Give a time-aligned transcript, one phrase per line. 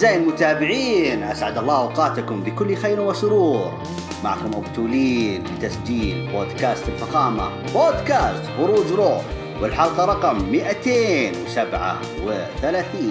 [0.00, 3.82] أعزائي المتابعين أسعد الله أوقاتكم بكل خير وسرور.
[4.24, 9.22] معكم أبو تولين لتسجيل بودكاست الفخامة بودكاست خروج روح
[9.62, 13.10] والحلقة رقم 237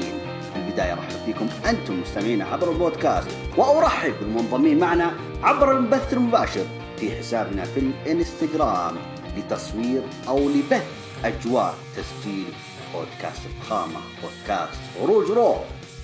[0.53, 5.11] في البداية أرحب بكم أنتم مستمعين عبر البودكاست وأرحب بالمنضمين معنا
[5.43, 6.65] عبر البث المباشر
[6.97, 8.95] في حسابنا في الإنستغرام
[9.37, 10.85] لتصوير أو لبث
[11.25, 12.53] أجواء تسجيل
[12.93, 15.59] بودكاست الفخامة بودكاست خروج روح.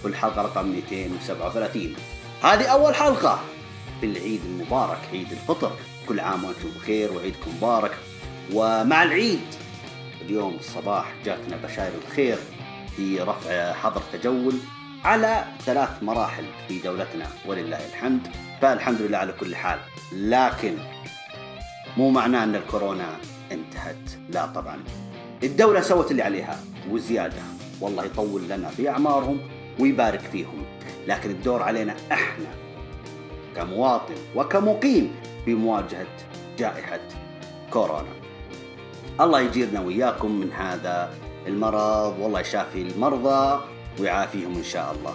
[0.06, 1.96] والحلقة رقم 237
[2.44, 3.40] هذه أول حلقة.
[4.00, 5.72] في العيد المبارك عيد الفطر.
[6.08, 7.92] كل عام وأنتم بخير وعيدكم مبارك.
[8.54, 9.40] ومع العيد
[10.22, 12.38] اليوم الصباح جاتنا بشائر الخير
[12.96, 14.56] في رفع حظر تجول
[15.04, 17.28] على ثلاث مراحل في دولتنا.
[17.46, 18.28] ولله الحمد.
[18.62, 19.80] فالحمد لله على كل حال.
[20.14, 20.78] لكن
[21.98, 23.18] مو معناه أن الكورونا
[23.52, 24.10] انتهت.
[24.30, 24.84] لا طبعا.
[25.44, 26.60] الدولة سوت اللي عليها.
[26.90, 27.42] وزيادة.
[27.82, 29.55] والله يطول لنا في أعمارهم.
[29.80, 30.66] ويبارك فيهم.
[31.08, 32.48] لكن الدور علينا إحنا
[33.56, 36.08] كمواطن وكمقيم في مواجهة
[36.58, 37.00] جائحة
[37.72, 38.16] كورونا.
[39.22, 41.14] الله يجيرنا وإياكم من هذا
[41.48, 42.20] المرض.
[42.20, 43.64] والله يشافي المرضى
[44.00, 45.14] ويعافيهم إن شاء الله.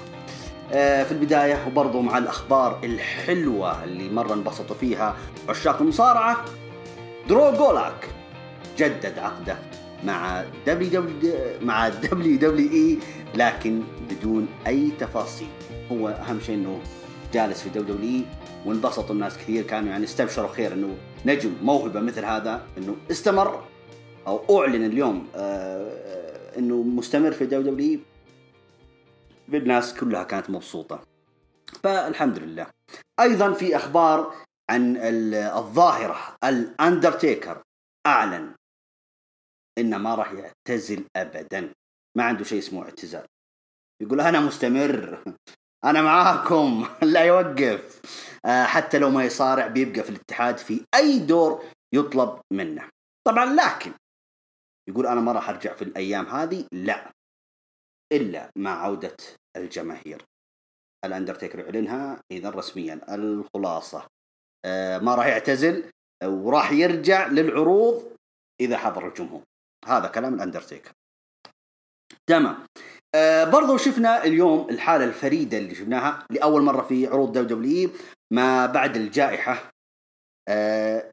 [0.72, 5.16] آه، في البداية وبرضو مع الأخبار الحلوة اللي مرة انبسطوا فيها
[5.48, 6.44] عشاق المصارعة
[7.28, 8.08] درو جولاك
[8.78, 9.56] جدد عقده
[10.04, 11.04] مع دبليو
[11.62, 12.98] مع دبليو دبليو اي
[13.34, 15.48] لكن بدون أي تفاصيل.
[15.92, 16.82] هو أهم شيء إنه
[17.32, 18.24] جالس في إي
[18.66, 19.66] وانبسطوا الناس كثير.
[19.66, 23.64] كانوا يعني استبشروا خير إنه نجم موهبة مثل هذا إنه استمر
[24.26, 28.00] أو أعلن اليوم آه إنه مستمر في إي.
[29.48, 31.02] بالناس كلها كانت مبسوطة.
[31.82, 32.66] فالحمد لله.
[33.20, 34.34] أيضا في أخبار
[34.70, 34.96] عن
[35.56, 36.36] الظاهرة.
[36.44, 37.62] الأندرتيكر
[38.06, 38.54] أعلن
[39.78, 41.72] إنه ما راح يعتزل ابدا.
[42.16, 43.24] ما عنده شيء اسمه اعتزال.
[44.00, 45.22] يقول أنا مستمر.
[45.84, 46.88] أنا معاكم.
[47.12, 48.00] لا يوقف.
[48.44, 52.88] آه، حتى لو ما يصارع بيبقى في الاتحاد في أي دور يطلب منه.
[53.26, 53.92] طبعا لكن
[54.88, 56.66] يقول أنا ما راح أرجع في الأيام هذه.
[56.72, 57.12] لا.
[58.12, 59.16] إلا مع عودة
[59.56, 60.22] الجماهير.
[61.04, 63.14] الأندرتيكر يعلنها إذا رسميا.
[63.14, 64.06] الخلاصة.
[64.64, 65.90] آه، ما راح يعتزل.
[66.24, 68.16] وراح يرجع للعروض
[68.60, 69.42] إذا حضر الجمهور.
[69.86, 70.92] هذا كلام الأندرتيكر.
[72.26, 72.66] تمام.
[73.14, 77.90] آه برضو شفنا اليوم الحالة الفريدة اللي شفناها لأول مرة في عروض WW
[78.32, 79.70] ما بعد الجائحة.
[80.48, 81.10] آه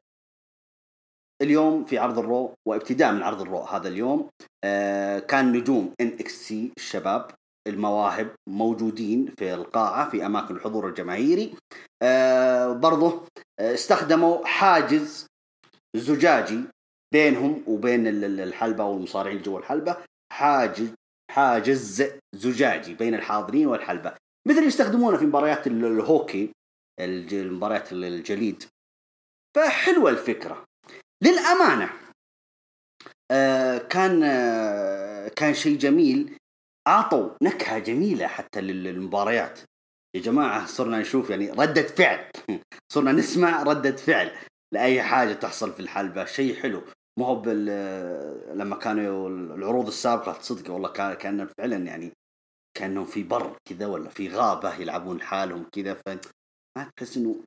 [1.42, 4.30] اليوم في عرض الرو وابتداء من عرض الرو هذا اليوم.
[4.64, 7.30] آه كان نجوم NXT الشباب
[7.68, 11.54] المواهب موجودين في القاعة في أماكن الحضور الجماهيري.
[12.02, 13.22] آه برضو
[13.60, 15.26] آه، استخدموا حاجز
[15.96, 16.60] زجاجي
[17.12, 18.06] بينهم وبين
[18.40, 19.96] الحلبة والمصارعين جوا الحلبة.
[20.32, 20.94] حاجز
[21.30, 24.14] حاجز زجاجي بين الحاضرين والحلبة.
[24.48, 26.52] مثل يستخدمونه في مباريات الهوكي
[27.32, 28.64] مباريات الجليد.
[29.56, 30.64] فحلوة الفكرة.
[31.22, 31.90] للأمانة
[33.30, 36.36] آه كان آه كان شيء جميل.
[36.88, 39.60] أعطوا نكهة جميلة حتى للمباريات.
[40.16, 42.30] يا جماعة صرنا نشوف يعني ردة فعل.
[42.92, 44.30] صرنا نسمع ردة فعل
[44.74, 46.24] لأي حاجة تحصل في الحلبة.
[46.24, 46.82] شيء حلو.
[47.18, 47.42] ما هو
[48.54, 52.12] لما كانوا العروض السابقة صدق والله كان كان فعلا يعني
[52.76, 56.00] كأنهم في بر كذا ولا في غابة يلعبون حالهم كذا ف
[56.78, 57.40] ما تحس إنه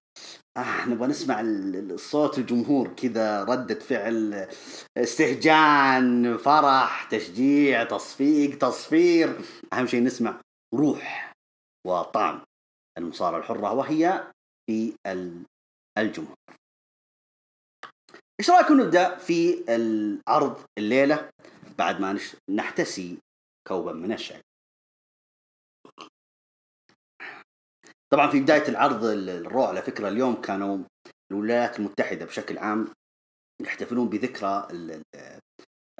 [0.58, 1.44] آه نبغى نسمع
[1.96, 4.48] صوت الجمهور كذا ردة فعل
[4.98, 9.42] استهجان فرح تشجيع تصفيق تصفير.
[9.74, 10.42] أهم شيء نسمع
[10.76, 11.34] روح
[11.88, 12.42] وطعم
[12.98, 14.32] المصارعة الحرة وهي
[14.70, 14.94] في
[15.98, 16.36] الجمهور.
[18.42, 21.30] إيش رايكم نبدأ في العرض الليلة
[21.78, 23.18] بعد ما نحتسي
[23.68, 24.42] كوبا من الشاي؟
[28.14, 30.78] طبعا في بداية العرض الرو على فكرة اليوم كانوا
[31.32, 32.88] الولايات المتحدة بشكل عام
[33.62, 34.68] يحتفلون بذكرى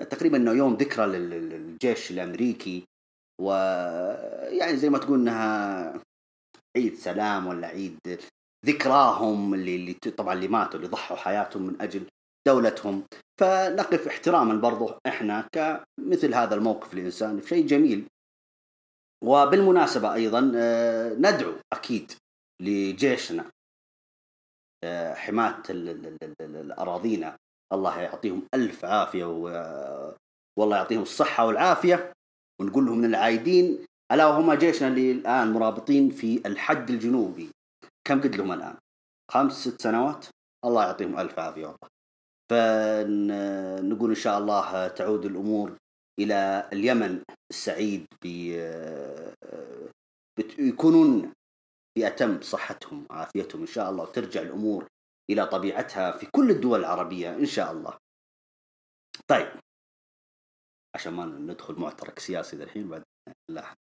[0.10, 2.86] تقريبا إنه يوم ذكرى للجيش الأمريكي
[3.42, 6.04] ويعني زي ما تقول إنها
[6.78, 8.20] عيد سلام ولا عيد
[8.66, 12.06] ذكراهم اللي, اللي طبعا اللي ماتوا اللي ضحوا حياتهم من أجل
[12.48, 13.04] دولتهم.
[13.40, 18.08] فنقف احتراما برضو إحنا كمثل هذا الموقف الانساني شيء جميل.
[19.24, 22.12] وبالمناسبة أيضا آه، ندعو أكيد
[22.62, 23.52] لجيشنا.
[24.84, 27.38] آه، حماة الأراضينا
[27.74, 29.26] الله يعطيهم ألف عافية
[30.60, 32.14] والله يعطيهم الصحة والعافية.
[32.62, 37.50] ونقول لهم من العايدين ألا وهم جيشنا اللي الآن مرابطين في الحد الجنوبي.
[38.08, 38.78] كم قد لهم الآن؟
[39.32, 40.26] خمس ست سنوات؟
[40.66, 41.91] الله يعطيهم ألف عافية والله
[42.52, 45.78] فنقول إن شاء الله تعود الأمور
[46.20, 48.08] إلى اليمن السعيد
[50.60, 51.34] يكونون
[51.98, 53.62] اتم صحتهم وعافيتهم.
[53.62, 54.88] إن شاء الله وترجع الأمور
[55.30, 57.98] إلى طبيعتها في كل الدول العربية إن شاء الله.
[59.28, 59.52] طيب.
[60.96, 63.04] عشان ما ندخل معترك سياسي الحين بعد
[63.52, 63.74] لا.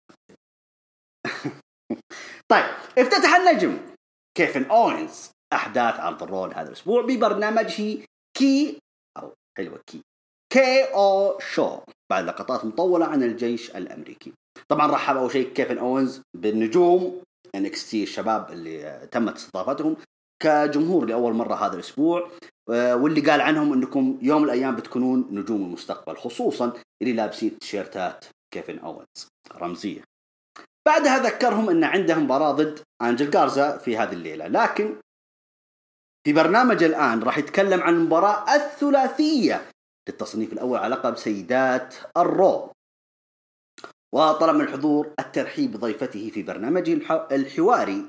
[2.51, 2.65] طيب.
[2.97, 3.95] افتتح النجم.
[4.37, 8.05] كيفن أوينز أحداث عرض الرول هذا الأسبوع ببرنامجه
[8.41, 10.01] KO حلوة K.
[10.53, 11.79] KO Show.
[12.11, 14.33] بعد لقطات مطولة عن الجيش الأمريكي.
[14.67, 17.23] طبعا رحب أول شيء كيفن أوينز بالنجوم
[17.55, 19.95] NXT الشباب اللي تمت استضافتهم
[20.43, 22.29] كجمهور لأول مرة هذا الأسبوع
[22.69, 28.25] آه، واللي قال عنهم إنكم يوم من الأيام بتكونون نجوم المستقبل خصوصا اللي لابسين تيشيرتات
[28.53, 29.27] كيفن أوينز.
[29.55, 30.01] رمزية.
[30.87, 34.95] بعدها ذكرهم إن عندهم مباراه ضد أنجل جارزا في هذه الليلة لكن
[36.23, 39.69] في برنامج الآن راح يتكلم عن المباراه الثلاثية
[40.09, 42.71] للتصنيف الأول على لقب سيدات الرو.
[44.15, 46.93] وطلب من الحضور الترحيب بضيفته في برنامجه
[47.31, 48.05] الحواري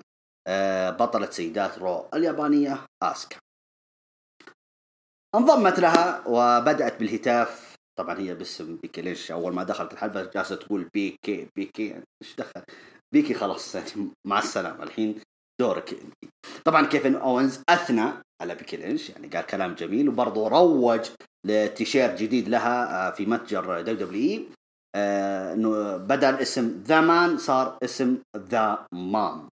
[0.47, 3.37] آه، بطلة سيدات رو اليابانية آسكا.
[5.35, 7.77] انضمت لها وبدأت بالهتاف.
[7.99, 12.63] طبعا هي باسم بيكي لينش؟ أول ما دخلت الحلبة جالسة تقول بيكي بيكي إيش دخل؟
[13.15, 14.83] بيكي خلاص يعني مع السلامة.
[14.83, 15.21] الحين
[15.63, 15.89] دورك.
[15.93, 16.15] انت
[16.65, 18.07] طبعا كيفن أوينز أثنى
[18.43, 21.11] على بيكي لينش يعني قال كلام جميل وبرضه روج
[21.47, 24.45] لتيشيرت جديد لها آه، في متجر WW
[24.97, 29.49] آه، إنه بدل اسم The Man صار اسم The Mom.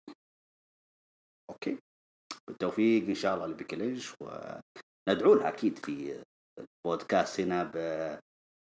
[1.50, 1.78] Okay.
[2.48, 6.24] بالتوفيق إن شاء الله لبيكي لينش وندعو لها أكيد في
[6.60, 7.76] البودكاست هنا ب...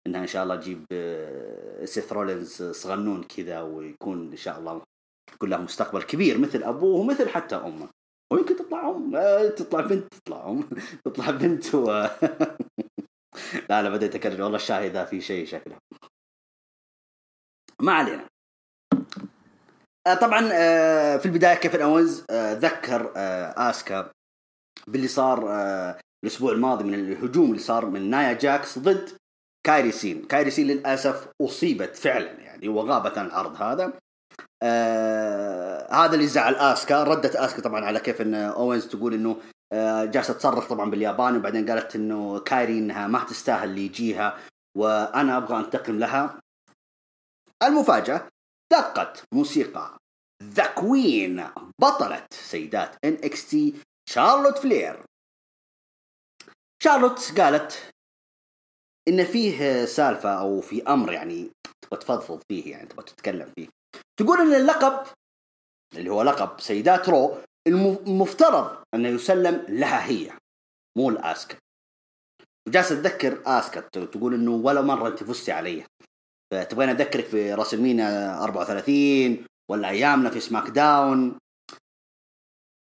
[0.07, 4.83] إنها إن شاء الله تجيب آه، سيث رولينز صغنون كذا ويكون إن شاء الله
[5.35, 7.89] يكون له مستقبل كبير مثل أبوه ومثل حتى أمه.
[8.33, 10.69] ويمكن تطلع ام آه، تطلع بنت تطلع ام
[11.05, 11.87] تطلع بنت و...
[13.71, 15.77] لا لا بديت أكرر والله الشاهي ذا في شيء شكله.
[17.81, 18.33] ما علينا.
[20.07, 21.83] آه، طبعا آه، في البداية كيفن
[22.31, 23.13] آه، ذكر
[23.57, 24.11] آسكا
[24.87, 25.51] باللي صار
[26.25, 29.11] الأسبوع الماضي من الهجوم اللي صار من نايا جاكس ضد
[29.67, 30.25] كايري سين.
[30.25, 33.93] كايري سين للأسف أصيبت فعلا يعني وغابت عن العرض هذا.
[34.63, 39.37] آه هذا اللي زعل آسكا ردت آسكا طبعا على كيفن أوينز تقول إنه
[39.73, 44.39] آه جالسة تصرخ طبعا بالياباني وبعدين قالت إنه كايري إنها ما تستاهل اللي يجيها
[44.77, 46.41] وأنا أبغى أنتقم لها.
[47.63, 48.29] المفاجأة
[48.73, 49.99] دقت موسيقى
[50.43, 51.45] The Queen
[51.81, 53.75] بطلة سيدات NXT
[54.09, 55.03] شارلوت فلير.
[56.83, 57.91] شارلوت قالت
[59.09, 61.51] إن فيه سالفة أو في أمر يعني
[61.83, 63.69] تبغى تفضفض فيه يعني تبغى تتكلم فيه.
[64.17, 65.07] تقول إن اللقب
[65.97, 70.33] اللي هو لقب سيدات رو المفترض انه يسلم لها هي
[70.99, 71.57] مو لاسكا
[72.69, 75.85] وجالسه تذكر آسكا تقول إنه ولا مرة أنت فزتي علي
[76.53, 81.39] فتبغين أذكرك في راسلمينيا 34 ولا أيامنا في سماك داون.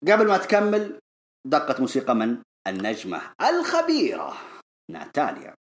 [0.02, 0.98] قبل ما تكمل
[1.46, 4.36] دقت موسيقى من؟ النجمة الخبيرة
[4.90, 5.54] ناتاليا.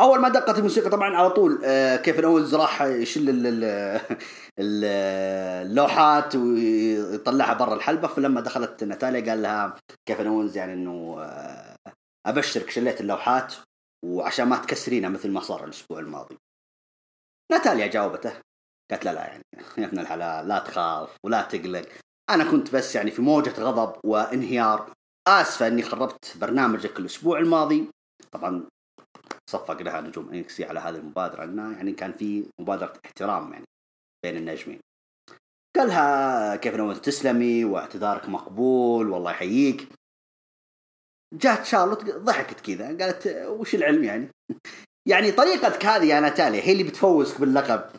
[0.00, 3.24] أول ما دقت الموسيقى طبعا على طول آه، كيف الاولز راح يشيل
[4.58, 8.08] اللوحات ويطلعها برا الحلبة.
[8.08, 9.76] فلما دخلت ناتاليا قال لها
[10.08, 11.76] كيف الاولز يعني إنه آه،
[12.26, 13.54] أبشرك شليت اللوحات
[14.04, 16.36] وعشان ما تكسرينها مثل ما صار الأسبوع الماضي.
[17.52, 18.32] ناتاليا جاوبته
[18.90, 19.42] قالت لا لا يعني
[19.78, 21.88] يا ابن الحلال لا تخاف ولا تقلق.
[22.30, 24.92] أنا كنت بس يعني في موجة غضب وانهيار
[25.28, 27.90] آسفة إني خربت برنامجك الأسبوع الماضي.
[28.32, 28.64] طبعا
[29.50, 33.64] صفق لها نجوم NXT على هذه المبادرة انها يعني كان في مبادرة احترام يعني
[34.24, 34.80] بين النجمين.
[35.76, 39.88] قالها كيفن أوينز تسلمي؟ واعتذارك مقبول والله يحييك.
[41.34, 44.28] جات شارلوت ضحكت كذا قالت وش العلم يعني؟
[45.10, 47.90] يعني طريقتك هذه يا ناتاليا هي اللي بتفوزك باللقب.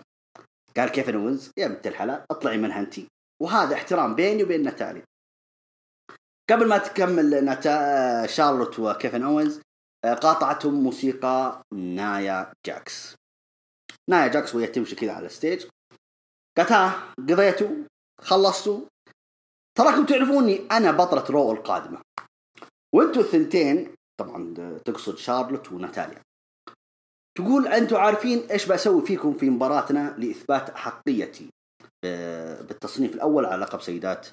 [0.77, 2.95] قال كيفن أوينز؟ يا بنت الحلال اطلعي منها انت
[3.41, 5.03] وهذا احترام بيني وبين ناتاليا.
[6.49, 8.27] قبل ما تكمل نتا...
[8.27, 9.61] شارلوت وكيفن اوينز
[10.05, 13.15] قاطعتهم موسيقى نايا جاكس.
[14.09, 15.65] نايا جاكس وهي تمشي كذا على ال stage.
[16.57, 17.69] قالت ها قضيتوا؟
[18.21, 18.81] خلصتوا؟
[19.77, 22.01] تراكم تعرفوني؟ أنا بطلة رو القادمة.
[22.95, 24.53] وانتوا الثنتين طبعا
[24.85, 26.21] تقصد شارلوت وناتاليا.
[27.37, 31.49] تقول أنتم عارفين إيش بسوي فيكم في مباراتنا لإثبات أحقيتي؟
[32.05, 34.27] آه، بالتصنيف الأول على لقب سيدات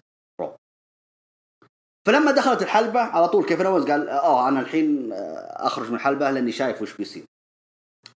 [2.07, 6.31] فلما دخلت الحلبة على طول كيفن أوينز؟ قال آه أنا الحين آه، أخرج من الحلبة
[6.31, 7.25] لأني شايف وش بيصير.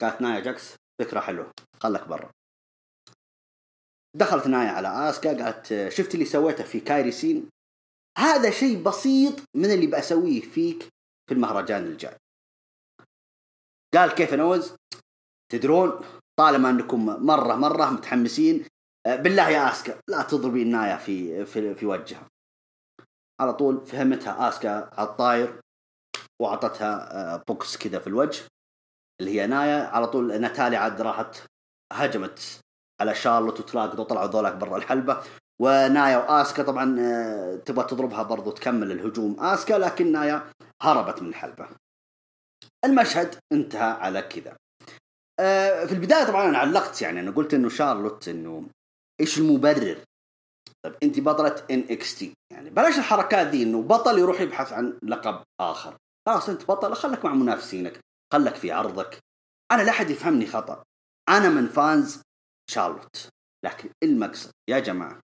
[0.01, 2.31] قالت نايا جاكس فكرة حلوة خلك برا.
[4.15, 7.49] دخلت نايا على آسكا قالت آه، شفت اللي سويته في كايري سين؟
[8.17, 10.87] هذا شيء بسيط من اللي بسويه فيك
[11.27, 12.17] في المهرجان الجاي.
[13.93, 14.75] قال كيفن أوينز؟
[15.51, 16.01] تدرون
[16.39, 18.65] طالما أنكم مرة مرة متحمسين
[19.05, 22.27] آه، بالله يا آسكا لا تضربي النايا في في في وجهها
[23.41, 25.59] على طول فهمتها آسكا على الطاير
[26.41, 28.43] وأعطتها آه، بوكس كذا في الوجه
[29.21, 29.87] اللي هي نايا.
[29.87, 31.43] على طول ناتاليا عاد راحت
[31.93, 32.59] هجمت
[33.01, 35.23] على شارلوت وتراكد وطلعوا ذولاك برا الحلبة.
[35.61, 40.51] ونايا وآسكا طبعا آه، تبغى تضربها برضو تكمل الهجوم آسكا لكن نايا
[40.81, 41.67] هربت من الحلبة.
[42.85, 44.57] المشهد انتهى على كذا.
[45.39, 48.67] آه، في البداية طبعا أنا علقت يعني أنا قلت إنه شارلوت إنه
[49.21, 49.97] إيش المبرر؟
[50.85, 52.33] طيب أنت بطلة NXT.
[52.57, 55.97] يعني بلاش الحركات دي إنه بطل يروح يبحث عن لقب آخر.
[56.25, 57.99] خلاص أنت بطل خلك مع منافسينك
[58.33, 59.19] خلك في عرضك.
[59.71, 60.83] أنا لا أحد يفهمني خطأ.
[61.29, 62.21] أنا من fans
[62.71, 63.29] شارلوت.
[63.65, 65.19] لكن المقصد يا جماعة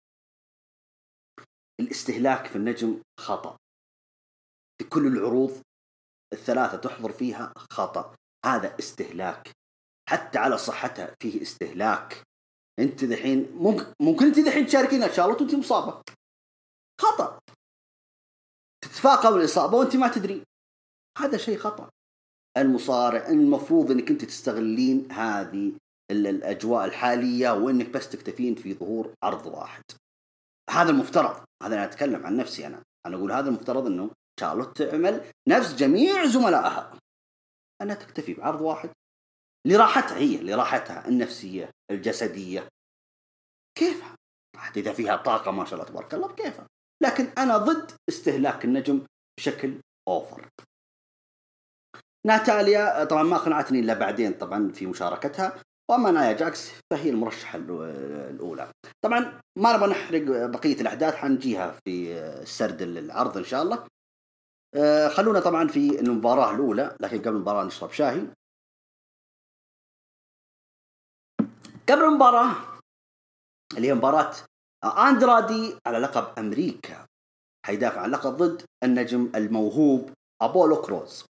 [1.81, 3.57] الاستهلاك في النجم خطأ.
[4.79, 5.63] في كل العروض
[6.33, 8.15] الثلاثة تحضر فيها خطأ.
[8.47, 9.51] هذا استهلاك.
[10.09, 12.23] حتى على صحتها فيه استهلاك.
[12.79, 16.03] أنت دحين ممكن ممكن أنت دحين تشاركين شارلوت وأنت مصابة.
[17.01, 17.39] خطأ.
[18.85, 20.43] تتفاقم الإصابة وأنت ما تدري.
[21.19, 21.91] هذا شيء خطأ.
[22.57, 25.73] المصارع المفروض إنك أنت تستغلين هذه
[26.11, 29.83] الأجواء الحالية وإنك بس تكتفين في ظهور عرض واحد.
[30.71, 31.45] هذا المفترض.
[31.63, 32.83] هذا أنا أتكلم عن نفسي أنا.
[33.07, 36.99] أنا أقول هذا المفترض إنه شارلوت تعمل نفس جميع زملائها.
[37.83, 38.91] انها تكتفي بعرض واحد.
[39.67, 42.69] لراحتها هي لراحتها النفسية الجسدية.
[43.79, 44.17] كيفها؟
[44.57, 46.67] حتى إذا فيها طاقة ما شاء الله تبارك الله بكيفها
[47.03, 49.07] لكن أنا ضد استهلاك النجم
[49.39, 50.49] بشكل أوفر.
[52.27, 55.63] ناتاليا طبعا ما اقنعتني إلا بعدين طبعا في مشاركتها.
[55.91, 58.73] وأما نايا جاكس فهي المرشحة الأولى.
[59.05, 62.15] طبعا ما نبغى نحرق بقية الأحداث حنجيها في
[62.45, 63.87] سرد العرض إن شاء الله.
[64.75, 68.27] آه، خلونا طبعا في المباراة الأولى لكن قبل المباراة نشرب شاهي.
[71.89, 72.57] قبل المباراة
[73.77, 74.35] اللي هي مباراة
[74.85, 77.07] أندرادي على لقب أمريكا.
[77.67, 80.11] حيدافع عن اللقب ضد النجم الموهوب
[80.43, 81.25] أبولو كروز.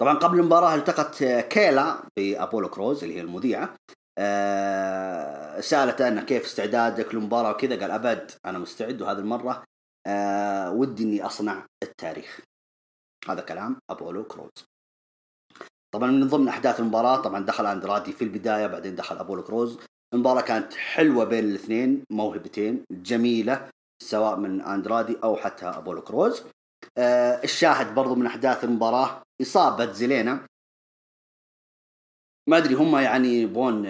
[0.00, 3.74] طبعا قبل المباراة التقت كيلا بأبولو كروز اللي هي المذيعة.
[4.18, 9.64] أه سالته انه كيف استعدادك للمباراة وكذا قال أبد أنا مستعد وهذه المرة
[10.06, 12.40] أه ودي إني أصنع التاريخ.
[13.28, 14.64] هذا كلام أبولو كروز.
[15.94, 19.78] طبعا من ضمن أحداث المباراة طبعا دخل أندرادي في البداية بعدين دخل أبولو كروز.
[20.14, 23.70] المباراة كانت حلوة بين الاثنين موهبتين جميلة
[24.02, 26.42] سواء من أندرادي أو حتى أبولو كروز.
[26.98, 30.46] آه الشاهد برضو من أحداث المباراة إصابة زيلينا
[32.48, 33.84] ما أدري هم يعني يبغون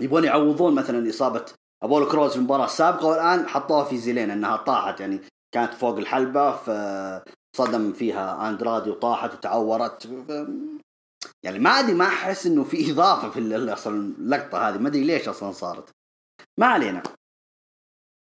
[0.00, 1.44] يبغون يعوضون مثلا إصابة
[1.82, 5.20] أبولو كروز في المباراه السابقه والآن حطوها في زيلينا إنها طاحت يعني
[5.54, 10.08] كانت فوق الحلبة فصدم فيها أندرادي وطاحت وتعورت.
[11.42, 15.28] يعني ما أدري ما أحس إنه في إضافة في أصلا اللقطة هذه ما أدري ليش
[15.28, 15.90] أصلا صارت.
[16.58, 17.02] ما علينا.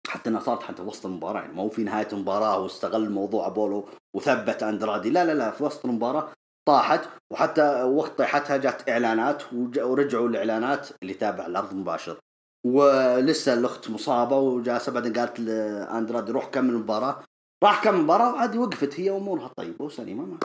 [0.07, 4.63] حتى انها صارت حتى وسط المباراة يعني مو في نهاية المباراة واستغل موضوع ابولو وثبت
[4.63, 6.33] أندرادي لا لا لا في وسط المباراة
[6.67, 12.19] طاحت وحتى وقت طيحتها جات إعلانات ورجعوا الإعلانات اللي تابع العرض المباشر
[12.65, 17.23] ولسه الأخت مصابة وجالسة بعدين قالت لاندرادي روح كمل المباراة.
[17.63, 20.37] راح كمل المباراة وعادي وقفت هي امورها طيبه وسليمة ما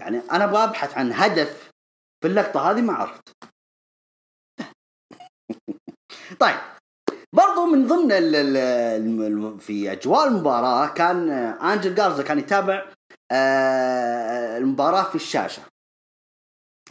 [0.00, 1.70] يعني أنا أبغى ابحث عن هدف
[2.24, 3.28] في اللقطة هذه ما عرفت.
[6.40, 6.56] طيب
[7.32, 12.92] برضو من ضمن ال ال في أجواء المباراة كان أنجل جارزا كان يتابع
[13.32, 15.62] آه، المباراة في الشاشة.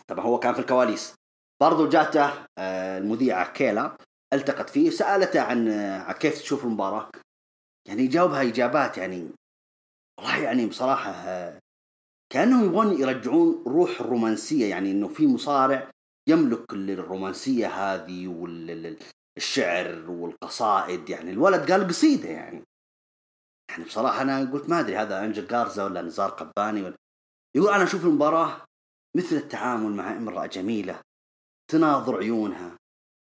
[0.08, 1.16] طبعا هو كان في الكواليس.
[1.62, 3.98] برضو جاته آه، المذيعه كيلا
[4.34, 7.10] التقت فيه سالته عن كيف تشوف المباراة.
[7.88, 9.30] يعني جاوبها إجابات يعني
[10.20, 11.60] والله يعني بصراحة آه،
[12.34, 15.92] كانهم يبغون يرجعون روح الرومانسية يعني إنه في مصارع
[16.30, 18.98] يملك الرومانسية هذه وال
[19.38, 22.64] الشعر والقصائد يعني الولد قال قصيده يعني.
[23.70, 26.96] يعني بصراحة أنا قلت ما أدري هذا أنجل جارزا ولا نزار قباني ولا.
[27.56, 28.66] يقول أنا أشوف المباراة
[29.18, 31.02] مثل التعامل مع امرأة جميلة
[31.72, 32.78] تناظر عيونها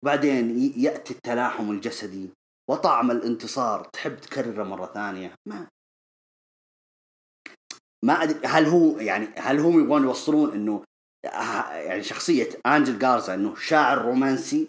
[0.04, 2.30] بعدين يأتي التلاحم الجسدي
[2.70, 5.68] وطعم الانتصار تحب تكرره مرة ثانية ما
[8.04, 10.84] ما أدري هل هو يعني هل هم يبغون يوصلون إنه
[11.72, 14.68] يعني شخصية أنجل جارزا إنه شاعر رومانسي؟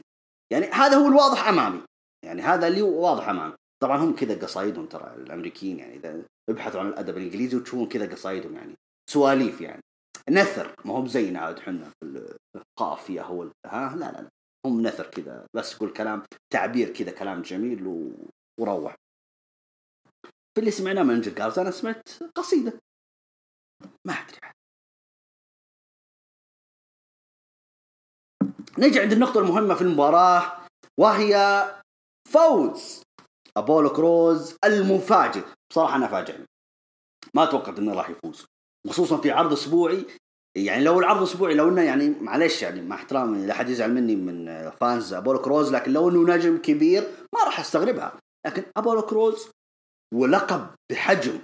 [0.53, 1.81] يعني هذا هو الواضح أمامي.
[2.25, 3.53] يعني هذا اللي واضح أمامي.
[3.83, 8.55] طبعا هم كذا قصايدهم ترى الأمريكيين يعني إذا ابحثوا عن الأدب الإنجليزي وتشوفون كذا قصايدهم
[8.55, 8.73] يعني
[9.09, 9.81] سواليف يعني.
[10.29, 14.29] نثر ما هو بزينا عاد إحنا في القافيه هو ها لا لا لا.
[14.65, 16.23] هم نثر كذا بس يقول كلام
[16.53, 18.11] تعبير كذا كلام جميل و...
[18.59, 18.95] وروح.
[20.53, 22.73] في اللي سمعناه من أنجل أنا سمعت قصيدة.
[24.07, 24.39] ما أدري.
[28.77, 30.67] نجي عند النقطة المهمة في المباراة
[30.99, 31.35] وهي
[32.31, 33.01] فوز
[33.57, 35.43] أبولو كروز المفاجئ.
[35.71, 36.45] بصراحة أنا فاجئني
[37.33, 38.45] ما توقعت إنه راح يفوز
[38.89, 40.05] خصوصا في عرض أسبوعي.
[40.57, 44.15] يعني لو العرض أسبوعي لو إنه يعني معلش يعني مع احترامي لا حد يزعل مني
[44.15, 47.01] من فانز أبولو كروز لكن لو إنه نجم كبير
[47.35, 48.19] ما راح أستغربها.
[48.45, 49.51] لكن أبولو كروز
[50.13, 51.41] ولقب بحجم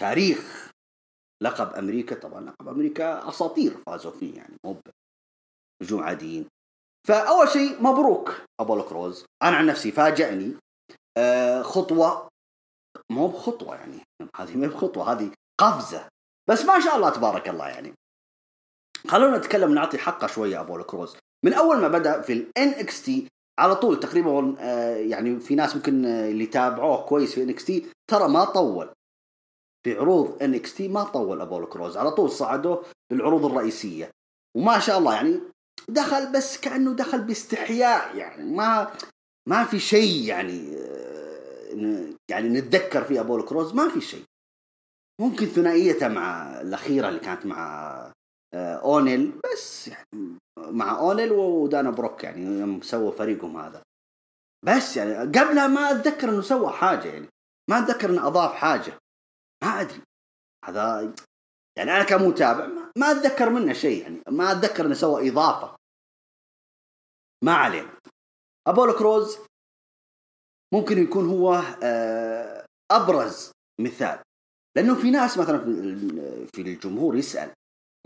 [0.00, 0.69] تاريخ
[1.42, 4.76] لقب أمريكا طبعا لقب أمريكا أساطير فازوا فيه يعني مو
[5.82, 6.46] نجوم عاديين.
[7.08, 10.54] فأول شيء مبروك ابولو كروز أنا عن نفسي فاجأني
[11.18, 12.28] آه خطوة
[13.12, 14.00] مو بخطوة يعني
[14.36, 15.30] هذه ما بخطوة هذه
[15.60, 16.08] قفزة.
[16.50, 17.94] بس ما شاء الله تبارك الله يعني.
[19.08, 23.28] خلونا نتكلم نعطي حقه شوية ابولو كروز من أول ما بدأ في ال NXT
[23.60, 28.28] على طول تقريبا آه، يعني في ناس ممكن آه، اللي تابعوه كويس في NXT ترى
[28.28, 28.92] ما طول.
[29.84, 30.38] في عروض
[30.76, 34.10] NXT ما طول أبولو كروز على طول صعدوه للعروض الرئيسية.
[34.56, 35.40] وما شاء الله يعني
[35.88, 38.92] دخل بس كأنه دخل باستحياء يعني ما
[39.48, 44.24] ما في شيء يعني آه، يعني نتذكر في أبولو كروز ما في شيء.
[45.20, 48.12] ممكن ثنائيته مع الأخيرة اللي كانت مع
[48.54, 53.82] أونيل بس يعني مع أونيل ودانا بروك يعني يوم سووا فريقهم هذا.
[54.66, 57.26] بس يعني قبلها ما أتذكر إنه سوى حاجة يعني
[57.70, 58.92] ما أتذكر إنه أضاف حاجة.
[59.62, 60.02] ما أدري.
[60.64, 61.14] هذا
[61.78, 62.66] يعني أنا كمتابع
[62.98, 64.22] ما أتذكر منه شيء يعني.
[64.28, 65.76] ما أتذكر إنه سوى إضافة.
[67.44, 67.98] ما علينا.
[68.68, 69.38] أبولو كروز
[70.74, 74.22] ممكن يكون هو آه، أبرز مثال.
[74.76, 75.58] لأنه في ناس مثلا
[76.46, 77.52] في الجمهور يسأل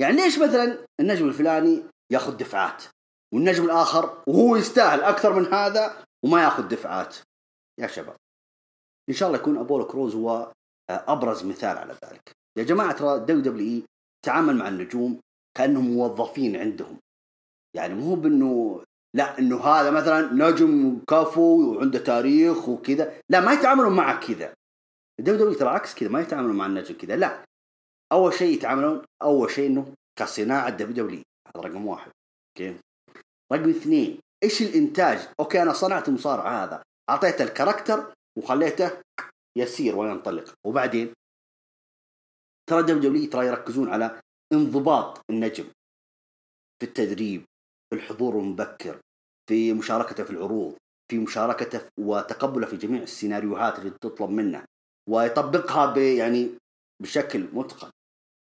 [0.01, 2.85] يعني ليش مثلا النجم الفلاني يأخذ دفعات
[3.35, 7.17] والنجم الآخر وهو يستاهل أكثر من هذا وما يأخذ دفعات؟
[7.81, 8.17] يا شباب.
[9.09, 10.53] إن شاء الله يكون أبولو كروز هو
[10.91, 12.33] أبرز مثال على ذلك.
[12.59, 13.83] يا جماعة ترى WWE
[14.27, 15.21] تعامل مع النجوم
[15.57, 16.99] كأنهم موظفين عندهم.
[17.77, 18.85] يعني مو بأنه
[19.17, 23.21] لا إنه هذا مثلا نجم كفو وعنده تاريخ وكذا.
[23.31, 24.55] لا ما يتعاملون معك كذا.
[25.21, 27.17] WWE ترى عكس كذا ما يتعاملون مع النجم كذا.
[27.17, 27.45] لا
[28.13, 32.11] أول شيء يتعاملون أول شيء إنه كصناعة WWE هذا رقم واحد.
[32.59, 32.77] okay؟
[33.53, 38.91] رقم اثنين إيش الإنتاج؟ okay أنا صنعت المصارع هذا أعطيته ال character وخليته
[39.57, 41.13] يسير وينطلق وبعدين
[42.71, 44.21] ترى WWE ترى يركزون على
[44.53, 45.65] انضباط النجم
[46.81, 47.45] في التدريب
[47.91, 49.01] في الحضور المبكر
[49.49, 50.77] في مشاركته في العروض
[51.11, 54.65] في مشاركته وتقبله في جميع السيناريوهات اللي تطلب منه
[55.11, 56.51] ويطبقها يعني
[57.03, 57.91] بشكل متقن.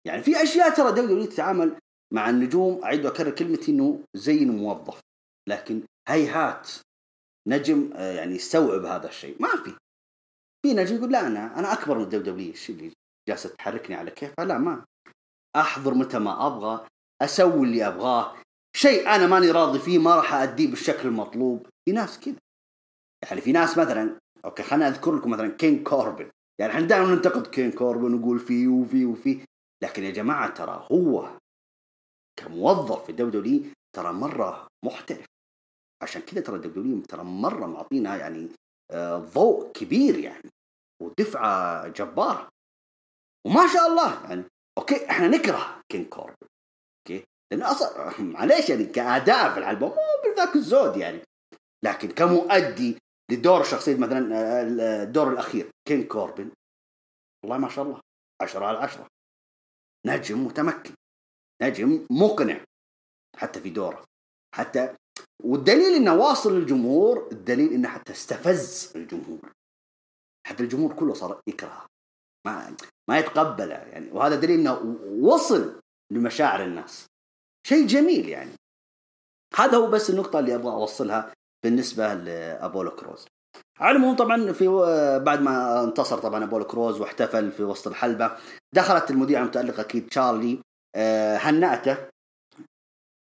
[0.07, 1.79] يعني في أشياء ترى WWE تتعامل
[2.15, 5.01] مع النجوم أعيد وأكرر كلمتي إنه زي موظف
[5.49, 6.71] لكن هيهات
[7.49, 9.43] نجم آه، يعني يستوعب هذا الشيء.
[9.43, 9.77] ما في.
[10.63, 12.93] في نجم يقول لا أنا أنا أكبر من ال WWE إيش اللي
[13.29, 14.85] جالسه تحركني على كيفها لا ما
[15.57, 16.87] أحضر متى ما أبغى
[17.23, 18.37] أسوي اللي أبغاه.
[18.77, 21.67] شيء أنا ماني راضي فيه ما راح اديه بالشكل المطلوب.
[21.85, 22.37] في ناس كذا.
[23.23, 26.31] يعني في ناس مثلا okay خليني أذكر لكم مثلا King كوربن.
[26.61, 29.45] يعني إحنا دائما ننتقد King كوربن ونقول فيه وفيه وفيه
[29.83, 31.39] لكن يا جماعة ترى هو
[32.37, 33.63] كموظف في ال WWE
[33.97, 35.27] ترى مرة محترف.
[36.03, 38.49] عشان كذا ترى ال WWE ترى مرة معطينا يعني
[39.35, 40.51] ضوء كبير يعني
[41.03, 42.49] ودفعة جبارة.
[43.47, 44.45] وما شاء الله يعني
[44.79, 46.47] okay إحنا نكره King كوربن
[46.99, 51.21] okay؟ لأن أصلا معليش يعني كأداء في الحلبه مو بذاك الزود يعني.
[51.85, 52.99] لكن كمؤدي
[53.31, 54.63] لدور شخصيه مثلا آه،
[55.03, 56.51] الدور الأخير King كوربن
[57.43, 58.01] والله ما شاء الله
[58.43, 59.07] 10 على 10
[60.07, 60.95] نجم متمكن
[61.63, 62.65] نجم مقنع
[63.37, 64.05] حتى في دوره.
[64.55, 64.97] حتى
[65.45, 69.53] والدليل انه واصل للجمهور الدليل انه حتى استفز الجمهور.
[70.47, 71.87] حتى الجمهور كله صار يكرهه
[72.47, 72.77] ما
[73.11, 74.11] ما يتقبله يعني.
[74.13, 75.81] وهذا دليل إنه وصل
[76.13, 77.07] لمشاعر الناس.
[77.67, 78.51] شيء جميل يعني.
[79.57, 81.33] هذا هو بس النقطة اللي أبغى أوصلها
[81.65, 83.27] بالنسبة لأبولو كروز.
[83.79, 84.69] على العموم طبعا في
[85.25, 88.37] بعد ما انتصر طبعا أبولو كروز واحتفل في وسط الحلبة
[88.75, 90.63] دخلت المذيعة المتألقة أكيد تشارلي
[90.95, 91.97] آه، هنأته.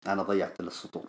[0.06, 1.08] أنا ضيعت السطور.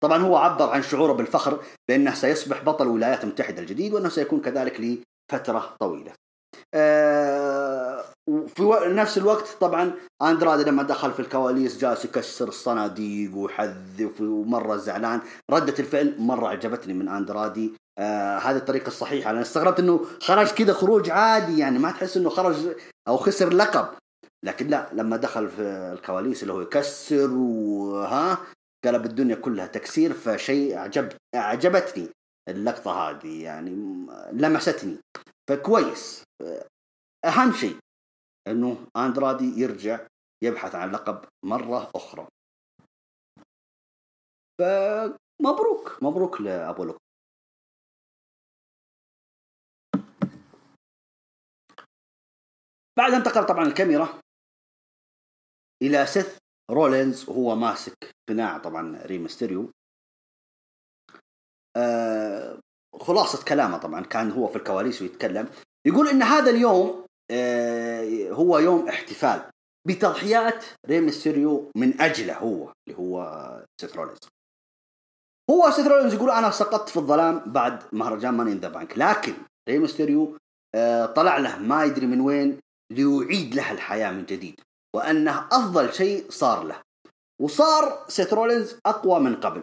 [0.00, 4.80] طبعا هو عبر عن شعوره بالفخر بأنه سيصبح بطل الولايات المتحده الجديد وأنه سيكون كذلك
[4.80, 6.12] لفترة طويلة.
[6.74, 14.76] آه، في نفس الوقت طبعا اندرادي لما دخل في الكواليس جالس يكسر الصناديق ويحذف ومرة
[14.76, 15.20] زعلان.
[15.50, 19.30] ردة الفعل مرة عجبتني من اندرادي آه هذه الطريقة الصحيحة.
[19.30, 22.56] أنا استغربت أنه خرج كذا خروج عادي يعني ما تحس أنه خرج
[23.08, 23.88] أو خسر لقب.
[24.44, 28.38] لكن لا لما دخل في الكواليس اللي هو يكسر وها
[28.84, 32.08] قلب الدنيا كلها تكسير فشيء عجب عجبتني
[32.48, 33.70] اللقطة هذه يعني
[34.32, 34.98] لمستني.
[35.48, 36.24] فكويس.
[37.24, 37.78] أهم شيء
[38.48, 40.06] أنه أندرادي يرجع
[40.44, 42.28] يبحث عن لقب مرة أخرى.
[44.58, 44.62] ف
[46.02, 46.98] مبروك لأبو لوك
[52.98, 54.20] بعد انتقل طبعا الكاميرا
[55.82, 56.39] إلى سيث
[56.70, 59.70] رولينز وهو ماسك قناع طبعا ري مستيريو
[61.76, 62.58] آه
[63.00, 65.48] خلاصة كلامه طبعا كان هو في الكواليس ويتكلم.
[65.86, 69.50] يقول إن هذا اليوم آه هو يوم احتفال
[69.88, 74.18] بتضحيات ري مستيريو من أجله هو اللي هو سيث رولينز.
[75.50, 79.34] هو سيث رولينز يقول أنا سقطت في الظلام بعد مهرجان Money in the Bank لكن
[79.68, 80.38] ري مستيريو
[80.74, 82.60] آه طلع له ما يدري من وين
[82.92, 84.60] ليعيد له الحياة من جديد.
[84.96, 86.82] وأنه أفضل شيء صار له.
[87.40, 89.62] وصار سيث رولينز أقوى من قبل.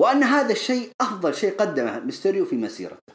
[0.00, 3.12] وأن هذا الشيء أفضل شيء قدمه ميستيريو في مسيرته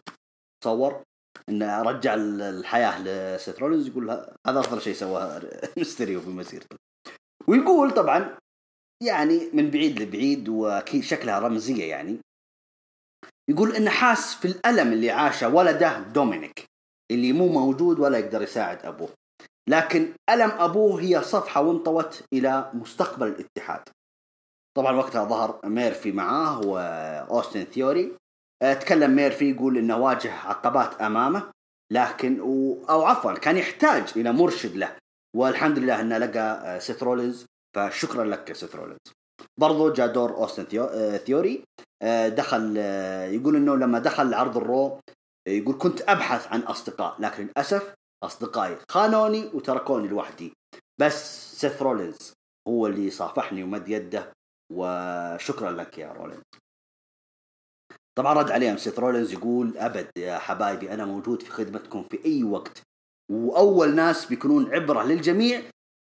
[0.61, 1.03] تصور
[1.49, 4.11] انه رجع الحياة لسيث رولينز يقول
[4.47, 5.41] هذا أفضل شيء سواه
[5.77, 6.75] ميستيريو في مسيرته.
[7.47, 8.37] ويقول طبعا
[9.03, 12.17] يعني من بعيد لبعيد وأكيد شكلها رمزية يعني.
[13.49, 16.65] يقول انه حاس في الألم اللي عاشه ولده دومينيك
[17.11, 19.09] اللي مو موجود ولا يقدر يساعد أبوه.
[19.69, 23.81] لكن ألم أبوه هي صفحة وانطوت إلى مستقبل الاتحاد
[24.77, 28.17] طبعا وقتها ظهر ميرفي معاه وأوستن ثيوري
[28.63, 31.51] آه، تكلم ميرفي يقول إنه واجه عقبات أمامه
[31.91, 32.39] لكن.
[32.89, 34.95] أو عفوا كان يحتاج إلى مرشد له
[35.35, 37.45] والحمد لله إنه لقى آه، سيث رولينز
[37.75, 39.13] فشكرا لك سيث رولينز
[39.59, 40.79] برضو جاء دور أوستن.
[40.79, 41.63] آه، ثيوري
[42.27, 42.77] دخل
[43.31, 44.99] يقول إنه لما دخل عرض ال Raw
[45.47, 47.93] يقول كنت أبحث عن أصدقاء لكن للأسف
[48.23, 50.53] أصدقائي خانوني وتركوني لوحدي.
[51.01, 52.33] بس سيث رولينز
[52.67, 54.33] هو اللي صافحني ومد يده
[54.73, 56.43] وشكرا لك يا رولينز.
[58.17, 62.43] طبعا رد عليهم سيث رولينز يقول أبد يا حبايبي أنا موجود في خدمتكم في أي
[62.43, 62.81] وقت.
[63.31, 65.61] وأول ناس بيكونون عبرة للجميع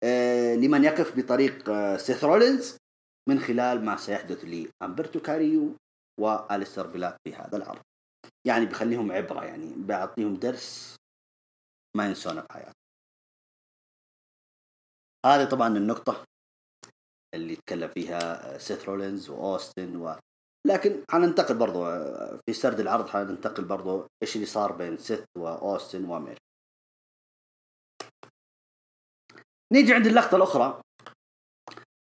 [0.04, 2.76] آه لمن يقف بطريق آه سيث رولينز
[3.28, 5.76] من خلال ما سيحدث لي أمبرتو كاريو
[6.20, 7.82] وأليستر بلاك في هذا العرض.
[8.46, 10.95] يعني بخليهم عبرة يعني بيعطيهم درس
[11.96, 12.72] ما ينسونه في حياتهم
[15.26, 16.24] هذه طبعا النقطة
[17.34, 20.16] اللي يتكلم فيها سيث رولينز وأوستن و...
[20.66, 21.84] لكن حننتقل برضو
[22.46, 26.38] في سرد العرض حننتقل برضو إيش اللي صار بين سيث وأوستن ومير
[29.72, 30.82] نيجي عند اللقطة الأخرى.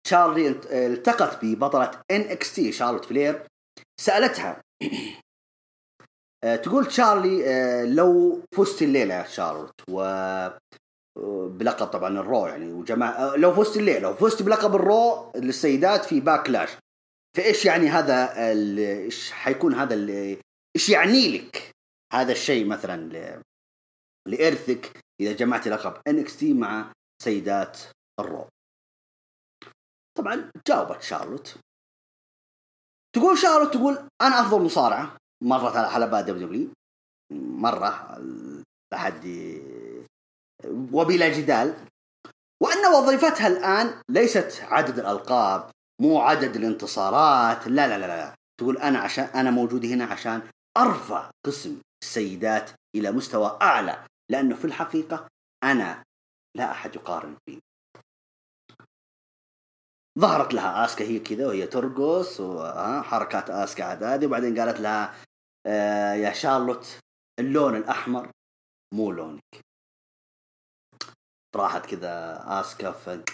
[0.06, 0.48] شارلي
[0.86, 3.46] التقت ببطلة NXT شارلوت فلير
[4.00, 5.15] سألتها آه،
[6.42, 10.00] تقول تشارلي آه، لو فزت الليلة يا شارلوت و
[11.48, 15.32] بلقب طبعا ال Raw يعني وجماعة آه، لو فزت الليلة لو فزت بلقب ال Raw
[15.36, 16.70] للسيدات في Backlash
[17.36, 19.94] فإيش يعني هذا إيش حيكون هذا
[20.76, 21.70] إيش يعني لك
[22.12, 23.42] هذا الشيء مثلا
[24.28, 26.02] لإرثك إذا جمعت لقب
[26.38, 27.78] NXT مع سيدات
[28.20, 28.48] ال Raw؟
[30.18, 31.58] طبعا جاوبت شارلوت.
[33.14, 35.16] تقول شارلوت تقول أنا أفضل مصارعة.
[35.42, 36.68] مرت على حلبات WW.
[37.32, 38.18] مرة
[38.92, 39.24] لحد
[40.92, 41.86] وبلا جدال.
[42.62, 45.70] وأن وظيفتها الآن ليست عدد الألقاب
[46.00, 47.66] مو عدد الانتصارات.
[47.68, 50.42] لا لا لا لا تقول أنا عشان أنا موجود هنا عشان
[50.76, 54.06] أرفع قسم السيدات إلى مستوى أعلى.
[54.30, 55.28] لأنه في الحقيقة
[55.64, 56.04] أنا
[56.56, 57.58] لا أحد يقارن فيه
[60.18, 64.26] ظهرت لها اسكا هي كذا وهي ترقص وحركات اسكا عاد هذه.
[64.26, 65.14] وبعدين قالت لها
[65.66, 66.98] آه يا شارلوت
[67.40, 68.30] اللون الأحمر
[68.94, 69.42] مو لونك.
[71.56, 73.24] راحت كذا آسكا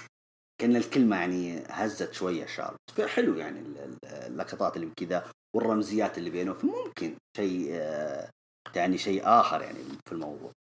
[0.61, 2.91] كان الكلمة يعني هزت شوية شارلوت.
[2.91, 3.61] فحلو يعني
[4.05, 6.55] اللقطات اللي كذا والرمزيات اللي بينهم.
[6.55, 8.31] فممكن شيء آه
[8.77, 10.53] يعني شيء آخر يعني في الموضوع.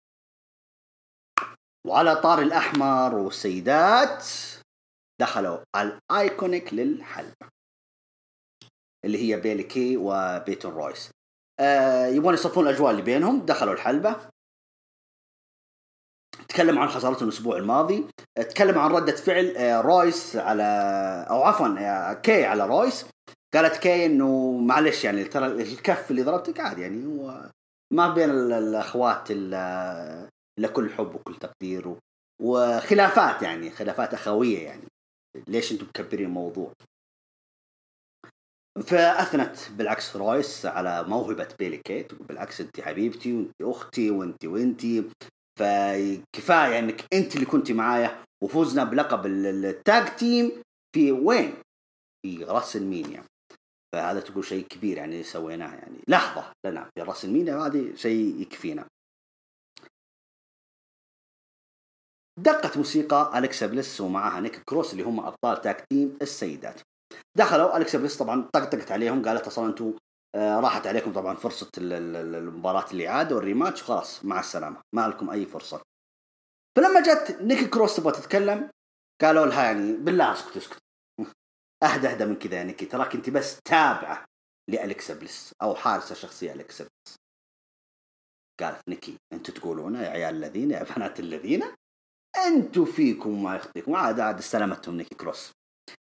[1.86, 4.26] وعلى طاري الأحمر والسيدات
[5.20, 7.48] دخلوا ال IIconic للحلبة
[9.04, 11.10] اللي هي بيلي كي وبيتون رويس.
[11.62, 13.46] آه يبغون يصفون الأجواء اللي بينهم.
[13.46, 14.16] دخلوا الحلبة.
[16.48, 18.06] تكلم عن خسارته الأسبوع الماضي.
[18.34, 20.62] تكلم عن ردة فعل آه رويس على
[21.30, 23.06] أو عفوا آه كي على رويس.
[23.54, 27.50] قالت كي إنه معلش يعني ترى الكف اللي ضربتك عادي يعني هو
[27.92, 31.94] ما بين الأخوات الا كل حب وكل تقدير
[32.42, 34.82] وخلافات يعني خلافات أخوية يعني.
[35.48, 36.72] ليش أنتم مكبرين الموضوع؟
[38.80, 44.82] فاثنت بالعكس رويس على موهبة بيلي كي بالعكس انت حبيبتي وانت أختي وانت وانت.
[45.58, 50.62] فكفاية إنك أنت اللي كنت معايا وفوزنا بلقب ال tag team
[50.94, 51.54] في وين؟
[52.26, 53.24] في WrestleMania
[53.94, 55.98] فهذا تقول شيء كبير يعني سويناه يعني.
[56.08, 58.84] لحظة لنا في WrestleMania هذه شيء يكفينا.
[62.40, 66.80] دقت موسيقى أليكسا بليس ومعها نيك كروس اللي هم أبطال tag team السيدات.
[67.38, 67.76] دخلوا.
[67.76, 69.94] الكسا بليس طبعا طقطقت عليهم قالت أصلا أنتم
[70.34, 73.82] آه، راحت عليكم طبعا فرصة ال- ال- ال- المباراة اللي عاد وال rematch.
[73.82, 74.80] خلاص مع السلامة.
[74.94, 75.82] ما لكم أي فرصة.
[76.76, 78.70] فلما جت نيكي كروس تبغى تتكلم
[79.22, 80.78] قالوا لها يعني بالله اسكت اسكت.
[81.82, 82.86] أهدى أهدى من كذا يا نيكي.
[82.86, 84.24] تراك أنت بس تابعة
[84.70, 87.16] لالكسا بليس أو حارسه شخصية الكسا بليس
[88.60, 91.62] قالت نيكي أنتم تقولون يا عيال الذين يا بنات الذين
[92.46, 93.96] أنتم فيكم ما يخطيكم.
[93.96, 95.52] عاد عاد استلمتهم نيكي كروس.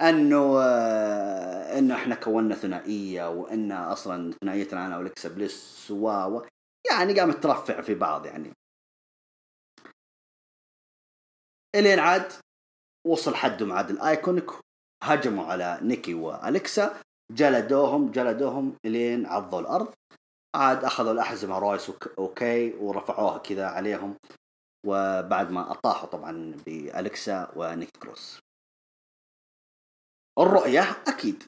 [0.01, 6.41] أنه آه، أنه إحنا كونا ثنائية وأن أصلا ثنائيتنا أنا والكسا بليس و
[6.91, 8.51] يعني قامت ترفع في بعض يعني.
[11.75, 12.33] إلين عاد
[13.07, 14.49] وصل حدهم عاد ال IIconic
[15.03, 19.93] هجموا على نيكي والكسا جلدوهم جلدوهم إلين عضوا الأرض.
[20.55, 24.15] عاد أخذوا الأحزمة رويس وك- وكي ورفعوها كذا عليهم.
[24.87, 28.39] وبعد ما أطاحوا طبعا بالكسا ونيكي كروس.
[30.39, 31.43] الرؤية أكيد.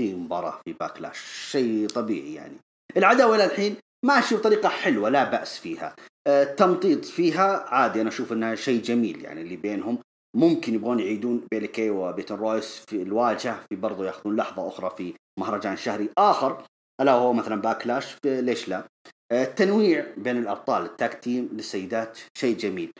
[0.00, 1.18] في مباراة في Backlash
[1.50, 2.56] شيء طبيعي يعني.
[2.96, 5.94] العداوة إلى الحين ماشي بطريقة حلوة لا بأس فيها.
[6.26, 9.98] آه، التمطيط فيها عادي أنا أشوف إنها شيء جميل يعني اللي بينهم
[10.36, 15.14] ممكن يبغون يعيدون بيلي كي وبيتن رويس في الواجهة في برضو يأخذون لحظة أخرى في
[15.40, 16.64] مهرجان شهري آخر.
[17.00, 18.84] ألا وهو مثلا Backlash ليش لا؟
[19.32, 22.92] آه، التنويع بين الأبطال ال tag team للسيدات شيء جميل.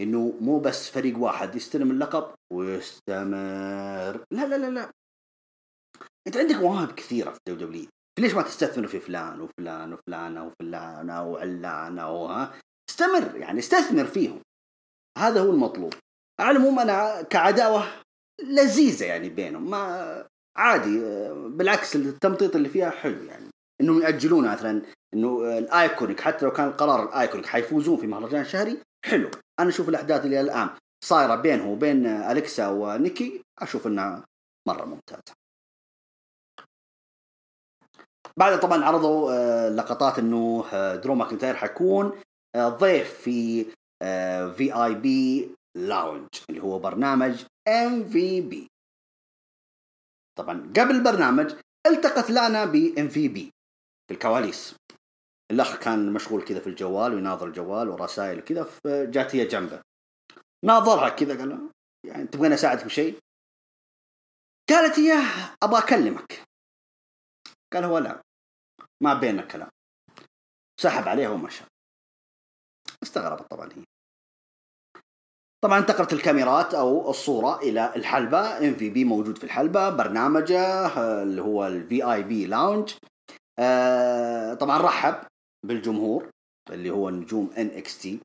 [0.00, 4.24] إنه مو بس فريق واحد يستلم اللقب ويستمر.
[4.30, 4.90] لا لا لا لا.
[6.26, 12.10] أنت عندك مواهب كثيرة في WW ليش ما تستثمر في فلان وفلان وفلانة وفلانة وعلانة
[12.10, 12.54] وها
[12.90, 14.40] استمر يعني استثمر فيهم.
[15.18, 15.94] هذا هو المطلوب.
[16.40, 17.86] على العموم أنا كعداوة
[18.42, 19.70] لذيذة يعني بينهم.
[19.70, 20.26] ما
[20.56, 20.98] عادي
[21.48, 23.48] بالعكس التمطيط اللي فيها حلو يعني.
[23.80, 24.82] إنهم يأجلون مثلا
[25.14, 29.30] إنه ال IIconic حتى لو كان القرار ال IIconic حيفوزون في مهرجان شهري حلو.
[29.60, 30.70] أنا أشوف الأحداث اللي الآن
[31.04, 34.24] صايرة بينه وبين الكسا ونيكي أشوف إنها
[34.68, 35.34] مرة ممتازة.
[38.36, 42.20] بعد طبعا عرضوا آه، لقطات إنه آه، درو ماكنتاير حيكون
[42.54, 43.64] آه، ضيف في
[44.56, 48.70] VIP Lounge اللي هو برنامج MVP
[50.38, 51.54] طبعا قبل البرنامج
[51.86, 53.50] التقت لانا ب MVP
[54.08, 54.74] في الكواليس.
[55.50, 59.82] الأخ كان مشغول كذا في الجوال ويناظر الجوال ورسائل وكذا فجات هي جنبه.
[60.64, 61.70] ناظرها كذا قال
[62.06, 63.18] يعني تبغاني أساعدك بشيء؟
[64.70, 65.12] قالت هي
[65.62, 66.42] أبغى أكلمك.
[67.72, 68.22] قال هو لا
[69.02, 69.68] ما بيننا كلام.
[70.80, 71.64] سحب عليها ومشى
[73.02, 73.84] استغربت طبعا هي.
[75.64, 78.58] طبعا انتقلت الكاميرات أو الصورة إلى الحلبة.
[78.58, 80.86] MVP موجود في الحلبة برنامجه
[81.22, 82.94] اللي هو ال VIP Lounge
[84.60, 85.33] طبعا رحب.
[85.64, 86.30] بالجمهور
[86.70, 88.20] اللي هو نجوم NXT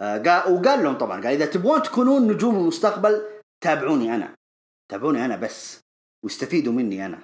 [0.00, 3.22] وقال لهم طبعا قال إذا تبغون تكونون نجوم المستقبل
[3.64, 4.34] تابعوني أنا.
[4.90, 5.80] تابعوني أنا بس
[6.24, 7.22] واستفيدوا مني أنا.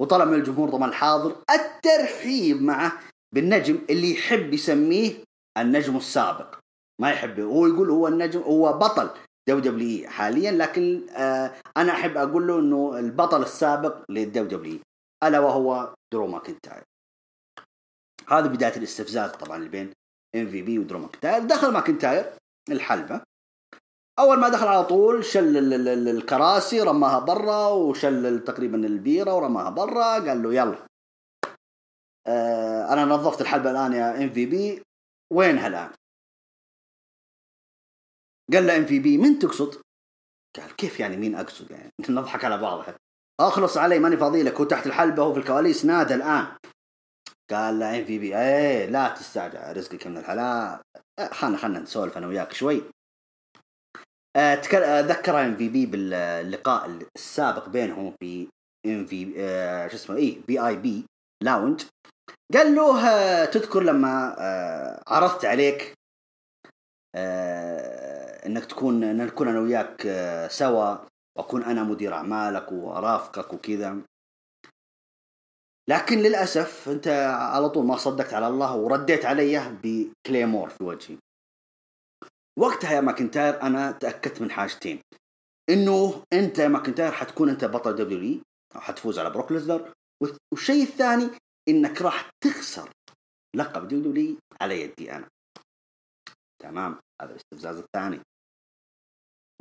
[0.00, 3.00] وطلب من الجمهور طبعا الحاضر الترحيب معه
[3.34, 5.12] بالنجم اللي يحب يسميه
[5.58, 6.58] النجم السابق.
[7.00, 9.10] ما يحب هو يقول هو النجم هو بطل
[9.48, 14.78] WWE حاليا لكن آه أنا أحب أقول له إنه البطل السابق لل WWE
[15.24, 16.82] ألا وهو درو ماكنتاير.
[18.28, 19.92] هذه بداية الاستفزاز طبعا اللي بين
[20.36, 22.32] MVP ودرو ماكنتاير دخل ماكنتاير
[22.70, 23.20] الحلبة.
[24.18, 29.34] أول ما دخل على طول شل ال- ال- ال- الكراسي رماها برا وشل تقريبا البيرة
[29.34, 30.86] ورماها برا قال له يلا.
[32.26, 34.82] آه أنا نظفت الحلبة الآن يا MVP
[35.32, 35.90] وينها الآن؟
[38.52, 39.82] قال له MVP من تقصد؟
[40.56, 42.84] قال كيف يعني مين أقصد يعني؟ نضحك على بعض
[43.40, 44.54] أخلص علي ماني فاضي لك.
[44.54, 46.56] هو تحت الحلبة هو في الكواليس نادى الآن.
[47.50, 50.80] قال له MVP إيه لا تستعجل رزقك من الحلال.
[51.18, 52.82] آه، خلنا خلنا نسولف أنا وياك شوي.
[54.62, 58.48] تكر- آه، ذكر MVP باللقاء السابق بينهم في
[58.86, 59.24] ام في
[59.90, 61.04] شو اسمه إيه VIP
[61.42, 61.84] Lounge
[62.54, 64.36] قال له تذكر لما
[65.08, 65.94] عرضت عليك
[68.46, 70.02] إنك تكون إن نكون أنا وياك
[70.50, 70.96] سوا
[71.38, 73.96] وأكون أنا مدير أعمالك وارافقك وكذا.
[75.88, 77.08] لكن للأسف أنت
[77.54, 81.16] على طول ما صدقت على الله ورديت علي ب Claymore في وجهي.
[82.58, 85.00] وقتها يا ماكنتاير أنا تأكدت من حاجتين.
[85.70, 88.40] إنه أنت يا ماكنتاير حتكون أنت بطل دبليو
[88.74, 89.92] أو حتفوز على بروك ليسنر.
[90.52, 91.30] والشيء الثاني
[91.68, 92.90] إنك راح تخسر
[93.56, 95.28] لقب دبليو على يدي أنا.
[96.62, 98.20] تمام؟ هذا الاستفزاز الثاني.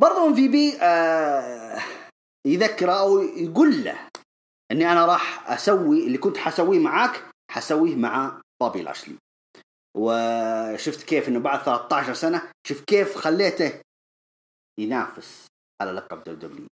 [0.01, 1.81] برضو MVP آه
[2.47, 4.09] يذكره أو يقول له
[4.71, 9.17] إني أنا راح أسوي اللي كنت حسويه معاك حسويه مع بوبي لاشلي.
[9.97, 13.81] وشفت كيف إنه بعد 13 سنة شوف كيف خليته
[14.79, 15.47] ينافس
[15.81, 16.67] على لقب WWE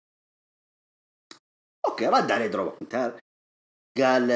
[1.86, 3.20] أوكي رد عليه درو ماكنتاير
[3.98, 4.28] قال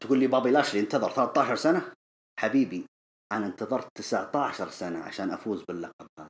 [0.00, 1.92] تقول لي بوبي لاشلي انتظر 13 سنة؟
[2.40, 2.86] حبيبي
[3.32, 6.28] أنا انتظرت 19 سنة عشان أفوز باللقب هذا.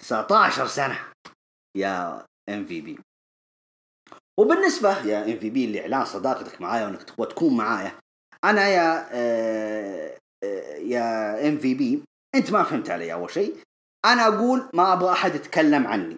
[0.00, 1.12] 19 سنة!
[1.76, 2.98] يا MVP.
[4.38, 7.92] وبالنسبة يا MVP لاعلان صداقتك معايا وإنك تكون معايا
[8.44, 12.02] أنا يا آه، آه، يا MVP
[12.34, 13.56] أنت ما فهمت علي أول شيء.
[14.04, 16.16] أنا أقول ما أبغى أحد يتكلم عني.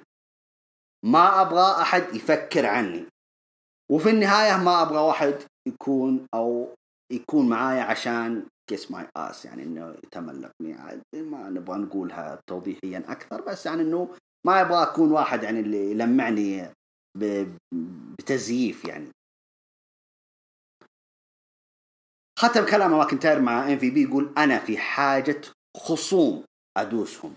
[1.04, 3.07] ما أبغى أحد يفكر عني.
[3.90, 5.35] وفي النهاية ما أبغى واحد
[5.68, 6.74] يكون أو
[7.12, 11.02] يكون معايا عشان kiss my ass يعني إنه يتملقني.
[11.14, 14.14] ما نبغى نقولها توضيحيا أكثر بس يعني إنه
[14.46, 16.68] ما أبغى أكون واحد يعني اللي يلمعني
[18.18, 19.09] بتزييف يعني.
[22.38, 25.40] ختم كلامه ماكنتاير مع MVP يقول أنا في حاجة
[25.76, 26.44] خصوم
[26.76, 27.35] أدوسهم.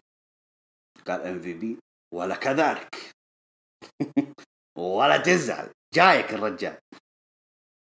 [1.07, 1.77] قال MVP
[2.13, 3.11] ولا كذلك.
[4.77, 5.69] ولا تزعل.
[5.93, 6.77] جايك الرجال.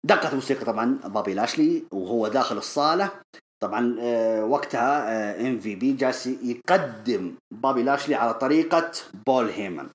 [0.06, 3.22] دقت موسيقى طبعا بوبي لاشلي وهو داخل الصالة.
[3.62, 8.92] طبعا آه، وقتها MVP جالس يقدم بوبي لاشلي على طريقة
[9.28, 9.90] بول هيمن.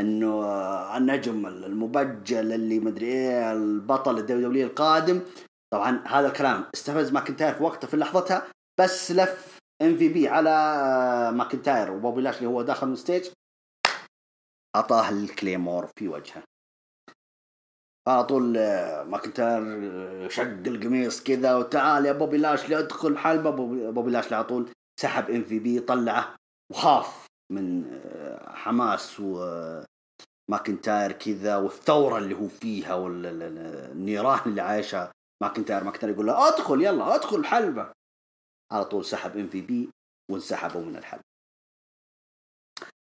[0.00, 5.20] إنه آه، النجم المبجل اللي مدري إيه البطل الدولي القادم.
[5.72, 8.46] طبعا هذا الكلام استفز ماكنتاير في وقته في لحظتها
[8.80, 13.28] بس لف MVP على آه، ماكنتاير وبوبي لاشلي هو داخل ال stage.
[14.76, 16.42] أعطاه ال Claymore في وجهه.
[18.08, 23.50] على طول آه، ماكنتاير آه، شق القميص كذا وتعال يا بوبي لاشلي ادخل حلبة
[23.90, 24.68] بوبي لاشلي على طول
[25.00, 26.36] سحب MVP طلعه
[26.72, 28.00] وخاف من
[28.46, 29.22] حماس
[30.48, 35.12] وماكنتاير كذا والثورة اللي هو فيها والنيران اللي عايشها.
[35.42, 37.92] ماكنتاير ماكنتاير يقول له أدخل يلا أدخل حلبة
[38.72, 39.90] على طول سحب MVP
[40.30, 41.24] وانسحبوا من الحلبة.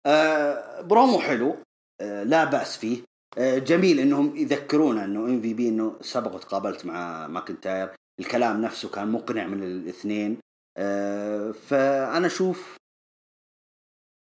[0.06, 1.56] آه برومو حلو.
[2.00, 3.02] آه لا بأس فيه.
[3.38, 7.94] آه جميل إنهم يذكرونا إنه MVP إنه سبق وتقابلت مع ماكنتاير.
[8.20, 10.40] الكلام نفسه كان مقنع من الاثنين.
[10.76, 12.76] آه فأنا أشوف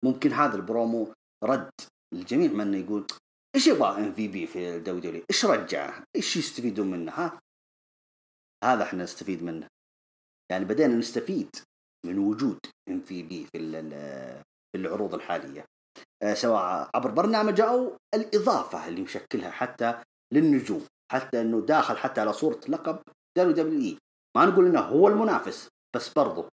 [0.04, 1.12] ممكن هذا البرومو
[1.44, 1.70] رد
[2.12, 3.06] الجميع من يقول
[3.54, 7.40] إيش يبغى MVP في الدوري إيش رجعه؟ إيش يستفيدون منه؟ ها؟
[8.64, 9.68] هذا إحنا نستفيد منه
[10.50, 11.50] يعني بدينا نستفيد
[12.06, 13.58] من وجود MVP في
[14.76, 15.64] العروض الحالية
[16.22, 22.32] آه، سواء عبر برنامج أو الإضافة اللي مشكلها حتى للنجوم حتى إنه داخل حتى على
[22.32, 23.02] صورة لقب
[23.38, 23.98] WWE
[24.36, 26.48] ما نقول إنه هو المنافس بس برضه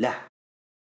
[0.00, 0.28] له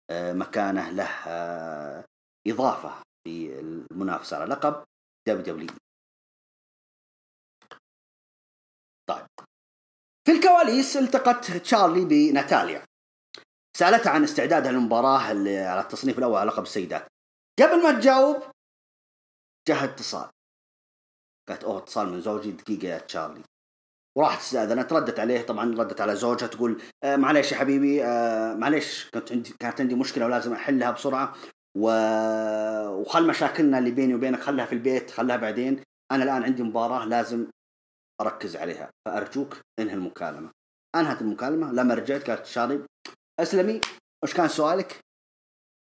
[0.10, 2.06] آه، مكانه له آه،
[2.48, 4.84] إضافة في المنافسه على لقب
[5.28, 5.70] WWE
[9.10, 9.28] طيب.
[10.26, 12.86] في الكواليس التقت تشارلي بناتاليا.
[13.78, 17.08] سالتها عن استعدادها للمباراه اللي على التصنيف الأول على لقب السيدات.
[17.60, 18.44] قبل ما تجاوب
[19.68, 20.30] جاها اتصال.
[21.50, 23.44] قالت أوه اتصال من زوجي دقيقة يا تشارلي.
[24.18, 25.42] وراحت استاذنت ردت عليه.
[25.42, 29.96] طبعا ردت على زوجها تقول آه معليش يا حبيبي آه معليش كنت عندي كانت عندي
[29.96, 31.36] مشكلة ولازم أحلها بسرعة.
[31.78, 31.90] و...
[33.02, 35.84] وخل مشاكلنا اللي بيني وبينك خلها في البيت خلها بعدين.
[36.12, 37.48] أنا الآن عندي مباراة لازم
[38.22, 40.52] أركز عليها فأرجوك انهي المكالمة.
[40.96, 42.86] أنهت المكالمة لما رجعت قالت شاري
[43.40, 43.82] أسلمي
[44.24, 45.00] وش كان سؤالك؟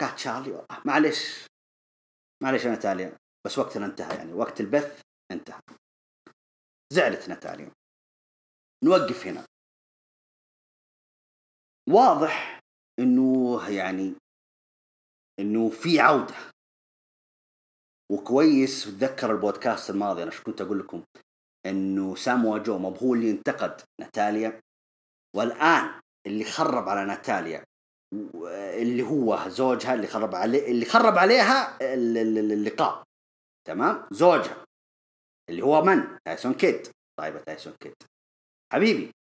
[0.01, 1.47] قالت شارلي معلش
[2.43, 3.17] معلش يا نتاليا
[3.47, 5.01] بس وقتنا انتهى يعني وقت البث
[5.33, 5.61] انتهى.
[6.93, 7.71] زعلت نتاليا
[8.85, 9.45] نوقف هنا.
[11.91, 12.61] واضح
[12.99, 14.15] إنه يعني
[15.43, 16.35] إنه في عودة.
[18.13, 21.05] وكويس تذكر البودكاست الماضي أنا شو كنت أقول لكم؟
[21.67, 24.61] إنه سامو جو ما هو اللي انتقد ناتاليا
[25.37, 27.65] والآن اللي خرب على ناتاليا
[28.83, 33.05] اللي هو زوجها اللي خرب عليه اللي خرب عليها اللقاء.
[33.67, 34.65] تمام؟ زوجها.
[35.49, 36.89] اللي هو من؟ تايسون كيد.
[37.19, 37.95] طيبة تايسون كيد.
[38.73, 39.13] حبيبي.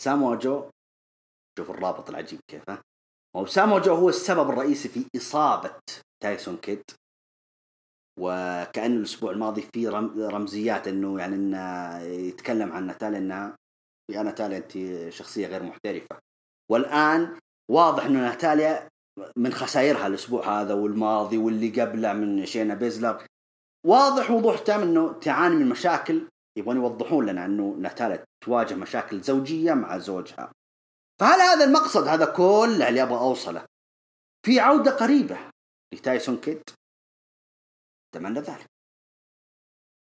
[0.00, 0.70] ساموا جو
[1.58, 2.82] شوف الرابط العجيب كيف ها؟
[3.46, 5.80] ساموا جو هو السبب الرئيسي في إصابة
[6.22, 6.82] تايسون كيد
[8.20, 13.56] وكأنه الأسبوع الماضي في رمزيات إنه يعني إنه يتكلم عن ناتاليا إنها
[14.10, 16.18] يا ناتاليا أنت شخصية غير محترفة.
[16.70, 17.38] والآن
[17.70, 18.88] واضح إنه ناتاليا
[19.36, 23.26] من خسائرها الأسبوع هذا والماضي واللي قبله من شينا بيزلر.
[23.86, 26.28] واضح وضوح تام إنه تعاني من مشاكل
[26.58, 30.52] يبغون يوضحون لنا إنه ناتاليا تواجه مشاكل زوجية مع زوجها.
[31.20, 33.66] فهل هذا المقصد هذا كله اللي أبغى أوصله.
[34.46, 35.50] في عودة قريبة
[35.94, 36.62] لتايسون كيد.
[38.14, 38.66] أتمنى ذلك.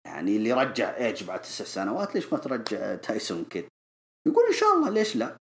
[0.06, 3.68] يعني اللي رجع إيج بعد تسع سنوات ليش ما ترجع تايسون كيد؟
[4.28, 5.38] يقول إن شاء الله ليش لا؟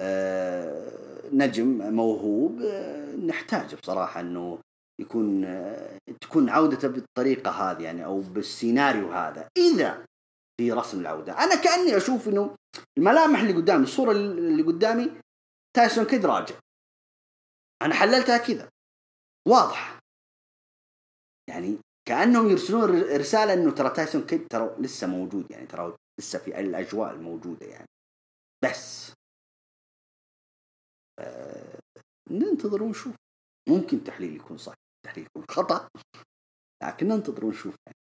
[0.00, 4.58] آه نجم موهوب آه نحتاج بصراحة إنه
[5.00, 5.42] يكون
[6.06, 9.48] تكون تكون عودته بالطريقة هذه يعني أو بالسيناريو هذا.
[9.56, 10.06] إذا
[10.60, 11.32] في رسم العودة.
[11.32, 12.56] أنا كأني أشوف إنه
[12.98, 15.20] الملامح اللي قدامي الصورة اللي قدامي
[15.76, 16.54] تايسون كيد راجع.
[17.82, 18.70] أنا حللتها كذا.
[19.48, 19.98] واضح.
[21.50, 21.78] يعني
[22.08, 27.14] كأنهم يرسلون رسالة إنه ترى تايسون كيد ترى لسه موجود يعني ترى لسه في الأجواء
[27.14, 27.88] الموجودة يعني.
[28.64, 29.12] بس.
[31.18, 31.78] آه
[32.30, 33.14] ننتظر ونشوف.
[33.68, 34.74] ممكن تحليل يكون صح
[35.06, 35.88] تحليل يكون خطأ
[36.82, 37.74] لكن ننتظر ونشوف.
[37.86, 37.98] يعني.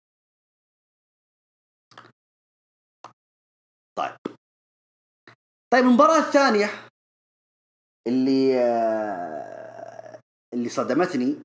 [5.74, 6.88] طيب المباراة الثانية
[8.08, 10.20] اللي آه
[10.54, 11.42] اللي صدمتني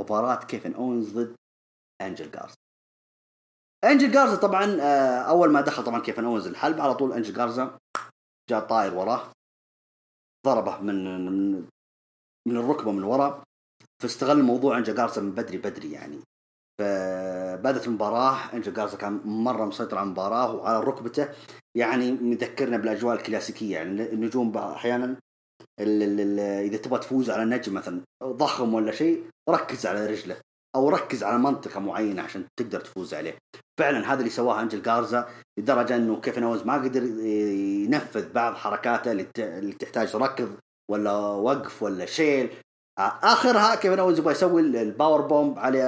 [0.00, 1.36] مباراة كيفن اونز ضد
[2.00, 2.56] أنجل جارزا.
[3.84, 7.78] أنجل جارزا طبعا آه أول ما دخل طبعا كيفن اونز الحلبة على طول أنجل جارزا
[8.50, 9.32] جاء طاير وراه
[10.46, 11.68] ضربه من من
[12.48, 13.44] من الركبة من ورا
[14.02, 16.20] فاستغل موضوع انجا جارزا من بدري بدري يعني.
[16.78, 21.28] فبدت المباراة انجا جارزا كان مرة مسيطر على المباراة وعلى ركبته
[21.76, 25.16] يعني مذكرنا بالأجواء الكلاسيكية يعني النجوم أحيانا
[25.80, 30.36] إذا تبغى تفوز على نجم مثلا ضخم ولا شيء ركز على رجله
[30.76, 33.38] أو ركز على منطقة معينة عشان تقدر تفوز عليه.
[33.80, 39.12] فعلا هذا اللي سواه إنجل جارزا لدرجة إنه كيفن اونز ما قدر ينفذ بعض حركاته
[39.38, 40.56] اللي تحتاج ركض
[40.90, 42.50] ولا وقف ولا شيل
[42.98, 45.82] اخرها كيفن اونز يبغى يسوي ال power bomb على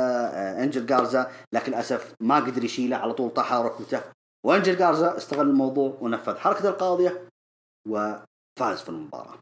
[0.62, 4.00] انجل جارزا لكن للأسف ما قدر يشيله على طول طاح ركبته.
[4.46, 7.28] وأنجل جارزا استغل الموضوع ونفذ حركة القاضية
[7.88, 9.38] وفاز في المباراة.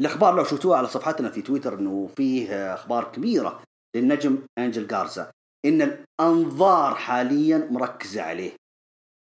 [0.00, 3.62] الأخبار لو شفتوها على صفحتنا في تويتر إنه فيه أخبار كبيرة
[3.96, 5.30] للنجم انجل جارزا
[5.64, 8.52] إن الأنظار حاليا مركزة عليه.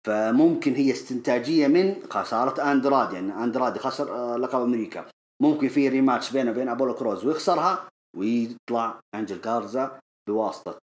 [0.08, 5.06] فممكن هي استنتاجية من خسارة اندرادي يعني اندرادي خسر لقب أمريكا.
[5.42, 10.80] ممكن في rematch بينه وبين أبولو كروز ويخسرها ويطلع أنجل جارزا بواسطة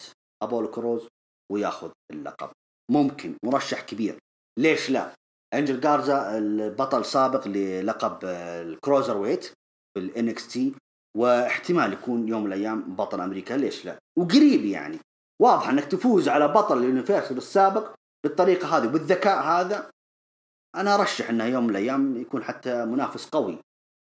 [0.43, 1.09] أبولو كروز
[1.53, 2.51] وياخذ اللقب.
[2.91, 4.19] ممكن مرشح كبير.
[4.59, 5.13] ليش لا؟
[5.55, 10.75] أنجل جارزا البطل سابق للقب ال cruiserweight في ال NXT
[11.17, 13.55] واحتمال يكون يوم من الأيام بطل أمريكا.
[13.55, 14.99] ليش لا؟ وقريب يعني.
[15.43, 17.95] واضح أنك تفوز على بطل ال universal السابق
[18.25, 19.91] بالطريقة هذه وبالذكاء هذا.
[20.77, 23.59] أنا أرشح إنه يوم من الأيام يكون حتى منافس قوي.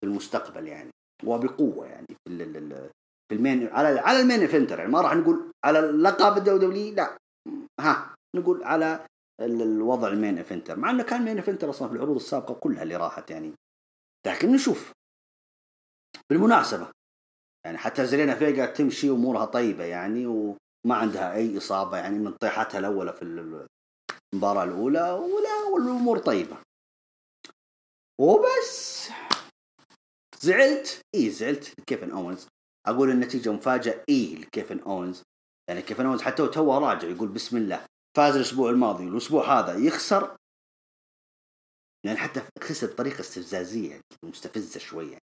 [0.02, 0.90] في المستقبل يعني
[1.24, 2.46] وبقوة يعني في
[3.32, 6.92] في ال main على على ال main eventer يعني ما راح نقول على اللقب الدولي
[6.92, 7.18] لا.
[7.80, 9.06] ها نقول على
[9.42, 12.96] الوضع ال main eventer مع إنه كان main eventer أصلا في العروض السابقة كلها اللي
[12.96, 13.54] راحت يعني.
[14.28, 14.92] لكن نشوف.
[16.30, 16.92] بالمناسبة
[17.66, 22.80] يعني حتى زلينا فيجا تمشي أمورها طيبة يعني وما عندها أي إصابة يعني من طيحتها
[22.80, 26.58] الأولى في المباراة الأولى ولا والأمور طيبة.
[28.22, 29.10] وبس.
[30.44, 32.48] زعلت؟ اي زعلت كيفن اونز
[32.88, 35.24] أقول النتيجة مفاجأة اي لكيفن اونز
[35.70, 37.86] يعني كيفن اونز حتى تو راجع يقول بسم الله.
[38.18, 40.38] فاز الأسبوع الماضي والاسبوع هذا يخسر.
[42.06, 45.18] يعني حتى خسر بطريقة استفزازية يعني مستفزة شوية.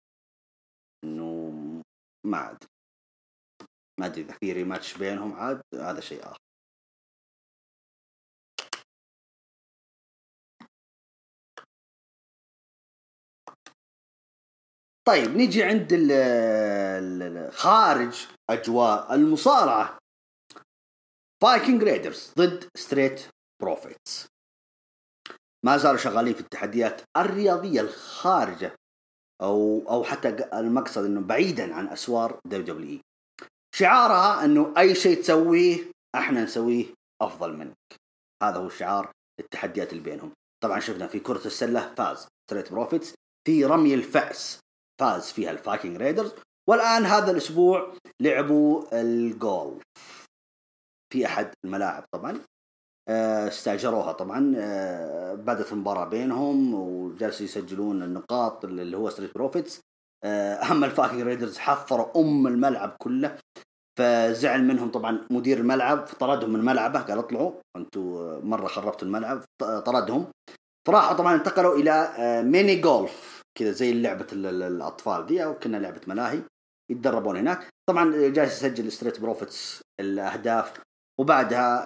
[1.05, 1.53] إنه
[2.27, 2.69] ما أدري.
[4.01, 6.48] ما أدري إذا في rematch بينهم عاد هذا شيء آخر.
[15.09, 15.93] طيب نيجي عند
[17.53, 19.99] خارج أجواء المصارعة.
[21.43, 23.27] فايكنج ريدرز ضد ستريت
[23.63, 24.27] بروفيتس
[25.65, 28.75] ما زالوا شغالين في التحديات الرياضية الخارجة
[29.43, 33.01] أو أو حتى المقصد إنه بعيدا عن أسوار WW
[33.75, 36.87] شعارها إنه أي شيء تسويه إحنا نسويه
[37.23, 37.97] أفضل منك.
[38.43, 40.33] هذا هو شعار التحديات اللي بينهم.
[40.63, 43.15] طبعا شفنا في كرة السلة فاز ستريت بروفيتس
[43.47, 44.61] في رمي الفأس.
[45.01, 46.33] فاز فيها الفايكنج ريدرز.
[46.69, 49.83] والآن هذا الأسبوع لعبوا الجولف.
[51.13, 52.41] في أحد الملاعب طبعا.
[53.49, 54.41] استأجروها طبعا.
[55.35, 59.81] بدأت المباراة بينهم وجالسوا يسجلون النقاط اللي هو ستريت بروفيتس
[60.25, 63.39] اهم الفايكنج ريدرز حفروا أم الملعب كله.
[63.99, 68.01] فزعل منهم طبعا مدير الملعب طردهم من ملعبه قال اطلعوا أنتم
[68.49, 70.27] مرة خربتوا الملعب طردهم.
[70.89, 76.43] فراحوا طبعا انتقلوا إلى mini golf كذا زي لعبة الأطفال دي أو كنا لعبة ملاهي
[76.91, 77.69] يتدربون هناك.
[77.89, 80.81] طبعا جالس يسجل ستريت بروفيتس الأهداف
[81.21, 81.85] وبعدها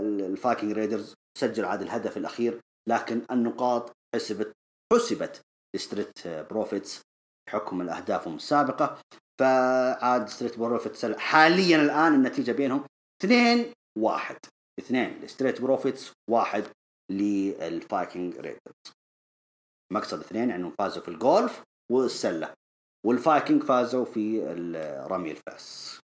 [0.00, 2.60] الفايكنج ريدرز سجل عاد الهدف الأخير.
[2.88, 4.52] لكن النقاط حسبت
[4.92, 5.40] حسبت
[5.76, 7.02] ستريت بروفيتس
[7.46, 8.98] بحكم الأهدافهم السابقة.
[9.40, 12.84] فعاد ستريت بروفيتس حاليا الآن النتيجة بينهم
[13.24, 14.36] 2 1
[14.78, 16.64] اثنين لستريت بروفيتس واحد
[17.12, 18.74] للفايكنج ريدرز
[19.94, 22.54] مقصد اثنين يعني فازوا في الجولف والسلة.
[23.06, 24.40] والفايكنج فازوا في
[25.10, 26.00] رمي الفاس.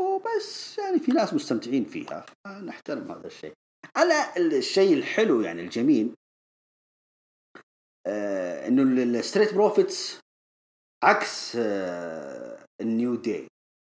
[0.00, 3.52] وبس يعني في ناس مستمتعين فيها نحترم هذا الشيء.
[3.96, 6.14] على الشيء الحلو يعني الجميل
[8.06, 10.20] آه إنه الستريت بروفيتس
[11.04, 13.48] عكس آه النيو داي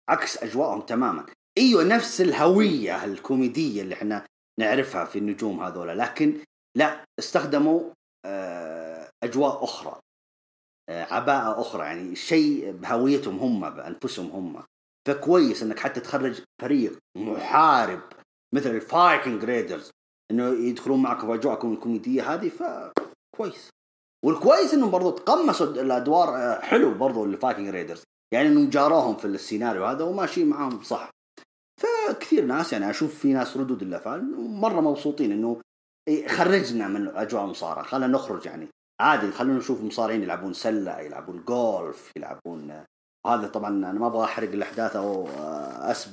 [0.08, 1.26] عكس أجواءهم تماما.
[1.58, 4.26] إيوه نفس الهوية الكوميدية اللي إحنا
[4.60, 6.44] نعرفها في النجوم هذولا لكن
[6.76, 7.92] لا استخدموا
[8.24, 10.00] آه أجواء أخرى
[10.88, 14.62] آه عباءة أخرى يعني شيء بهويتهم هم بأنفسهم هم.
[15.08, 18.00] فكويس إنك حتى تخرج فريق محارب
[18.54, 19.90] مثل الفايكنج ريدرز
[20.30, 23.70] إنه يدخلون معك في أجواءكم الكوميدية هذه فكويس.
[24.24, 28.02] والكويس إنهم برضو تقمصوا الأدوار آه، حلو برضو الفايكنج ريدرز
[28.34, 31.10] يعني إنهم جاروهم في السيناريو هذا وماشيين معاهم صح.
[31.80, 35.60] فكثير ناس يعني أشوف في ناس ردود الأفعال مرة مبسوطين إنه
[36.28, 38.68] خرجنا من أجواء المصارعه خلينا نخرج يعني.
[39.00, 42.84] عادي خلونا نشوف مصارعين يلعبون سلة يلعبون جولف يلعبون
[43.26, 45.28] هذا طبعا أنا ما أبغى أحرق الأحداث أو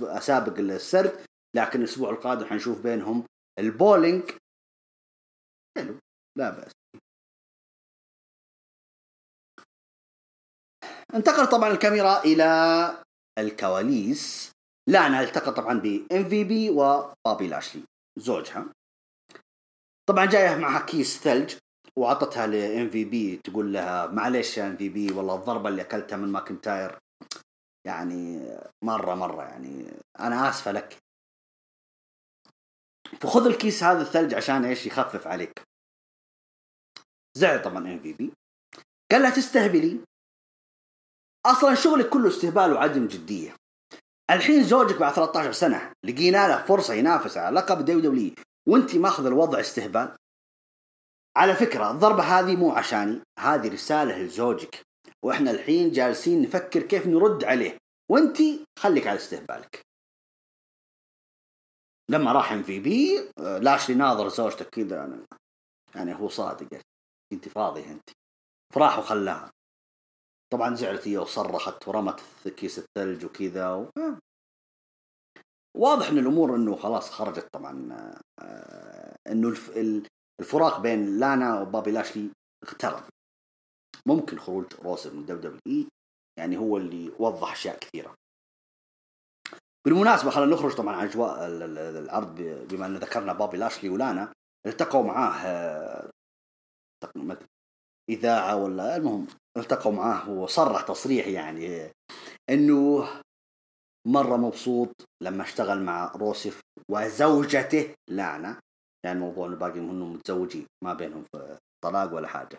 [0.01, 1.25] أسابق السرد
[1.55, 3.23] لكن الأسبوع القادم حنشوف بينهم
[3.59, 4.23] البولينج.
[5.77, 5.99] حلو
[6.37, 6.71] لا بأس.
[11.15, 13.03] انتقل طبعا الكاميرا إلى
[13.37, 14.51] الكواليس.
[14.89, 17.83] لانا ألتقى طبعا ب إم في بي وبابي لاشلي.
[18.17, 18.65] زوجها.
[20.09, 21.55] طبعا جاية معها كيس ثلج
[21.95, 26.17] وعطتها لام في بي تقول لها معلش يا ام في بي والله الضربة اللي أكلتها
[26.17, 26.99] من ماكنتاير
[27.87, 28.49] يعني
[28.83, 29.85] مرة مرة يعني
[30.19, 30.97] أنا آسفة لك.
[33.21, 35.63] فخذ الكيس هذا الثلج عشان إيش؟ يخفف عليك.
[37.37, 38.33] زعل طبعا ام في بي
[39.11, 39.99] قال لها تستهبلي.
[41.45, 43.55] أصلا شغلك كله استهبال وعدم جدية.
[44.31, 48.33] الحين زوجك بعد 13 سنة لقينا له فرصة ينافس على لقب دبليو
[48.67, 50.17] وانت ماخذ الوضع استهبال.
[51.37, 54.81] على فكرة الضربة هذه مو عشاني هذه رسالة لزوجك.
[55.23, 57.77] وإحنا الحين جالسين نفكر كيف نرد عليه.
[58.11, 58.37] وانت
[58.79, 59.81] خليك على استهبالك.
[62.09, 65.25] لما راح ام في بي لاشلي ناظر زوجته كذا
[65.95, 66.81] يعني هو صادق.
[67.33, 68.09] انت فاضية انت
[68.73, 69.51] فراح وخلاها
[70.53, 73.89] طبعا زعلت هي وصرخت ورمت كيس الثلج وكذا و...
[75.77, 77.93] واضح إن الأمور إنه خلاص خرجت طبعا
[78.39, 79.55] آه، إنه
[80.39, 82.29] الفراق بين لانا وبابي لاشلي
[82.63, 83.03] اقترب.
[84.05, 85.87] ممكن خروج روسف من دبليو دبليو اي
[86.39, 88.15] يعني هو اللي وضح أشياء كثيرة.
[89.85, 92.35] بالمناسبة خلينا نخرج طبعا عن أجواء العرض
[92.69, 94.33] بما أن ذكرنا بابي لاشلي ولانا
[94.65, 96.09] التقوا معاه آه،
[98.09, 101.91] إذاعة ولا المهم التقوا معاه وصرح تصريح يعني
[102.49, 103.07] إنه
[104.07, 108.59] مرة مبسوط لما اشتغل مع روسف وزوجته لانا.
[109.05, 111.23] يعني موضوع إنه باقي انهم متزوجين ما بينهم
[111.83, 112.57] طلاق ولا حاجة.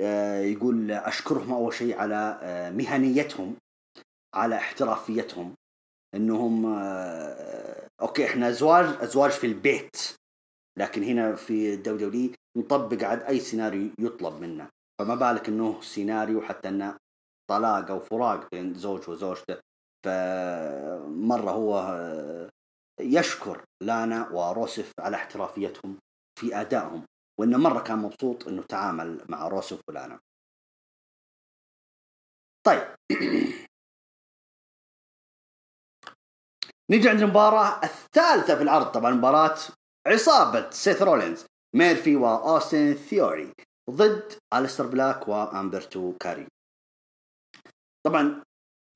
[0.00, 3.56] آه، يقول أشكرهم أول شيء على آه، مهنيتهم
[4.34, 5.54] على احترافيتهم.
[6.14, 9.96] إنهم آه، okay إحنا ازواج ازواج في البيت.
[10.78, 14.68] لكن هنا في الدبليو نطبق عاد أي سيناريو يطلب منا.
[14.98, 16.96] فما بالك إنه سيناريو حتى انه
[17.50, 19.56] طلاق أو فراق بين زوج وزوجته
[20.04, 21.98] فمرة هو
[23.00, 25.98] يشكر لانا وروسف على احترافيتهم
[26.38, 27.06] في أدائهم
[27.40, 30.20] وإنه مرة كان مبسوط إنه تعامل مع روسف ولانا.
[32.66, 32.94] طيب.
[36.90, 38.86] نيجي عند المباراة الثالثة في العرض.
[38.92, 39.58] طبعا مباراة
[40.06, 41.46] عصابة سيث رولينز
[41.76, 43.52] ميرفي وأوستن ثيوري
[43.90, 46.46] ضد الستر بلاك وأمبرتو كاريو.
[48.06, 48.42] طبعا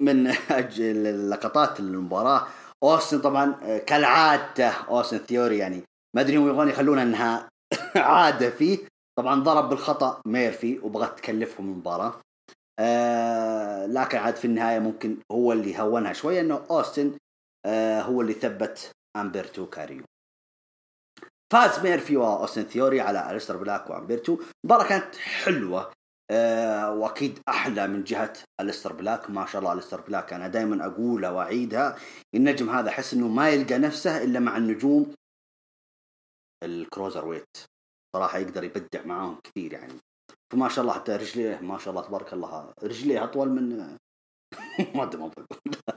[0.03, 2.47] من أجل لقطات المباراه
[2.83, 5.83] أوستن طبعا كالعادة أوستن ثيوري يعني
[6.17, 7.49] ما أدري هم يبغون يخلونها إنها
[7.97, 8.79] عادة فيه.
[9.19, 12.21] طبعا ضرب بالخطأ ميرفي وبغت تكلفهم المباراة.
[12.79, 17.17] آه لكن عاد في النهاية ممكن هو اللي هونها شوية إنه أوستن
[17.67, 20.05] آه هو اللي ثبت امبرتو كاريو.
[21.53, 25.93] فاز ميرفي واوستن ثيوري على الستر بلاك وامبرتو المباراه كانت حلوة.
[26.31, 29.31] أه واكيد أحلى من جهة الستر بلاك.
[29.31, 30.33] ما شاء الله الستر بلاك.
[30.33, 31.97] أنا دائما اقولها وأعيدها
[32.35, 35.15] النجم هذا أحس إنه ما يلقى نفسه إلا مع النجوم
[36.65, 37.57] ال cruiserweight.
[38.17, 39.95] صراحة يقدر يبدع معاهم كثير يعني.
[40.53, 42.73] فما شاء الله حتى رجليه ما شاء الله تبارك الله.
[42.83, 43.97] رجليه أطول من
[44.95, 45.31] ما أدري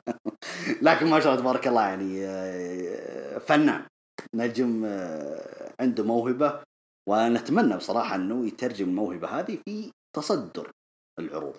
[0.88, 3.86] لكن ما شاء الله تبارك الله يعني آه، فنان.
[4.34, 6.64] نجم آه، عنده موهبة
[7.10, 10.72] ونتمنى بصراحة إنه يترجم الموهبة هذه في تصدر
[11.20, 11.55] العروض.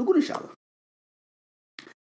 [0.00, 0.54] نقول إن شاء الله.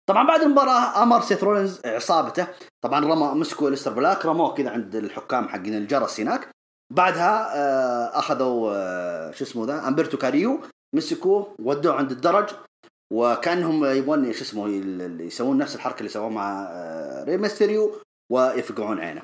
[0.09, 2.49] طبعا بعد المباراة أمر سيث رولينز عصابته.
[2.85, 6.49] طبعا رمى مسكوا الاستر بلاك رموه كذا عند الحكام حقين الجرس هناك.
[6.93, 10.61] بعدها آه، أخذوا آه، شو اسمه ذا أمبرتو كاريو
[10.95, 12.51] مسكوه ودوه عند الدرج.
[13.13, 14.69] وكأنهم يبغون شو اسمه
[15.23, 18.01] يسوون نفس الحركة اللي سووها مع آه، ري ميستيريو
[18.33, 19.23] ويفقعون عينه.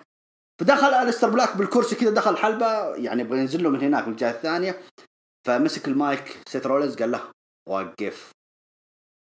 [0.61, 4.30] فدخل الستر بلاك بالكرسي كذا دخل الحلبه يعني يبغى ينزل له من هناك من الجهة
[4.30, 4.82] الثانية.
[5.51, 7.30] فمسك المايك سيث رولينز قال له
[7.68, 8.32] وقف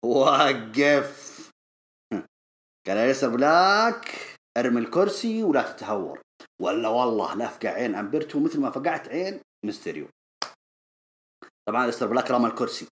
[0.06, 1.52] وقف.
[2.88, 4.16] قال الستر بلاك
[4.58, 6.22] ارمي الكرسي ولا تتهور.
[6.62, 10.08] ولا والله لا افقع عين امبرتو مثل ما فقعت عين ميستيريو.
[11.68, 12.88] طبعا الستر بلاك رمى الكرسي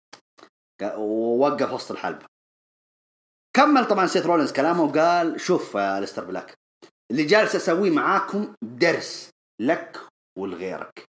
[0.97, 2.25] ووقف وسط الحلبة.
[3.55, 6.53] كمل طبعا سيث رولينز كلامه وقال شوف يا الستر بلاك
[7.11, 9.29] اللي جالس أسويه معاكم درس
[9.61, 10.07] لك
[10.37, 11.05] ولغيرك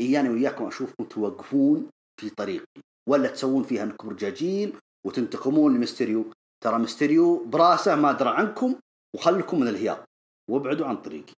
[0.00, 1.90] إياني وياكم اشوفكم توقفون
[2.20, 6.32] في طريقي ولا تسوون فيها انكم رجاجيل وتنتقمون لمستريو
[6.64, 8.80] ترى مستريو براسه ما درى عنكم
[9.16, 10.04] وخلكم من الهياط.
[10.50, 11.32] وابعدوا عن طريقي.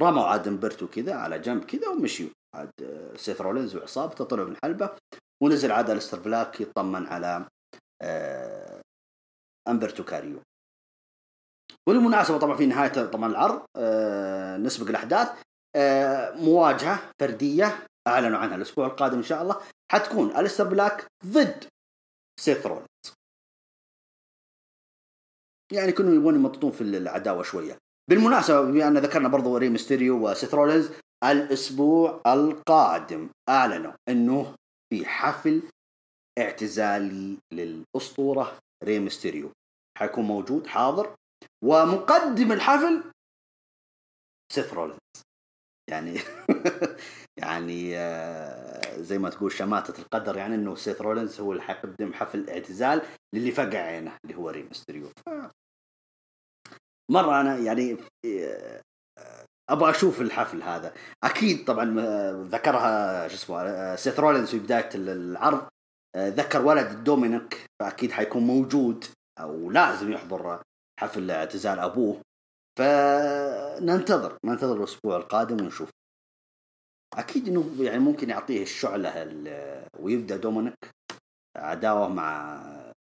[0.00, 2.30] رموا عاد امبرتو كذا على جنب كذا ومشيوا.
[2.54, 2.70] عاد
[3.16, 4.96] سيث رولينز وعصابته طلعوا من الحلبة
[5.42, 7.48] ونزل عاد الستر بلاك يطمن على
[8.02, 8.80] آه،
[9.68, 10.42] امبرتو كاريو.
[11.88, 15.42] وللمناسبة طبعا في نهاية طبعا العرض آه، نسبق الأحداث.
[15.76, 19.60] آه، مواجهة فردية أعلنوا عنها الأسبوع القادم إن شاء الله.
[19.92, 21.64] حتكون أليستر بلاك ضد
[22.40, 22.86] سيث رولينز.
[25.72, 27.78] يعني كانوا يبغون يمططون في العداوة شوية.
[28.10, 30.90] بالمناسبة بما أن ذكرنا برضو ري ميستيريو وسيث رولينز
[31.24, 34.54] الأسبوع القادم أعلنوا أنه
[34.90, 35.62] في حفل
[36.38, 39.52] اعتزال للأسطورة ري ميستيريو.
[39.98, 41.14] حيكون موجود حاضر
[41.64, 43.12] ومقدم الحفل
[44.52, 44.98] سيث رولينز.
[45.90, 46.18] يعني
[47.42, 52.50] يعني آه، زي ما تقول شماتة القدر يعني إنه سيث رولينز هو اللي حيقدم حفل
[52.50, 53.02] اعتزال
[53.34, 55.08] للي فقع عينه اللي هو ري ميستيريو.
[57.10, 58.80] مرة أنا يعني آه،
[59.70, 60.94] أبغى أشوف الحفل هذا.
[61.24, 65.68] أكيد طبعا آه، ذكرها شو اسمه سيث رولينز في بداية العرض.
[66.16, 69.04] ذكر ولده دومينيك فأكيد حيكون موجود
[69.40, 70.62] أو لازم يحضر
[71.00, 72.20] حفل اعتزال أبوه.
[72.80, 75.90] فننتظر ننتظر الأسبوع القادم ونشوف.
[77.14, 79.10] أكيد إنه يعني ممكن يعطيه الشعلة
[79.98, 80.90] ويبدأ دومينيك
[81.56, 82.62] عداوة مع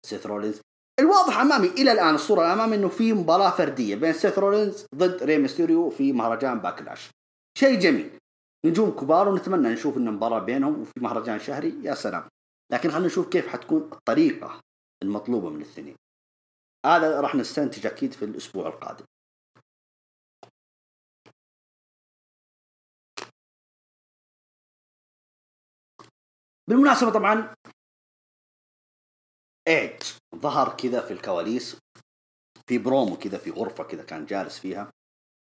[0.05, 0.61] سيث رولينز.
[0.99, 5.37] الواضح أمامي إلى الآن الصورة الامامي إنه في مباراة فردية بين سيث رولينز ضد ري
[5.37, 7.09] ميستيريو في مهرجان باكلاش
[7.57, 8.17] شيء جميل.
[8.65, 12.27] نجوم كبار ونتمنى نشوف إن مباراه بينهم وفي مهرجان شهري يا سلام.
[12.71, 14.59] لكن خلينا نشوف كيف حتكون الطريقة
[15.03, 15.95] المطلوبة من الاثنين
[16.85, 19.05] هذا راح نستنتج أكيد في الأسبوع القادم.
[26.69, 27.55] بالمناسبة طبعا
[29.67, 30.01] إيج
[30.35, 31.77] ظهر كذا في الكواليس
[32.67, 34.91] في برومو كذا في غرفة كذا كان جالس فيها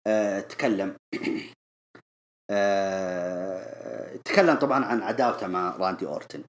[0.07, 0.97] أه تكلم
[2.51, 6.43] أه تكلم طبعا عن عداوته مع راندي أورتن.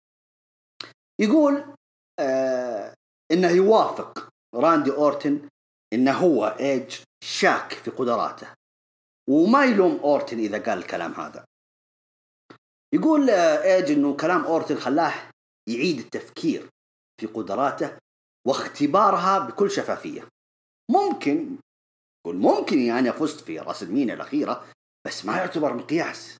[1.20, 1.74] يقول
[2.20, 2.94] أه
[3.32, 5.48] إنه يوافق راندي أورتن
[5.92, 8.54] انه هو إيج شاك في قدراته.
[9.28, 11.44] وما يلوم أورتن إذا قال الكلام هذا.
[12.94, 15.30] يقول إيج إنه كلام اورتن خلاه
[15.68, 16.68] يعيد التفكير
[17.20, 17.98] في قدراته
[18.48, 20.28] واختبارها بكل شفافية.
[20.90, 21.56] ممكن
[22.26, 24.72] يقول ممكن يعني فزت في راسلمينيا الأخيرة
[25.06, 26.38] بس ما يعتبر مقياس.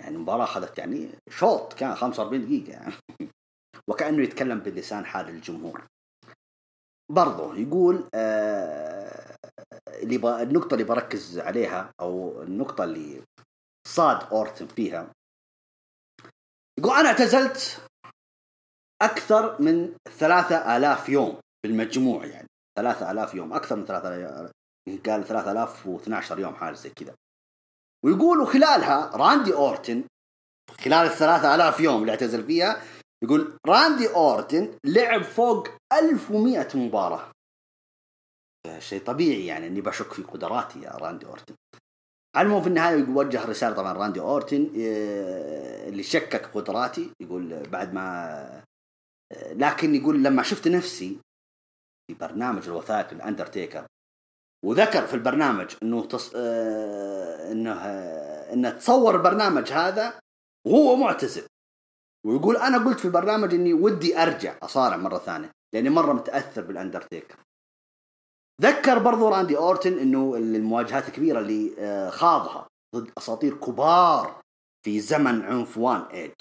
[0.00, 2.72] يعني المباراة أخذت يعني شوط كان 45 دقيقة.
[2.72, 2.94] يعني
[3.88, 5.86] وكأنه يتكلم بلسان حال الجمهور.
[7.12, 9.36] برضه يقول آه
[9.88, 13.22] اللي النقطة اللي بركز عليها أو النقطة اللي
[13.88, 15.12] صاد أورتن فيها
[16.78, 17.88] يقول أنا اعتزلت
[19.02, 22.48] أكثر من ثلاثة آلاف يوم بالمجموع يعني.
[22.78, 24.52] ثلاثة آلاف يوم أكثر من ثلاثة
[25.06, 27.14] قال ثلاثة آلاف واثنى عشر يوم حاجة زي كذا.
[28.04, 30.04] ويقول خلالها راندي أورتن
[30.70, 32.82] خلال الثلاثة آلاف يوم اللي اعتزل فيها
[33.24, 37.32] يقول راندي أورتن لعب فوق 1100 مباراة.
[38.78, 41.54] شيء طبيعي يعني إني بشك في قدراتي يا راندي أورتن.
[42.36, 48.42] المهم في النهاية يوجه رساله طبعا راندي أورتن آه، اللي شكك قدراتي يقول بعد ما
[49.32, 51.18] آه، لكن يقول لما شفت نفسي
[52.06, 53.86] في برنامج الوثائقي الأندرتيكر
[54.64, 56.32] وذكر في البرنامج إنه تص...
[56.36, 57.72] آه، إنه
[58.52, 60.20] إنه تصور البرنامج هذا
[60.66, 61.46] وهو معتزل.
[62.26, 67.36] ويقول أنا قلت في البرنامج إني ودي أرجع أصارع مرة ثانية لأني مرة متأثر بالأندرتيكر.
[68.60, 74.42] ذكر برضو راندي اورتن انه المواجهات الكبيرة اللي آه، خاضها ضد أساطير كبار
[74.84, 76.32] في زمن عنفوان إيج.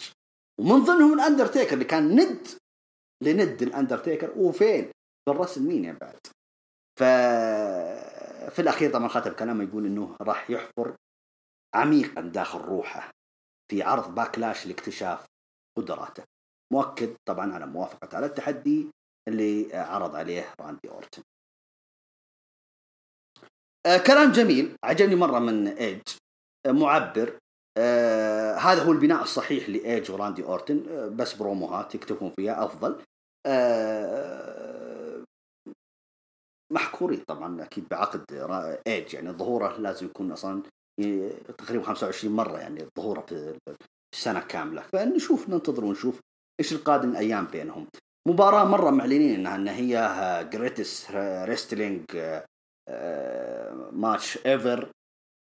[0.59, 2.47] ومن ضمنهم الأندرتيكر اللي كان ند
[3.24, 4.91] لند الأندرتيكر وفين؟
[5.26, 6.20] في الراسلمينيا بعد؟
[6.99, 7.03] ف
[8.51, 10.95] في الأخير طبعا ختم كلامه يقول إنه راح يحفر
[11.76, 13.12] عميقا داخل روحه
[13.72, 15.26] في عرض باكلاش لاكتشاف
[15.78, 16.24] قدراته.
[16.74, 18.88] مؤكد طبعا على موافقة على التحدي
[19.28, 21.24] اللي عرض عليه راندي أورتن.
[23.86, 24.75] آه كلام جميل.
[24.86, 26.01] عجبني مرة من ايج
[26.65, 27.38] آه معبر.
[27.77, 30.84] آه هذا هو البناء الصحيح لايج وراندي أورتن.
[30.89, 33.01] آه بس بروموهات يكتبون فيها أفضل.
[33.45, 35.23] آه
[36.74, 38.23] محكومين طبعا أكيد بعقد
[38.88, 40.63] ايج يعني ظهوره لازم يكون أصلا
[41.57, 43.25] تقريبا 25 مرة يعني ظهوره
[44.15, 44.82] في سنة كاملة.
[44.82, 46.19] فنشوف ننتظر ونشوف
[46.59, 47.88] إيش القادم الأيام بينهم.
[48.27, 51.11] مباراة مرة معلنين إنها ان هي greatest
[51.45, 52.05] wrestling
[53.91, 54.91] match ever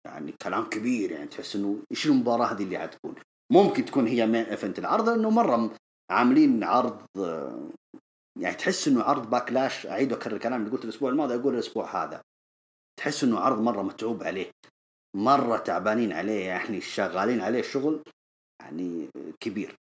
[0.07, 3.14] يعني كلام كبير يعني تحس إنه إيش المباراة هذه اللي حتكون
[3.53, 5.76] ممكن تكون هي main event العرض لأنه مرة
[6.11, 7.03] عاملين عرض
[8.40, 12.22] يعني تحس إنه عرض باكلاش أعيد وأكرر الكلام اللي قلته الأسبوع الماضي أقول الأسبوع هذا.
[13.01, 14.51] تحس إنه عرض مرة متعوب عليه
[15.16, 18.03] مرة تعبانين عليه يعني شغالين عليه شغل
[18.62, 19.09] يعني
[19.40, 19.74] كبير.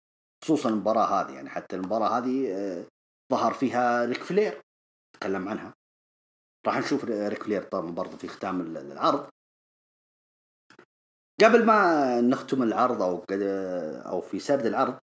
[0.45, 2.85] خصوصا المباراة هذه يعني حتى المباراة هذه آه،
[3.33, 4.61] ظهر فيها ريك فلير
[5.17, 5.73] تكلم عنها.
[6.67, 9.29] راح نشوف ريك فلير طبعا برضه في ختام العرض.
[11.43, 13.25] قبل ما نختم العرض أو
[14.07, 14.99] أو في سرد العرض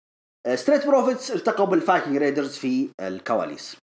[0.55, 3.77] ستريت بروفيتس التقوا بالفايكنج رايدرز في الكواليس.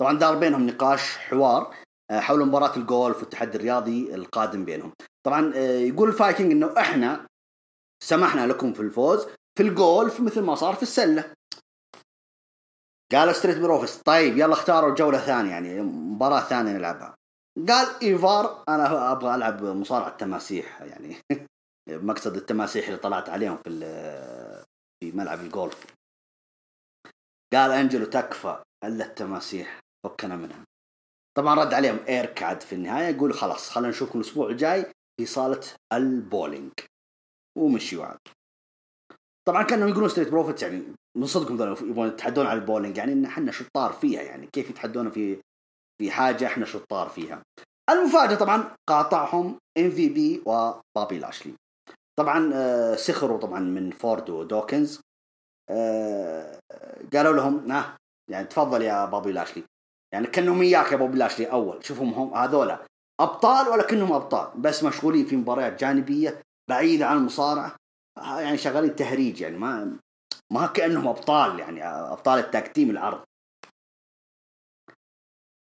[0.00, 1.74] طبعا دار بينهم نقاش حوار
[2.10, 4.92] آه، حول مباراة الجولف والتحدي الرياضي القادم بينهم.
[5.26, 7.26] طبعا آه، يقول الفايكنج إنه إحنا
[8.04, 9.26] سمحنا لكم في الفوز
[9.58, 11.32] في الجولف مثل ما صار في السلة.
[13.12, 17.14] قال ستريت بروفيتس طيب يلا اختاروا جولة ثانية يعني مباراة ثانية نلعبها.
[17.68, 21.16] قال إيفار أنا أبغى ألعب مصارعة تماسيح يعني
[22.08, 23.70] مقصد التماسيح اللي طلعت عليهم في
[25.00, 25.86] في ملعب الجولف.
[27.52, 30.64] قال أنجلو تكفى إلا التماسيح فكنا منها
[31.36, 35.60] طبعا رد عليهم إيرك عاد في النهاية يقول خلاص خلينا نشوفكم الأسبوع الجاي في صالة
[35.92, 36.72] البولينج.
[37.58, 38.18] ومشيوا عاد
[39.48, 40.82] طبعا كانوا يقولون ستريت بروفيتس يعني
[41.16, 42.96] من صدقهم يبغون يتحدون على البولينج.
[42.96, 44.46] يعني إن إحنا شطار فيها يعني.
[44.46, 45.40] كيف يتحدون في
[46.02, 47.42] في حاجة إحنا شطار فيها.
[47.90, 51.54] المفاجأة طبعا قاطعهم إم في بي وبابي لاشلي.
[52.18, 55.00] طبعا آه، سخروا طبعا من فورد ودوكنز.
[55.70, 56.58] آه،
[57.14, 57.96] قالوا لهم ها
[58.30, 59.64] يعني تفضل يا بابي لاشلي.
[60.14, 61.84] يعني كأنهم إياك يا بابي لاشلي أول.
[61.84, 62.86] شوفهم هم هذولا
[63.20, 64.60] أبطال ولكنهم أبطال.
[64.60, 66.40] بس مشغولين في مباريات جانبية
[66.70, 67.77] بعيدة عن المصارعة.
[68.22, 69.98] يعني شغالين تهريج يعني ما
[70.52, 73.24] ما كأنهم أبطال يعني أبطال ال tag العرض.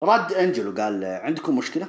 [0.05, 1.89] رد أنجلو قال عندكم مشكلة؟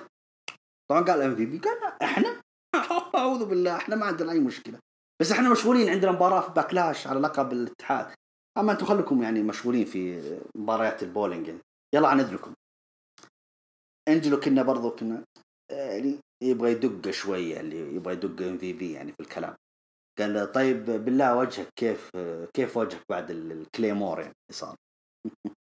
[0.89, 2.41] طبعا قال ام في بي قال إحنا
[3.15, 4.79] أعوذ بالله إحنا ما عندنا أي مشكلة.
[5.21, 8.13] بس إحنا مشغولين عندنا مباراة في باكلاش على لقب الاتحاد.
[8.57, 10.21] أما أنتم خليكم يعني مشغولين في
[10.55, 11.59] مباريات البولينج يعني.
[11.95, 12.53] يلا اذنكم
[14.07, 15.23] أنجلو كنا برضو كنا
[15.71, 19.55] يعني يبغى يدق شوية اللي يبغى يدق ام في بي يعني في الكلام.
[20.19, 22.11] قال طيب بالله وجهك كيف
[22.53, 24.75] كيف وجهك بعد ال Claymore يعني صار؟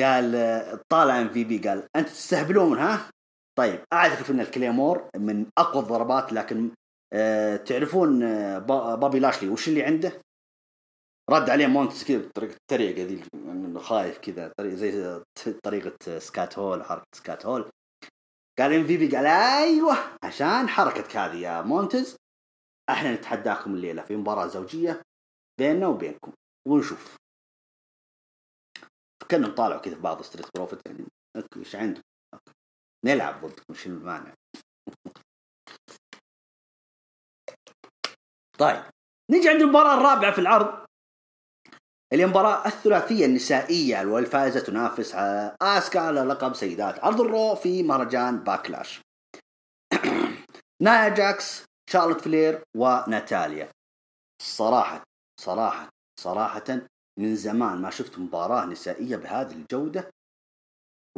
[0.00, 0.32] قال
[0.88, 3.10] طالع MVP قال انت تستهبلون ها؟
[3.58, 6.70] طيب اعرف إن ال Claymore من أقوى الضربات لكن
[7.12, 8.58] أه تعرفون آه،
[8.94, 10.20] بوبي لاشلي وش اللي عنده؟
[11.30, 15.20] رد عليه مونتس كذا بطريقة التريقه ذي انه خايف كذا زي
[15.64, 17.70] طريقة سكوت هول حركة سكوت هول.
[18.58, 22.16] قال MVP قال أيوه عشان حركتك هذه يا مونتز
[22.90, 25.02] أحنا نتحداكم الليلة في مباراة زوجية
[25.58, 26.32] بيننا وبينكم.
[26.68, 27.16] ونشوف.
[29.28, 31.06] كانهم طالعوا كذا في بعض Street Profits يعني
[31.56, 32.02] إيش عندهم
[33.04, 34.34] نلعب ضدكم شنو المانع؟
[38.58, 38.82] طيب
[39.30, 40.84] نجي عند المباراة الرابعة في العرض.
[42.12, 45.14] اللي مباراة الثلاثية النسائية والفائزة تنافس
[45.62, 49.00] آسكا على لقب سيدات عرض ال Raw في مهرجان Backlash.
[50.82, 53.72] نايا جاكس شارلوت فلير وناتاليا.
[54.42, 55.04] صراحة
[55.40, 55.88] صراحة
[56.20, 56.64] صراحة
[57.18, 60.10] من زمان ما شفت مباراة نسائية بهذه الجودة.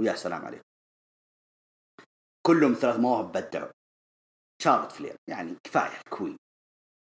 [0.01, 0.63] ويا سلام عليكم.
[2.47, 3.71] كلهم ثلاث مواهب بدعوا.
[4.63, 6.37] شارلوت فلير يعني كفاية queen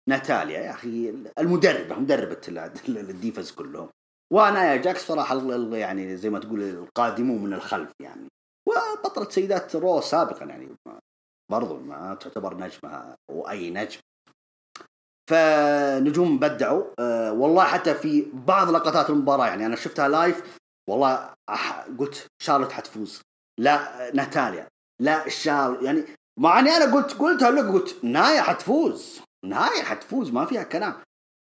[0.09, 2.41] ناتاليا يا أخي المدربة مدربة
[2.89, 3.91] ال Divas كلهم.
[4.33, 5.35] ونايا جاكس صراحة
[5.77, 8.29] يعني زي ما تقول القادمون من الخلف يعني.
[8.69, 10.77] وبطلة سيدات Raw سابقا يعني.
[11.51, 14.01] برضو ما تعتبر نجمة وأي نجم.
[15.31, 16.85] فنجوم بدعوا.
[16.99, 21.35] أه والله حتى في بعض لقطات المباراة يعني أنا شفتها live والله
[21.99, 23.23] قلت شارلوت حتفوز.
[23.61, 24.69] لا ناتاليا.
[25.01, 26.05] لا شارل يعني
[26.41, 29.21] مع إني أنا قلت قلتها لك قلت نايا حتفوز.
[29.45, 30.95] نايا حتفوز ما فيها كلام.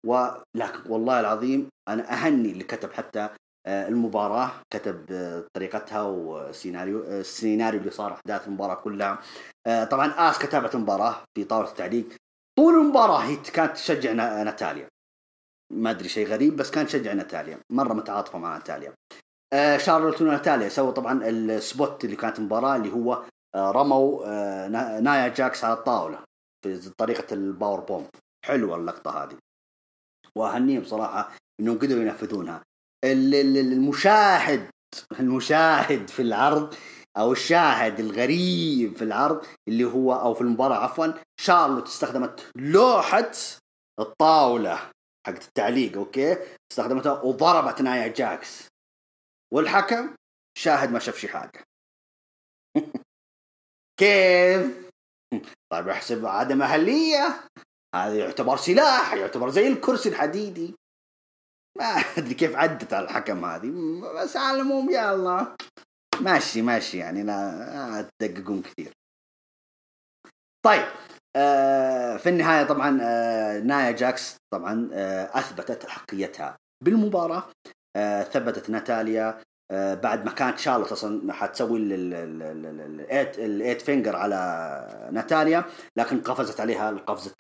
[0.07, 3.31] ولكن والله العظيم أنا أهني اللي كتب حتى آه،
[3.67, 9.19] المباراة كتب آه، طريقتها والسيناريو آه، السيناريو اللي صار أحداث المباراة كلها.
[9.91, 12.09] طبعا آسكا تابعت المباراة في طاولة التعليق.
[12.59, 14.89] طول المباراة هي كانت تشجع ناتاليا.
[15.73, 17.61] ما أدري شيء غريب بس كان تشجع ناتاليا.
[17.73, 18.95] مرة متعاطفة مع ناتاليا.
[19.53, 24.69] آه شارلوت وناتاليا سووا طبعا ال spot اللي كانت المباراة اللي هو آه رموا آه
[25.01, 26.19] نايا جاكس على الطاولة
[26.65, 28.09] في طريقة ال power bomb
[28.45, 29.37] حلوة اللقطة هذه.
[30.37, 32.63] وأهنيهم صراحة إنهم قدروا ينفذونها.
[33.05, 34.71] المشاهد
[35.21, 36.75] المشاهد في العرض
[37.17, 41.07] أو الشاهد الغريب في العرض اللي هو أو في المباراة عفوا
[41.41, 43.31] شارلوت استخدمت لوحة
[44.01, 44.91] الطاولة
[45.27, 46.37] حقت التعليق أوكي؟
[46.73, 48.69] استخدمتها وضربت نايا جاكس.
[49.55, 50.15] والحكم
[50.59, 51.65] شاهد ما شاف شي حاجة.
[54.01, 54.91] كيف؟
[55.73, 57.41] طيب احسب عدم أهلية.
[57.95, 60.75] هذا يعتبر سلاح يعتبر زي الكرسي الحديدي.
[61.79, 61.85] ما
[62.19, 64.01] أدري كيف عدت على الحكم هذه.
[64.17, 65.57] بس على العموم يلا
[66.21, 68.93] ماشي ماشي يعني لا تدققون كثير.
[70.67, 70.85] طيب
[71.37, 77.45] آه في النهاية طبعا آه نايا جاكس طبعا آه أثبتت حقيتها بالمباراة.
[78.23, 81.79] ثبتت ناتاليا بعد ما كانت شارلوت أصلا حتسوي
[83.39, 85.65] ال eight figure على ناتاليا.
[85.97, 87.35] لكن قفزت عليها قفزه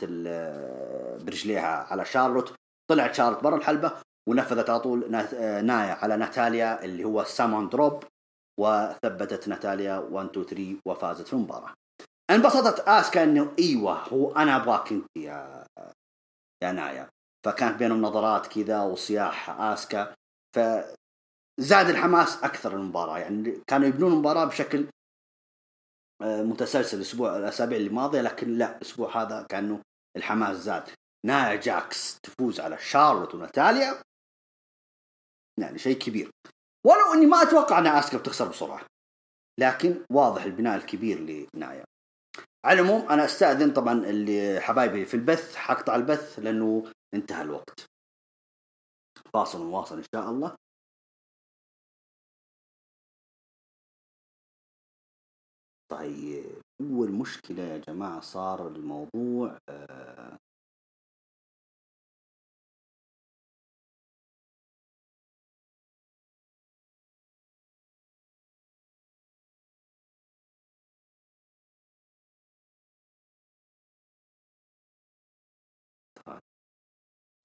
[1.24, 2.54] برجليها على شارلوت.
[2.90, 3.92] طلعت شارلوت برا الحلبة.
[4.28, 8.04] ونفذت على طول آه، نايا على ناتاليا اللي هو Samoan drop
[8.60, 11.74] وثبتت ناتاليا 1 2 3 وفازت في المباراة.
[12.30, 15.66] انبسطت آسكا إنه إيوه هو أنا أبغاك أنت يا
[16.62, 17.08] يا نايا.
[17.46, 20.14] فكانت بينهم نظرات كذا وصياح آسكا.
[20.56, 23.18] فزاد الحماس أكثر المباراة.
[23.18, 24.86] يعني كانوا يبنون المباراة بشكل
[26.22, 29.80] آه، متسلسل الأسبوع الأسابيع اللي ماضية لكن لا الأسبوع هذا كأنه
[30.16, 30.88] الحماس زاد.
[31.26, 34.07] نايا جاكس تفوز على شارلوت وناتاليا.
[35.62, 36.30] يعني شيء كبير.
[36.86, 38.86] ولو إني ما أتوقع أن آسكا بتخسر بسرعة.
[39.60, 41.84] لكن واضح البناء الكبير لنايا.
[42.64, 47.86] على العموم أنا أستأذن طبعا اللي حبايبي في البث حقطع البث لأنه انتهى الوقت.
[49.34, 50.56] فاصل واصل إن شاء الله.
[55.90, 60.38] طيب أول مشكلة يا جماعة صار الموضوع آه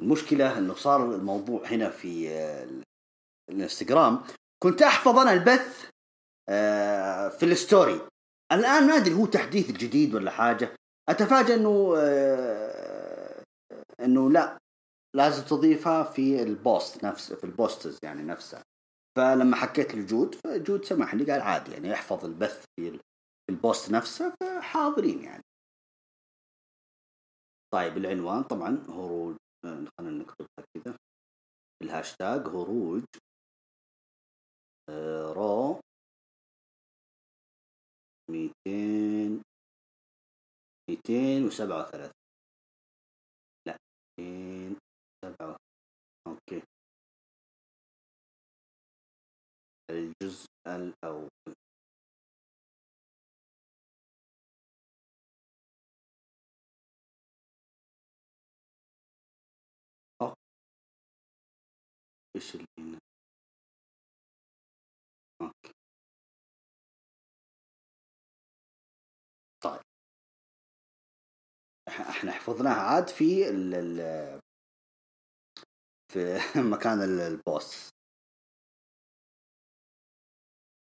[0.03, 2.67] المشكلة إنه صار الموضوع هنا في آه،
[3.49, 4.23] الانستغرام.
[4.63, 5.89] كنت أحفظ أنا البث
[6.49, 8.01] آه، في ال story.
[8.51, 10.75] الآن ما أدري هو تحديث جديد ولا حاجة.
[11.09, 13.43] اتفاجئ إنه آه،
[13.99, 14.57] إنه لا
[15.15, 18.63] لازم تضيفها في ال post نفسه في ال posts يعني نفسها.
[19.17, 22.99] فلما حكيت لجود فجود سمح لي قال عادي يعني احفظ البث في
[23.49, 25.43] ال post نفسه فحاضرين يعني.
[27.73, 30.97] طيب العنوان طبعا هروج خلينا نكتبها كذا.
[31.83, 33.03] الهاشتاج هروج
[34.89, 35.79] آه، Raw
[38.31, 39.41] ميتين
[40.89, 42.13] ميتين وسبعة وثلاثين.
[43.67, 43.77] لا
[44.19, 44.77] ميتين
[45.25, 45.57] سبعة
[46.27, 46.61] okay.
[49.89, 51.29] الجزء الأول.
[62.35, 62.99] إيش اللي هنا؟
[65.41, 65.73] okay.
[69.63, 69.81] طيب.
[71.87, 73.99] إحنا حفظناها عاد في ال ال
[76.13, 76.19] في
[76.73, 77.89] مكان ال post.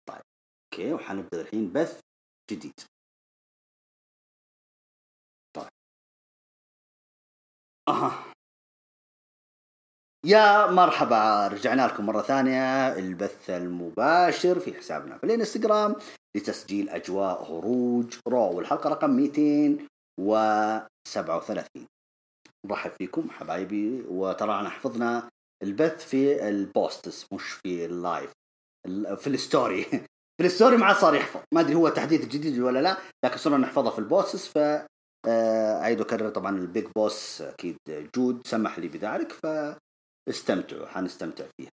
[0.07, 0.21] طيب.
[0.73, 1.99] okay وحنبدأ الحين بث
[2.51, 2.73] جديد.
[5.53, 5.69] طيب.
[7.87, 8.28] أها.
[10.25, 12.93] يا مرحبا رجعنا لكم مرة ثانية.
[12.97, 15.95] البث المباشر في حسابنا في الانستغرام
[16.37, 21.85] لتسجيل أجواء هروج Raw والحلقة رقم 237
[22.65, 25.29] نرحب فيكم حبايبي وترانا حفظنا
[25.63, 28.31] البث في ال posts مش في ال live
[29.17, 29.83] في ال story.
[30.39, 31.39] في ال story ما عاد صار يحفظ.
[31.53, 34.47] ما أدري هو تحديث جديد ولا لا لكن صرنا نحفظها في ال posts.
[34.47, 34.57] ف
[35.27, 37.77] آه، أعيد واكرر طبعا ال big boss أكيد
[38.15, 39.31] جود سمح لي بذلك.
[39.31, 39.45] ف
[40.29, 41.69] استمتعوا حنستمتع فيها.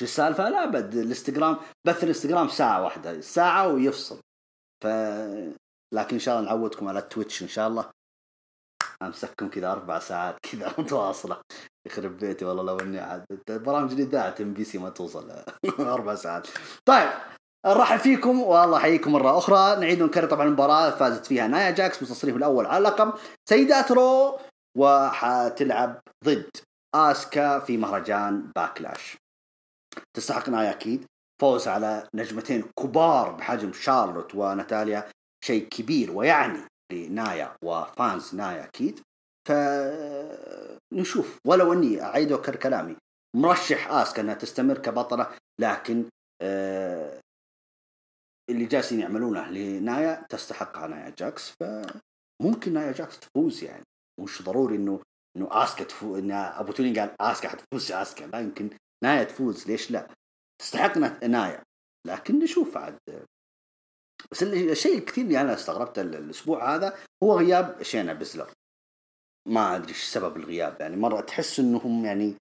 [0.00, 1.56] شو السالفة؟ live الإنستغرام
[1.86, 4.20] بث الإنستغرام ساعة واحدة ساعة ويفصل.
[4.84, 4.86] ف
[5.94, 7.90] لكن إن شاء الله نعودكم على ال Twitch إن شاء الله.
[9.02, 11.40] أمسككم كذا أربع ساعات كذا متواصلة.
[11.86, 15.30] يخرب بيتي والله لو إني عاد البرامج اللي ذاعت MBC ما توصل.
[15.80, 16.48] أربع ساعات.
[16.84, 17.10] طيب
[17.66, 19.80] نرحب فيكم والله حييكم مرة أخرى.
[19.80, 23.14] نعيد ونكرر طبعا المباراة فازت فيها نايا جاكس بالتصنيف الأول على اللقب.
[23.48, 24.38] سيدات رو
[24.78, 26.50] وحتلعب ضد
[26.94, 29.16] آسكا في مهرجان باكلاش.
[30.16, 31.06] تستحق نايا أكيد.
[31.40, 35.10] فوز على نجمتين كبار بحجم شارلوت وناتاليا.
[35.44, 36.60] شيء كبير ويعني
[36.92, 39.00] لنايا و fans نايا أكيد.
[39.48, 42.96] فنشوف ولو أني اعيد واكرر كلامي
[43.36, 46.04] مرشح آسكا إنها تستمر كبطلة لكن
[46.42, 47.20] آه
[48.50, 51.52] اللي جالسين يعملونه لنايا تستحقها نايا جاكس.
[51.60, 53.84] فممكن نايا جاكس تفوز يعني.
[54.20, 55.00] مش ضروري إنه
[55.36, 58.70] إنه آسكا تفوز إن أبو تولين قال آسكا حتفوز آسكا لا يمكن
[59.04, 59.66] نايا تفوز.
[59.66, 60.14] ليش لا؟
[60.62, 61.62] تستحق نايا
[62.06, 62.98] لكن نشوف عاد.
[64.32, 68.52] بس الشيء الكثير اللي أنا استغربته الأسبوع هذا هو غياب شينا بيزلر
[69.48, 70.80] ما أدري إيش سبب الغياب.
[70.80, 72.34] يعني مرة تحس إنهم يعني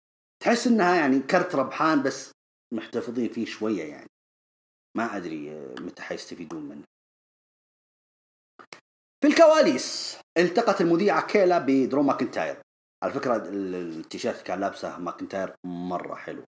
[0.44, 2.32] تحس إنها يعني كرت ربحان بس
[2.74, 4.10] محتفظين فيه شوية يعني.
[4.98, 6.84] ما أدري متى حيستفيدون منه.
[9.22, 12.63] في الكواليس التقت المذيعة كيلا بدرو ماكنتاير.
[13.04, 16.44] على فكرة التيشيرت كان لابسه ماكنتاير مرة حلو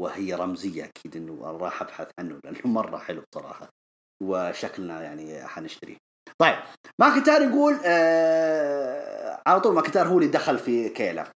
[0.00, 3.68] وهي رمزية أكيد إنه راح أبحث عنه لأنه مرة حلو بصراحة
[4.22, 5.96] وشكلنا يعني حنشتريه.
[6.38, 6.56] طيب
[7.00, 11.32] ماكنتاير يقول آه على طول ماكنتاير هو اللي دخل في كيلا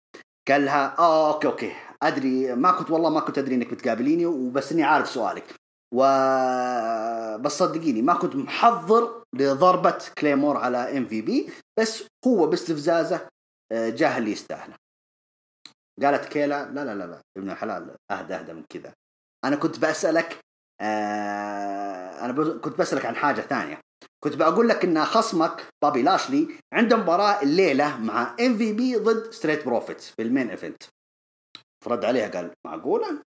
[0.48, 1.74] قال لها آه okay okay
[2.04, 5.56] أدري ما كنت والله ما كنت أدري إنك بتقابليني وبس إني عارف سؤالك.
[5.94, 6.04] و
[7.38, 11.50] بس صدقيني ما كنت محضر لضربة كليمور على إم في بي
[11.80, 13.28] بس هو باستفزازه
[13.74, 14.76] جاه اللي يستاهله.
[16.02, 18.94] قالت كيلا لا لا لا لا ابن الحلال اهدى اهدى من كذا.
[19.46, 20.40] أنا كنت بسالك
[20.82, 23.80] آه أنا كنت بسالك عن حاجة ثانية.
[24.24, 29.32] كنت بقول لك إن خصمك بابي لاشلي عنده مباراة الليلة مع ام في بي ضد
[29.32, 30.84] ستريت بروفيتس في ال main event.
[31.86, 33.22] فرد عليها قال معقولة؟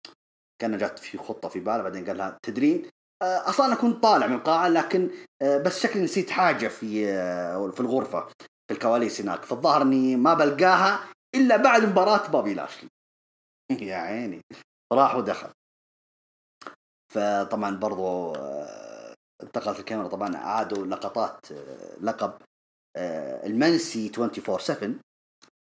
[0.62, 2.90] كان جات في خطة في باله بعدين قال لها تدرين
[3.22, 5.10] آه، أصلا أنا كنت طالع من القاعة لكن
[5.42, 8.28] آه، بس شكلي نسيت حاجة في آه، في الغرفة.
[8.68, 9.44] في الكواليس هناك.
[9.44, 12.88] فالظاهر اني ما بلقاها إلا بعد مباراة بابي لاشلي.
[13.90, 14.40] يا عيني.
[14.92, 15.50] راح ودخل.
[17.12, 18.34] فطبعا برضو
[19.42, 20.08] انتقلت الكاميرا.
[20.08, 21.46] طبعا عادوا لقطات
[22.00, 22.32] لقب
[23.46, 24.94] المنسي 24 7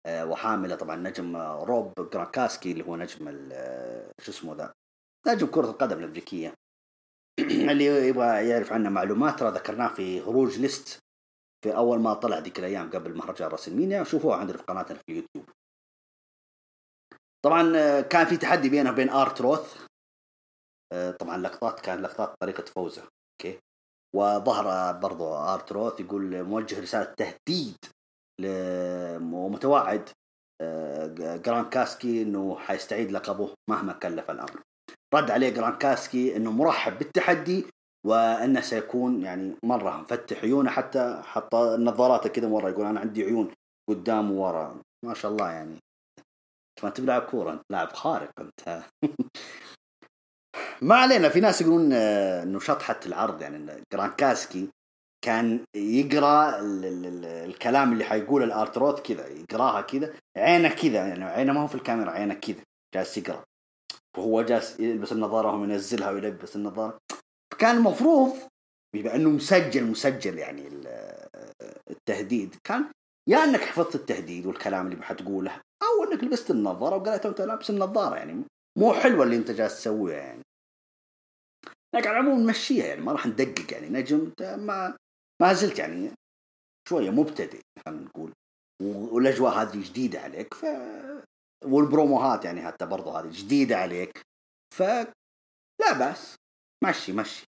[0.09, 3.49] وحاملة طبعا نجم روب جرانكاسكي اللي هو نجم
[4.21, 4.73] شو اسمه ذا؟
[5.27, 6.55] نجم كرة القدم الأمريكية.
[7.41, 10.99] اللي يبغى يعرف عنه معلومات ترى ذكرناه في هروج ليست
[11.67, 15.51] في أول ما طلع ذيك الأيام قبل مهرجان راسلمينيا شوفوه عندنا في قناتنا في اليوتيوب.
[17.45, 19.87] طبعا كان في تحدي بينه وبين آر تروث.
[21.21, 23.03] طبعا لقطات كان لقطات طريقة فوزه.
[23.03, 23.59] okay؟
[24.17, 27.77] وظهر برضو آر تروث يقول موجه رسالة تهديد
[29.33, 30.09] ومتوعد
[31.19, 34.63] جران كاسكي إنه حيستعيد لقبه مهما كلف الأمر.
[35.15, 37.67] رد عليه جران كاسكي إنه مرحب بالتحدي
[38.07, 43.51] وأنه سيكون يعني مرة مفتح عيونه حتى حط نظاراته كذا مرة يقول أنا عندي عيون
[43.91, 44.83] قدام وورا.
[45.05, 45.79] ما شاء الله يعني.
[46.83, 48.83] ما انت بلاعب كورة أنت لاعب خارق أنت.
[50.83, 54.69] ما علينا في ناس يقولون إنه شطحه العرض يعني جران كاسكي
[55.25, 56.61] كان يقرأ
[57.45, 61.75] الكلام اللي حيقوله الآر تروث كذا يقراها كذا عينه كذا يعني عينه ما هو في
[61.75, 62.63] الكاميرا عينه كذا
[62.95, 63.45] جالس يقرأ.
[64.19, 66.99] وهو جالس يلبس النظارة وهو ينزلها ويلبس النظارة.
[67.53, 68.37] فكان المفروض
[68.97, 70.69] بما إنه مسجل مسجل يعني
[71.91, 72.91] التهديد كان
[73.29, 78.17] يا إنك حفظت التهديد والكلام اللي حتقوله أو إنك لبست النظارة وقالت انت لابس النظارة
[78.17, 78.45] يعني
[78.79, 80.43] مو حلوة اللي أنت جالس تسويها يعني.
[81.95, 84.97] لكن على العموم نمشيها يعني ما راح ندقق يعني نجم ما
[85.43, 86.11] ما زلت يعني
[86.89, 88.33] شوية مبتدئ خلينا نقول.
[88.83, 90.67] والأجواء هذه جديدة عليك ف
[91.65, 94.23] والبروموهات يعني حتى برضو هذه جديدة عليك
[94.75, 94.83] ف
[95.81, 96.35] لا بأس.
[96.85, 97.47] مشي مشي.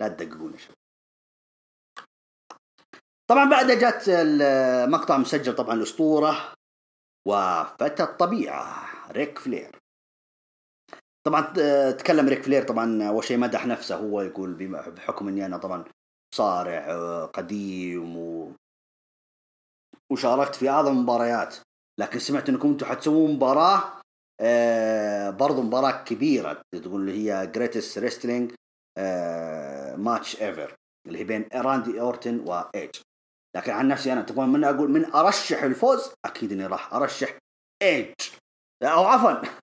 [0.00, 0.76] لا تدققون يا شباب.
[3.30, 6.54] طبعا بعدها جات المقطع مسجل طبعا الأسطورة
[7.28, 9.78] وفتى الطبيعة ريك فلير.
[11.26, 11.52] طبعا
[11.92, 14.54] تكلم ريك فلير طبعا أول شيء مدح نفسه هو يقول
[14.90, 15.84] بحكم إني أنا طبعا
[16.34, 18.52] صارع آه، قديم و...
[20.12, 21.56] وشاركت في أعظم المباريات
[22.00, 24.00] لكن سمعت إنكم أنتم حتسوون مباراة
[24.40, 28.52] آه برضو مباراة كبيرة تقول هي greatest wrestling
[29.96, 30.74] match ever
[31.06, 32.90] اللي هي بين راندي اورتن وايج
[33.56, 37.38] لكن عن نفسي أنا تبغون من أقول من أرشح الفوز أكيد إني راح أرشح
[37.82, 38.14] ايج
[38.82, 39.42] أو عفوا.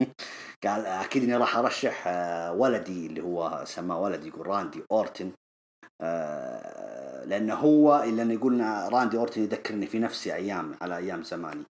[0.64, 5.32] قال أكيد إني راح أرشح آه، ولدي اللي هو سماه ولدي يقول راندي اورتن.
[6.00, 8.60] آه، لأنه هو لأنه يقول
[8.92, 11.64] راندي اورتن يذكرني في نفسي أيام على أيام زماني.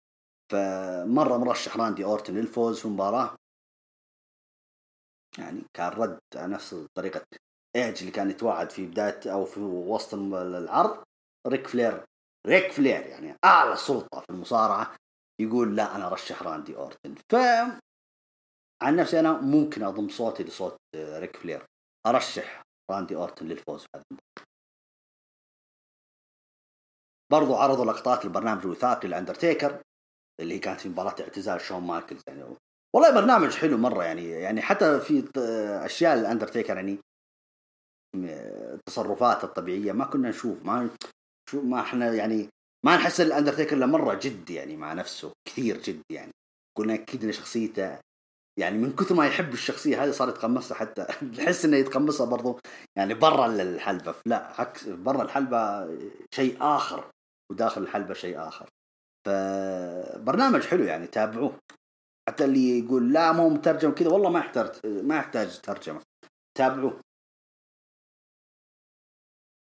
[0.51, 3.35] فمرة مرشح راندي اورتن للفوز في المباراة.
[5.39, 7.25] يعني كان رد على نفس طريقة
[7.75, 11.03] ايج اللي كان يتوعد في بداية أو في وسط العرض
[11.47, 12.05] ريك فلير.
[12.47, 14.95] ريك فلير يعني أعلى سلطة في المصارعة
[15.41, 17.15] يقول لا أنا أرشح راندي أورتن.
[17.31, 17.35] ف
[18.81, 21.65] عن نفسي أنا ممكن أضم صوتي لصوت ريك فلير.
[22.07, 22.61] أرشح
[22.91, 24.45] راندي أورتن للفوز هذه المباراة.
[27.31, 29.81] برضو عرضوا لقطات البرنامج الوثائقي لاندرتيكر
[30.39, 32.55] اللي هي كانت في مباراة اعتزال شون مايكلز يعني
[32.95, 35.29] والله برنامج حلو مرة يعني يعني حتى في
[35.85, 36.99] أشياء الأندرتيكر يعني
[38.15, 40.89] التصرفات الطبيعية ما كنا نشوف ما
[41.49, 42.49] شو ما إحنا يعني
[42.85, 46.31] ما نحس الأندرتيكر إلا مرة جد يعني مع نفسه كثير جد يعني.
[46.77, 47.99] قلنا أكيد إن شخصيته
[48.59, 51.05] يعني من كثر ما يحب الشخصية هذه صار يتقمصها حتى
[51.37, 52.59] تحس إنه يتقمصها برضو
[52.97, 55.89] يعني برا الحلبة لا برا الحلبة
[56.35, 57.11] شيء آخر
[57.51, 58.69] وداخل الحلبة شيء آخر.
[59.27, 61.59] فبرنامج حلو يعني تابعوه.
[62.29, 66.01] حتى اللي يقول لا مو مترجم كذا والله ما يحتاج ما يحتاج ترجمة.
[66.57, 67.01] تابعوه.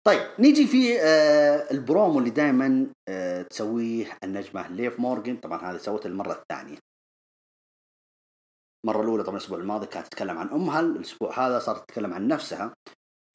[0.08, 6.08] طيب نيجي في آه البرومو اللي دائما آه تسويه النجمة ليف مورجن طبعا هذه سوته
[6.08, 6.78] المره الثانية.
[8.86, 10.80] المرة الأولى طبعا الأسبوع الماضي كانت تتكلم عن أمها.
[10.80, 12.74] الأسبوع هذا صارت تتكلم عن نفسها.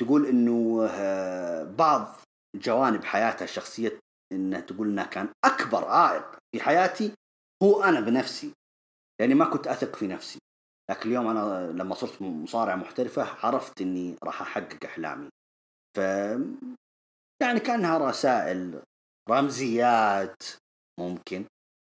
[0.00, 2.16] تقول إنه آه بعض
[2.56, 3.98] جوانب حياتها الشخصية
[4.32, 7.12] إنها تقول إنها كان أكبر عائق في حياتي
[7.62, 8.52] هو أنا بنفسي.
[9.20, 10.38] لأني ما كنت أثق في نفسي.
[10.90, 15.28] لكن اليوم أنا لما صرت مصارعه محترفة عرفت إني راح أحقق أحلامي.
[15.96, 15.98] ف
[17.42, 18.82] يعني كأنها رسائل
[19.30, 20.42] رمزيات
[21.00, 21.44] ممكن.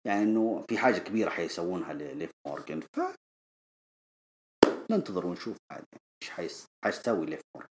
[0.06, 3.00] يعني إنه في حاجة كبيرة حيسوونها لليف مورجن ف
[4.90, 5.84] ننتظر ونشوف عاد
[6.22, 6.66] إيش حيس...
[6.84, 7.70] حيسوي ليف مورجن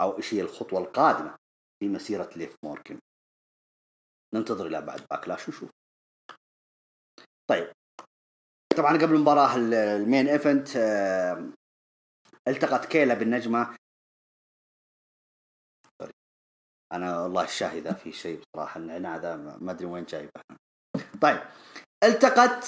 [0.00, 1.36] أو إيش هي الخطوة القادمة
[1.82, 2.98] في مسيرة ليف مورجن
[4.34, 5.70] ننتظر إلى بعد باكلاش ونشوف.
[7.50, 7.72] طيب
[8.76, 10.68] طبعا قبل المباراة ال main event
[12.48, 13.76] التقت كيلا بالنجم.
[16.92, 20.30] أنا والله الشاهي في شيء بصراحة النعناع ذا ما أدري وين جايبه.
[21.20, 21.40] طيب
[22.04, 22.66] التقت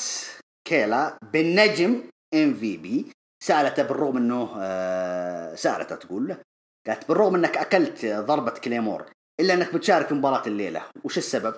[0.69, 3.13] كيلا بالنجم ام في بي
[3.45, 6.39] سألته بالرغم إنه آه، سألته تقول له
[6.87, 11.55] قالت بالرغم إنك أكلت ضربة Claymore إلا إنك بتشارك مباراة الليلة وش السبب؟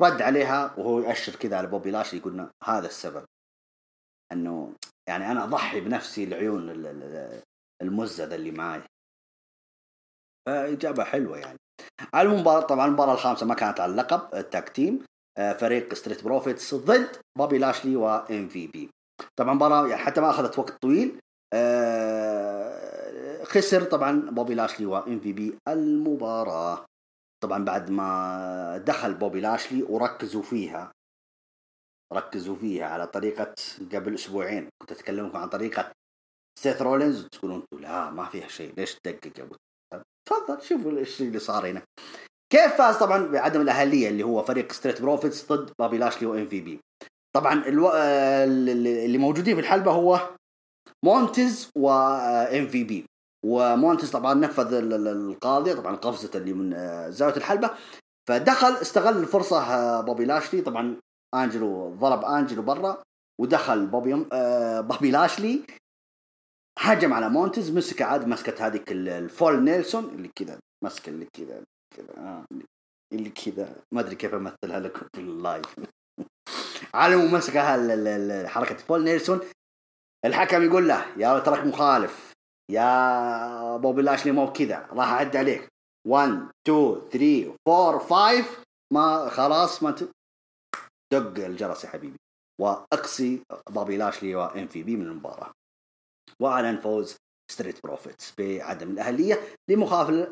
[0.00, 3.24] رد عليها وهو يأشر كذا على بوبي لاشلي يقول هذا السبب.
[4.32, 4.74] إنه
[5.08, 6.70] يعني أنا أضحي بنفسي لعيون
[7.82, 8.82] المزة اللي معاي.
[10.46, 11.58] فإجابة حلوة يعني.
[12.14, 15.04] على المباراة طبعا المباراة الخامسة ما كانت على اللقب ال tag team
[15.38, 18.90] آه، فريق ستريت بروفيتس ضد بوبي لاشلي وام في بي
[19.36, 21.20] طبعا مباراة يعني حتى ما أخذت وقت طويل
[21.54, 26.84] آه، خسر طبعا بوبي لاشلي وام في بي المباراة.
[27.42, 30.92] طبعا بعد ما دخل بوبي لاشلي وركزوا فيها.
[32.12, 33.54] ركزوا فيها على طريقة
[33.92, 34.68] قبل أسبوعين.
[34.82, 35.92] كنت أكلمكم عن طريقة
[36.58, 39.56] سيث رولينز تقولون لا ما فيها شيء ليش تدقق يا أبو
[40.28, 41.82] تفضل شوفوا إيش اللي صار هنا.
[42.52, 46.60] كيف فاز طبعا بعدم الأهلية اللي هو فريق ستريت بروفيتس ضد بابي لاشلي وام في
[46.60, 46.80] بي
[47.36, 47.92] طبعا ألو...
[47.92, 50.30] اللي موجودين في الحلبة هو
[51.04, 53.04] مونتز وام في بي
[53.46, 57.70] ومونتز طبعا نفذ القاضي طبعا قفزه اللي من آه، زاوية الحلبة.
[58.28, 60.60] فدخل استغل الفرصة آه، بوبي لاشلي.
[60.60, 60.96] طبعا
[61.42, 63.02] آنجلو ضرب آنجلو برا
[63.40, 65.64] ودخل بوبي آه، بوبي لاشلي.
[66.78, 71.62] هجم على مونتز مسك عاد مسكت هذيك ال full nelson اللي كذا مسك اللي كذا
[71.96, 72.44] كذا آه
[73.12, 73.76] اللي كذا.
[73.92, 75.74] ما أدري كيف أمثلها لكم في ال live.
[76.94, 79.40] على مسكها حركة full nelson.
[80.24, 82.32] الحكم يقول له يا تراك مخالف.
[82.70, 85.68] يا بوبي لاشلي مو كذا راح أعد عليك.
[86.08, 88.44] 1 2 3 4 5
[88.92, 89.94] ما خلاص ما.
[91.12, 92.16] دق الجرس يا حبيبي
[92.60, 95.52] وأقصي بوبي لاشلي وإم في بي من المباراة
[96.40, 97.16] وأعلن فوز
[97.50, 99.40] ستريت بروفيتس بعدم الأهلية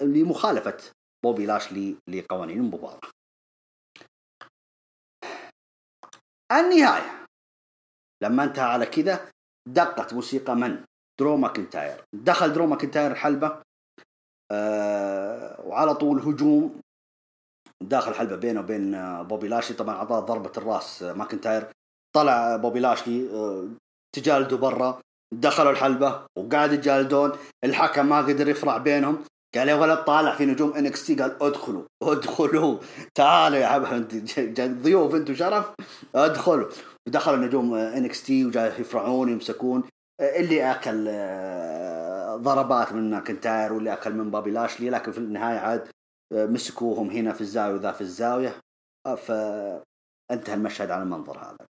[0.02, 0.78] لمخالفة
[1.24, 3.01] بوبي لاشلي لقوانين المباراة.
[6.52, 7.26] النهاية
[8.22, 9.30] لما انتهى على كذا
[9.68, 10.84] دقت موسيقى من؟
[11.20, 13.62] درو ماكنتاير دخل درو ماكنتاير الحلبة
[14.51, 16.80] آه وعلى طول هجوم
[17.89, 19.77] داخل الحلبه بينه وبين آه، بوبي لاشلي.
[19.77, 21.66] طبعا أعطاه ضربة الراس آه، ماكنتاير.
[22.16, 23.69] طلع بوبي لاشلي آه
[24.16, 25.01] تجالدوا برا.
[25.35, 27.32] دخلوا الحلبة وقاعد يجالدون
[27.65, 29.19] الحكم ما قدر يفرع بينهم.
[29.55, 32.78] قال يا ولد طالع في نجوم إنكس تي قال ادخلوا ادخلوا.
[33.15, 35.70] تعالوا يا حبيبي ضيوف أنتم شرف.
[36.15, 36.70] ادخلوا.
[37.09, 39.82] ودخلوا نجوم إنكس تي وجاي يفرعون يمسكون.
[40.20, 44.90] اللي أكل آه، ضربات من ماكنتاير واللي أكل من بابي لاشلي.
[44.90, 45.90] لكن في النهاية عاد آه،
[46.32, 48.60] مسكوهم هنا في الزاوية وذا في الزاوية
[49.06, 51.66] آه، فانتهى المشهد على المنظر هذا.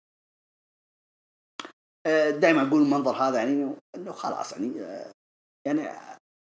[2.39, 4.73] دائما أقول المنظر هذا يعني إنه خلاص يعني
[5.67, 5.89] يعني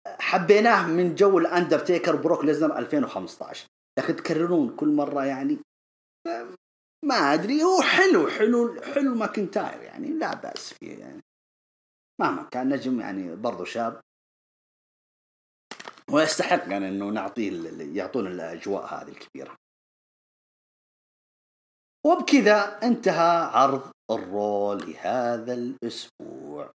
[0.08, 3.68] حبيناه من جو الأندرتيكر بروك ليسنر 2015
[4.00, 5.58] لكن تكررون كل مرة يعني
[7.06, 11.22] ما أدري هو حلو حلو حلو ماكنتاير يعني لا بأس فيه يعني.
[12.22, 14.02] مهما كان نجم يعني برضو شاب.
[16.12, 17.52] ويستحق يعني إنه نعطيه
[17.98, 19.56] يعطونا الأجواء هذه الكبيرة.
[22.06, 26.72] وبكذا انتهى عرض الرول لهذا الأسبوع.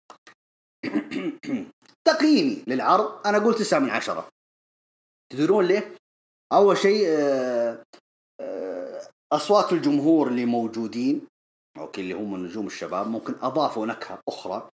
[2.09, 4.29] تقييمي للعرض أنا قلت 9 من 10
[5.33, 5.97] تدرون ليه؟
[6.53, 7.83] أول شيء آه،
[8.41, 11.27] آه، أصوات الجمهور اللي موجودين
[11.79, 14.71] أوكي اللي هم نجوم الشباب ممكن أضافوا نكهة أخرى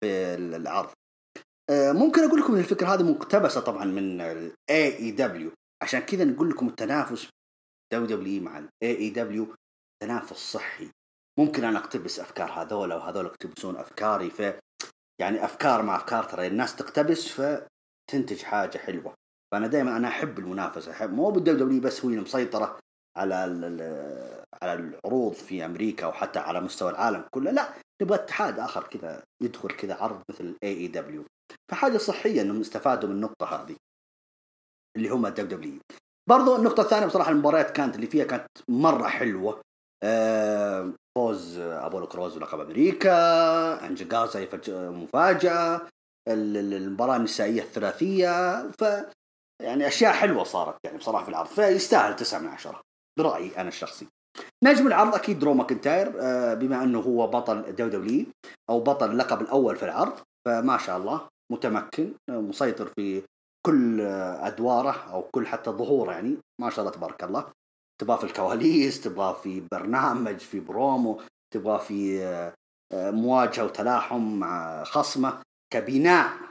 [0.00, 0.90] في العرض.
[1.70, 5.50] ممكن أقول لكم الفكرة هذه مقتبسة طبعا من ال AEW
[5.82, 7.28] عشان كذا نقول لكم التنافس
[7.92, 9.54] دبليو دبليو مع الاي اي دبليو
[10.02, 10.90] تنافس صحي.
[11.38, 14.40] ممكن أنا أقتبس أفكار هذول وهذول يقتبسون أفكاري ف
[15.20, 19.14] يعني أفكار مع أفكار ترى الناس تقتبس فتنتج حاجة حلوة.
[19.52, 20.92] فأنا دائما أنا أحب المنافسة.
[20.92, 22.78] احب مو بال WW بس هو المسيطره
[23.16, 23.34] على
[24.62, 27.50] على العروض في أمريكا وحتى على مستوى العالم كله.
[27.50, 31.24] لا نبغى اتحاد آخر كذا يدخل كذا عرض مثل AEW
[31.70, 33.76] فحاجة صحية إنهم استفادوا من النقطة هذه
[34.96, 35.78] اللي هم ال WW
[36.28, 39.60] برضو النقطة الثانية بصراحة المباريات كانت اللي فيها كانت مرة حلوة.
[40.02, 44.48] آه، فوز أبولو كروز بلقب أمريكا أنجل جارزا
[44.90, 45.88] مفاجأة
[46.28, 48.84] المباراة النسائية الثلاثية ف
[49.62, 52.80] يعني أشياء حلوة صارت يعني بصراحة في العرض فيستاهل تسعة من عشرة
[53.18, 54.06] برأيي أنا الشخصي.
[54.64, 58.26] نجم العرض أكيد درو ماكنتاير آه، بما أنه هو بطل WW
[58.70, 60.12] أو بطل اللقب الأول في العرض
[60.46, 63.22] فما شاء الله متمكن مسيطر في
[63.66, 66.36] كل أدواره أو كل حتى ظهوره يعني.
[66.60, 67.52] ما شاء الله تبارك الله.
[68.00, 71.22] تبغاه في الكواليس تبغاه في برنامج في برومو
[71.54, 72.24] تبغاه في
[72.92, 76.50] آه، مواجهة وتلاحم مع خصمه كبناء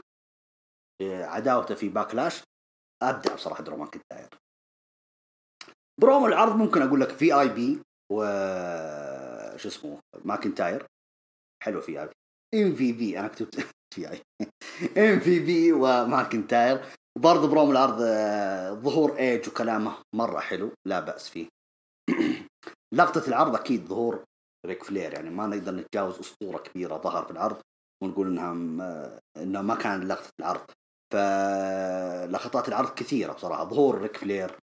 [1.01, 2.43] عداوته في باكلاش.
[3.03, 4.29] أبدع بصراحة درو ماكنتاير
[6.01, 7.81] برومو العرض ممكن أقول لك في آي بي
[8.11, 8.23] و
[9.57, 10.85] شو اسمه ماكنتاير.
[11.63, 12.13] حلو في آي بي.
[12.53, 14.21] ام في بي أنا كتبت في
[14.97, 16.81] ام في بي وماكنتاير
[17.17, 21.47] وبرضه بروم العرض آه، ظهور ايج وكلامه مرة حلو لا بأس فيه.
[22.97, 24.23] لقطة العرض أكيد ظهور
[24.65, 27.61] ريك فلير يعني ما نقدر نتجاوز أسطورة كبيرة ظهر في العرض
[28.03, 28.51] ونقول انها
[29.37, 30.71] انها ما كان لقطة العرض.
[31.13, 33.69] فلقطات العرض كثيرة بصراحة.
[33.69, 34.57] ظهور ريك فلير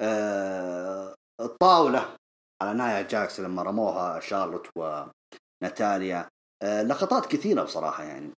[0.00, 2.16] آه، الطاولة
[2.62, 6.20] على نايا جاكس لما رموها شارلوت وناتاليا.
[6.20, 6.28] آه،
[6.62, 8.30] لقطات كثيرة بصراحة يعني.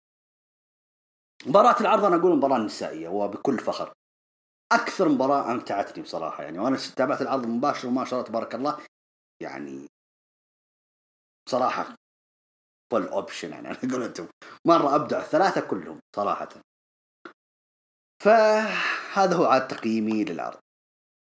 [1.47, 3.93] مباراة العرض أنا أقول مباراة نسائية وبكل فخر.
[4.73, 6.59] أكثر مباراة أمتعتني بصراحة يعني.
[6.59, 8.79] وأنا تابعت العرض مباشر وما شاء الله تبارك الله.
[9.43, 9.87] يعني
[11.47, 11.95] بصراحة
[12.93, 14.27] full option يعني أقول أنتم
[14.67, 16.49] مرة أبدع الثلاثة كلهم صراحة.
[18.23, 20.61] فهذا هو عاد تقييمي للعرض.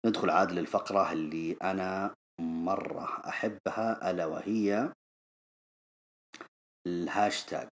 [0.07, 4.93] ندخل عاد للفقرة اللي أنا مرة أحبها ألا وهي
[6.87, 7.69] الهاشتاج.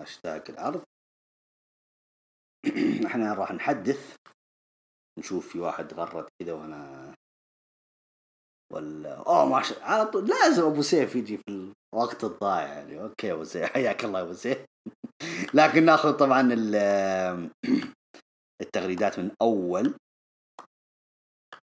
[0.00, 0.84] هاشتاج العرض
[3.06, 4.16] إحنا راح نحدث
[5.18, 7.14] نشوف في واحد غرد كذا وأنا
[8.72, 13.02] ولا أوه ما شاء على طول لازم أبو سيف يجي في الوقت الضايع يعني.
[13.02, 14.64] okay أبو سيف حياك الله أبو سيف.
[15.58, 16.40] لكن ناخذ طبعا
[18.62, 19.94] التغريدات من أول.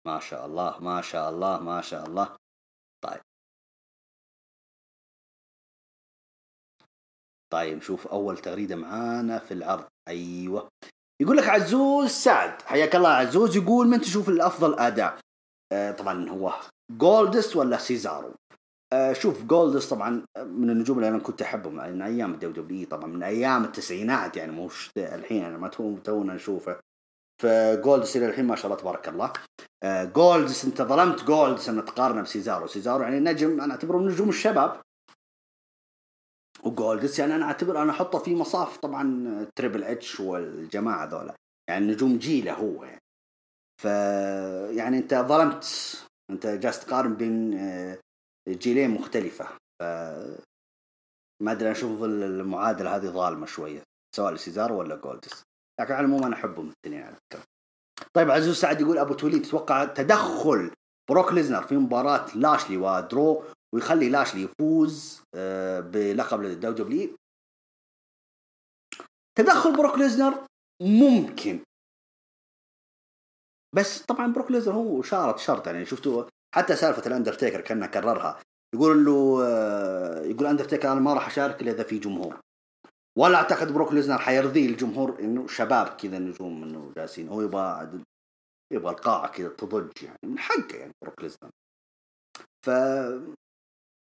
[0.06, 2.36] ما شاء الله ما شاء الله ما شاء الله.
[3.04, 3.20] طيب.
[7.52, 9.84] طيب نشوف أول تغريدة معانا في العرض.
[10.08, 10.68] أيوه.
[11.22, 15.18] يقول لك عزوز سعد حياك الله عزوز يقول من تشوف الأفضل أداء؟
[15.72, 16.54] آه طبعا هو
[16.92, 18.34] جولدس ولا سيزارو
[18.92, 23.06] آه شوف جولدس طبعا من النجوم اللي أنا كنت أحبهم من أيام ال WWE طبعا
[23.06, 25.68] من أيام التسعينات يعني مش الحين يعني ما
[26.04, 26.80] تونا نشوفه.
[27.42, 29.32] فجولدس إلى الحين ما شاء الله تبارك الله.
[29.82, 34.28] آه جولدس أنت ظلمت جولدس أن تقارنه بسيزارو سيزارو يعني نجم أنا أعتبره من نجوم
[34.28, 34.80] الشباب.
[36.66, 41.34] وجولدس يعني أنا أعتبر أنا أحطه في مصاف طبعا تريبل اتش والجماعة ذولا.
[41.70, 43.00] يعني نجوم جيله هو يعني.
[43.82, 43.84] ف
[44.76, 45.64] يعني أنت ظلمت.
[46.30, 47.98] أنت جالس تقارن بين آه،
[48.48, 49.44] جيلين مختلفة.
[49.82, 49.82] ف
[51.42, 53.82] ما أدري أشوف المعادلة هذه ظالمة شوية.
[54.16, 55.42] سواء لسيزارو ولا جولدس
[55.80, 57.42] لكن على العموم أنا أحبهم الاثنين على فكره
[58.16, 60.70] طيب عزوز سعد يقول أبو توليد تتوقع تدخل
[61.10, 63.44] بروك ليزنر في مباراة لاشلي ودرو
[63.74, 67.16] ويخلي لاشلي يفوز آه، بلقب ال WWE
[69.38, 70.46] تدخل بروك ليزنر
[70.82, 71.60] ممكن.
[73.74, 76.24] بس طبعا بروك ليزنر هو شارط شرط يعني شفتوا
[76.54, 78.42] حتى سالفة الأندرتيكر كانه كررها.
[78.74, 82.40] يقول له آه، يقول أندرتيكر أنا ما راح أشارك إلا إذا في جمهور.
[83.18, 87.28] ولا أعتقد بروك ليزنر حيرضي الجمهور إنه شباب كذا نجوم إنه جالسين.
[87.28, 88.00] هو يبغى
[88.72, 91.50] يبغى القاعة كذا تضج يعني من حقه يعني بروك ليزنر.
[92.66, 92.70] ف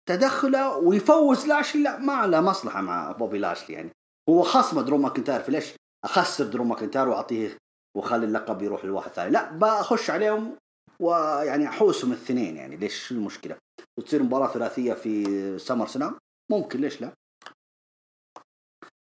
[0.09, 3.89] تدخله ويفوز لاشلي لا ما له مصلحة مع بوبي لاشلي يعني.
[4.29, 5.73] هو خصم درو ماكنتاير فليش؟
[6.05, 7.57] أخسر درو ماكنتاير وأعطيه
[7.97, 9.31] وأخلي اللقب يروح لواحد ثاني.
[9.31, 10.57] لا بخش عليهم
[10.99, 12.77] ويعني أحوسهم الاثنين يعني.
[12.77, 13.57] ليش؟ شو المشكلة؟
[13.99, 16.17] وتصير مباراة ثلاثية في SummerSlam
[16.51, 17.13] ممكن ليش لا؟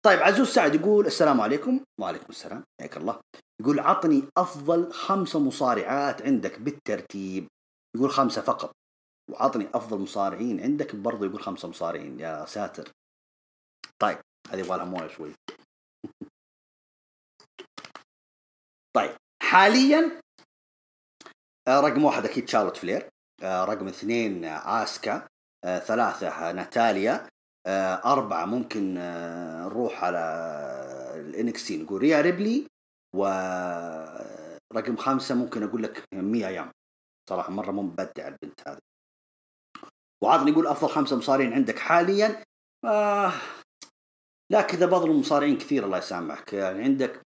[0.05, 1.79] طيب عزوز سعد يقول السلام عليكم.
[2.01, 2.63] وعليكم السلام.
[2.81, 3.19] حياك الله.
[3.61, 7.47] يقول عطني أفضل خمسة مصارعات عندك بالترتيب.
[7.95, 8.71] يقول خمسة فقط.
[9.31, 12.19] وعطني أفضل مصارعين عندك برضه يقول خمسة مصارعين.
[12.19, 12.91] يا ساتر.
[13.99, 14.17] طيب
[14.51, 15.33] هذه يبغى لها مويه شوي.
[18.97, 20.23] طيب حاليا
[21.67, 23.09] آه، رقم واحد أكيد شارلوت فلير
[23.43, 25.27] آه، رقم اثنين آه، آسكا
[25.63, 27.29] ثلاثة ناتاليا
[28.05, 30.19] أربعة ممكن نروح على
[31.15, 32.67] ال NXT نقول ريا ريبلي
[33.15, 36.71] ورقم خمسة ممكن أقول لك ميا يام
[37.29, 38.92] صراحة مرة مبدع البنت هذه.
[40.23, 42.43] وعطني يقول أفضل خمسة مصارعين عندك حاليا.
[42.85, 43.33] آه
[44.51, 46.53] لا كذا بظلم مصارعين كثير الله يسامحك.
[46.53, 47.21] يعني عندك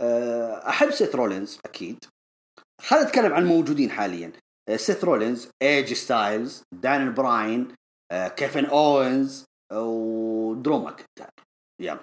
[0.00, 2.04] آه أحب سيث رولينز أكيد.
[2.80, 4.32] خلينا نتكلم عن الموجودين حاليا.
[4.68, 7.74] آه، سيث رولينز إيج ستايلز دان براين
[8.12, 11.30] آه، كيفن أوينز ودرو ماكنتاير.
[11.80, 12.00] يلا.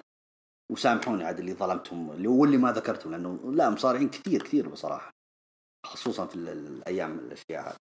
[0.72, 5.10] وسامحوني عاد اللي ظلمتهم اللي واللي ما ذكرتهم لأنه لا مصارعين كثير كثير بصراحة.
[5.86, 7.91] خصوصا في الأيام الأشياء هذه.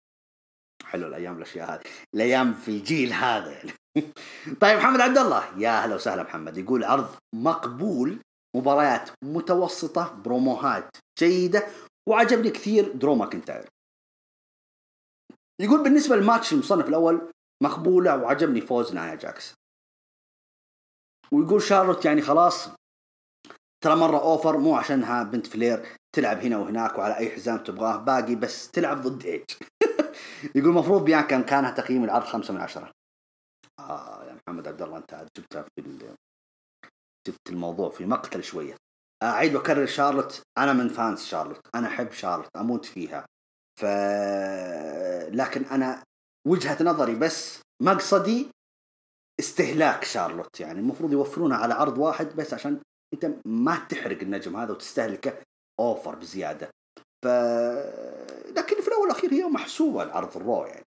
[0.91, 1.81] حلو الأيام الأشياء هذه
[2.15, 3.51] الأيام في الجيل هذا.
[3.51, 3.73] يعني
[4.61, 6.59] طيب محمد عبد الله يا أهلا وسهلا محمد.
[6.59, 8.19] يقول عرض مقبول
[8.57, 11.67] مباريات متوسطة بروموهات جيدة
[12.09, 13.69] وعجبني كثير درو ماكنتاير.
[15.61, 19.55] يقول بالنسبة للماتش المصنف الأول مقبولة وعجبني فوز نايا جاكس
[21.33, 22.69] ويقول شارلوت يعني خلاص
[23.85, 25.87] ترى مرة over مو عشانها بنت فلير
[26.17, 29.45] تلعب هنا وهناك وعلى أي حزام تبغاه باقي بس تلعب ضد إيج.
[30.55, 32.93] يقول المفروض بيانكا كان تقييم العرض خمسة من عشرة.
[33.79, 35.83] آه يا محمد عبد الله انت جبتها في
[37.29, 38.77] جبت الموضوع في مقتل شوية.
[39.23, 41.61] أعيد وأكرر شارلوت أنا من fans شارلوت.
[41.75, 43.27] أنا أحب شارلوت أموت فيها.
[43.81, 43.85] ف
[45.35, 46.03] لكن أنا
[46.47, 48.51] وجهة نظري بس مقصدي
[49.41, 50.61] استهلاك شارلوت.
[50.61, 52.81] يعني المفروض يوفرونها على عرض واحد بس عشان
[53.15, 55.43] أنت ما تحرق النجم هذا وتستهلكه
[55.81, 56.71] over بزيادة.
[57.25, 57.27] ف
[58.57, 60.87] لكن في الأول والأخير هي محسوبة العرض ال Raw يعني.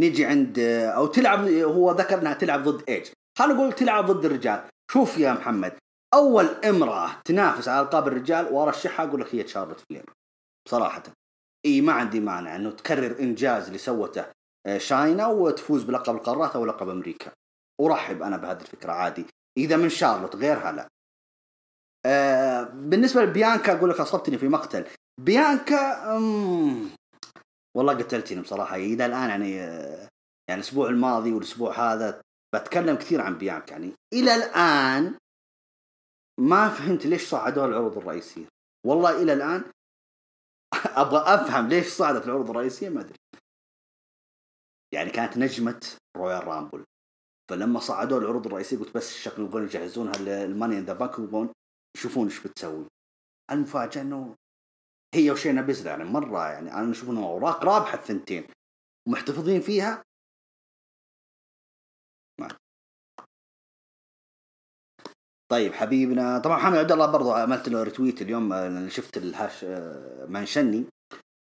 [0.00, 0.58] نيجي عند
[0.96, 3.06] أو تلعب هو ذكر انها تلعب ضد إيج.
[3.38, 4.68] خلينا نقول تلعب ضد الرجال.
[4.92, 5.78] شوف يا محمد
[6.14, 10.04] أول امرأة تنافس على ألقاب الرجال وأرشحها أقول لك هي تشارلوت فلير.
[10.66, 11.02] بصراحه
[11.66, 14.24] إي ما عندي مانع إنه تكرر إنجاز اللي سوته
[14.66, 17.32] آه، شاينا وتفوز بلقب القارات أو لقب أمريكا.
[17.80, 19.26] أرحب أنا بهذه الفكرة عادي.
[19.58, 20.88] إذا من شارلوت غيرها لا.
[22.74, 24.86] بالنسبة لبيانكا أقول لك أصبتني في مقتل.
[25.20, 26.88] بيانكا أمم
[27.76, 28.76] والله قتلتني بصراحة.
[28.76, 29.56] إلى الآن يعني
[30.48, 32.22] يعني الأسبوع الماضي والأسبوع هذا
[32.54, 33.92] بتكلم كثير عن بيانكا يعني.
[34.14, 35.18] إلى الآن
[36.40, 38.46] ما فهمت ليش صعدوها العروض الرئيسية.
[38.86, 39.64] والله إلى الآن
[40.74, 43.16] أبغى أفهم ليش صعدت العروض الرئيسية ما أدري.
[44.94, 45.86] يعني كانت نجمة
[46.16, 46.84] Royal Rumble.
[47.50, 51.52] فلما صعدوا العروض الرئيسية قلت بس شكلهم يجهزونها لل Money in the Bank يبغون
[51.98, 52.86] يشوفون إيش بتسوي.
[53.50, 54.34] المفاجأة إنه
[55.14, 58.46] هي وشينا بيزلر يعني مرة يعني أنا أشوف إنه أوراق رابحة الثنتين.
[59.08, 60.02] ومحتفظين فيها.
[65.50, 66.38] طيب حبيبنا.
[66.38, 70.84] طبعا محمد عبد الله برضو عملت له ريتويت اليوم آه، شفت الهاش آه، منشني.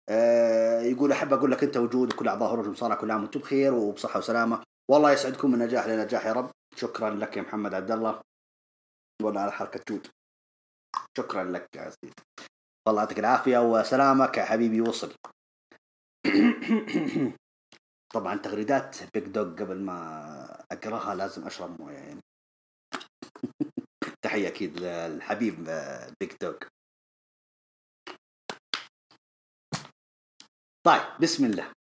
[0.09, 3.73] آه، يقول أحب أقول لك أنت وجود كل أعضاء هروج المصارعه كل عام وأنتم بخير
[3.73, 4.63] وبصحة وسلامة.
[4.91, 6.51] والله يسعدكم من نجاح لنجاح يا رب.
[6.75, 8.21] شكرا لك يا محمد عبد الله.
[9.23, 10.07] والله على حركة جود.
[11.17, 12.13] شكرا لك يا سيدي.
[12.87, 15.15] والله يعطيك العافية وسلامك يا حبيبي وصل.
[18.13, 22.21] طبعا تغريدات بيج دوغ قبل ما أقراها لازم أشرب موية يعني.
[24.25, 25.55] تحية أكيد للحبيب
[26.19, 26.57] بيج دوغ
[30.85, 31.71] طيب بسم الله.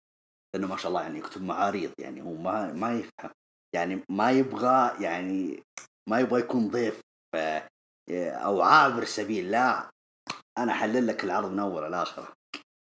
[0.55, 3.31] لأنه ما شاء الله يعني يكتب معاريض يعني هو ما ما يفهم.
[3.75, 5.63] يعني ما يبغى يعني
[6.09, 7.01] ما يبغى يكون ضيف.
[8.11, 9.91] أو عابر سبيل لا.
[10.59, 12.33] أنا أحلل لك العرض من أول لاخره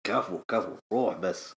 [0.08, 1.54] كفو كفو روح بس.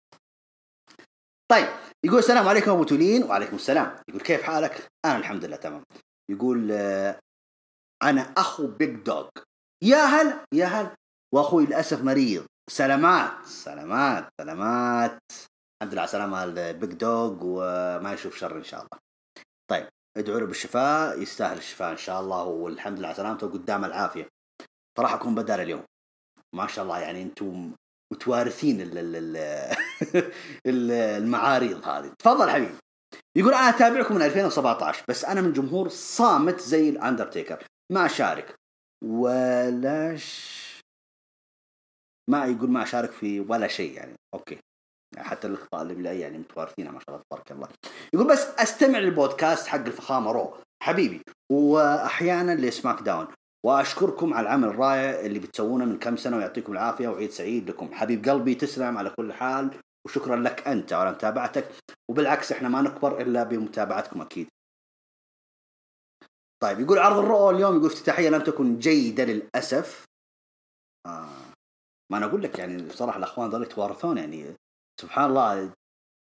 [1.50, 1.68] طيب
[2.04, 3.96] يقول السلام عليكم أبو تولين وعليكم السلام.
[4.08, 5.84] يقول كيف حالك؟ أنا الحمد لله تمام.
[6.30, 6.72] يقول
[8.02, 9.28] أنا أخو بيج دوغ
[9.82, 10.96] يا هل يا هل.
[11.34, 12.46] وأخوي للأسف مريض.
[12.70, 15.18] سلامات سلامات سلامات.
[15.82, 18.98] الحمد لله على سلامة البيج دوغ وما يشوف شر إن شاء الله.
[19.70, 24.28] طيب ادعوا له بالشفاء يستاهل الشفاء إن شاء الله والحمد لله على سلامته وقدام العافية.
[24.98, 25.84] فراح أكون بدال اليوم.
[26.54, 27.72] ما شاء الله يعني أنتم
[28.12, 29.36] متوارثين ال- ال- ال-
[30.70, 30.90] ال-
[31.22, 32.12] المعاريض هذه.
[32.18, 32.74] تفضل حبيبي.
[33.36, 37.64] يقول أنا أتابعكم من 2017 بس أنا من جمهور صامت زي الأندرتيكر.
[37.92, 38.54] ما أشارك.
[39.04, 40.52] ولاش
[42.30, 44.14] ما يقول ما أشارك في ولا شيء يعني.
[44.34, 44.58] okay.
[45.18, 47.68] حتى الأخطاء اللي بالله يعني متوارثينها ما شاء الله تبارك الله.
[48.14, 51.22] يقول بس أستمع للبودكاست حق الفخامة رو حبيبي.
[51.52, 53.26] وأحيانا لسماك داون.
[53.66, 57.94] وأشكركم على العمل الرائع اللي بتسوونه من كم سنة ويعطيكم العافية وعيد سعيد لكم.
[57.94, 59.70] حبيب قلبي تسلم على كل حال
[60.06, 61.68] وشكرا لك أنت على متابعتك.
[62.10, 64.48] وبالعكس إحنا ما نكبر إلا بمتابعتكم أكيد.
[66.62, 70.04] طيب يقول عرض الرو اليوم يقول افتتاحيه لم تكن جيدة للأسف.
[71.06, 71.52] آه.
[72.12, 74.54] ما أنا أقول لك يعني بصراحة الأخوان ذول يتوارثون يعني
[75.02, 75.72] سبحان الله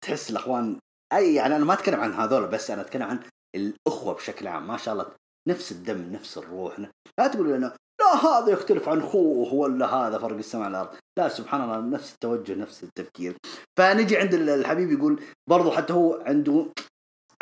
[0.04, 0.78] تحس الأخوان
[1.12, 3.20] أي يعني أنا ما أتكلم عن هذول بس أنا أتكلم عن
[3.54, 5.06] الأخوة بشكل عام ما شاء الله
[5.48, 6.78] نفس الدم نفس الروح.
[7.18, 11.60] لا تقول لنا لا هذا يختلف عن أخوه ولا هذا فرق السماء والارض لا سبحان
[11.60, 13.36] الله نفس التوجه نفس التفكير.
[13.78, 16.66] فنجي عند الحبيب يقول برضو حتى هو عنده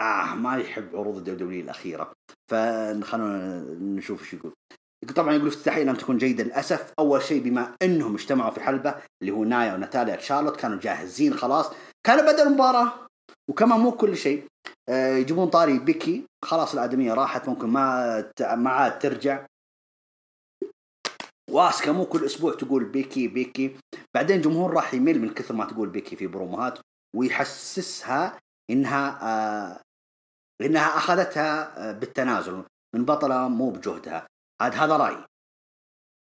[0.00, 2.12] آه ما يحب عروض الدولية الأخيرة.
[2.50, 4.54] فخلونا نشوف إيش يقول يقول.
[5.16, 6.92] طبعا يقول افتتاحية لم تكن جيدة للأسف.
[6.98, 11.70] أول شيء بما أنهم اجتمعوا في حلبة اللي هو نايا وناتاليا شارلوت كانوا جاهزين خلاص.
[12.06, 12.92] كانوا بدأ المباراة
[13.50, 14.46] وكمان مو كل شيء.
[14.88, 16.26] آه، يجيبون طاري بيكي.
[16.44, 17.48] خلاص الآدمية راحت.
[17.48, 19.46] ممكن ما ما عاد ترجع.
[21.50, 23.76] واسكا مو كل أسبوع تقول بيكي بيكي.
[24.14, 26.78] بعدين جمهور راح يمل من كثر ما تقول بيكي في بروموهات
[27.16, 28.38] ويحسسها
[28.70, 29.80] إنها آه
[30.62, 32.64] إنها أخذتها آه بالتنازل.
[32.94, 34.26] من بطلة مو بجهدها.
[34.60, 35.24] عاد هذا رايي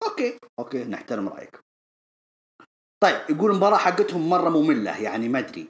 [0.04, 0.40] okay.
[0.60, 1.60] okay نحترم رأيك.
[3.04, 5.68] طيب يقول المباراة حقتهم مرة مملة يعني ما أدري.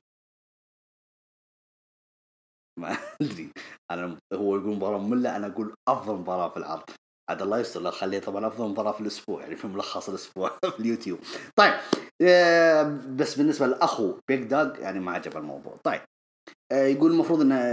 [2.79, 3.51] ما أدري.
[3.91, 6.89] أنا هو يقول مباراة مملة أنا أقول أفضل مباراة في العرض.
[7.29, 10.79] عاد الله يستر لا خليه طبعا أفضل مباراة في الأسبوع يعني في ملخص الأسبوع في
[10.79, 11.19] اليوتيوب.
[11.55, 11.73] طيب
[12.21, 12.83] آه،
[13.15, 15.75] بس بالنسبة للاخو بيج دوغ يعني ما عجب الموضوع.
[15.83, 16.01] طيب
[16.71, 17.67] آه، يقول المفروض إنه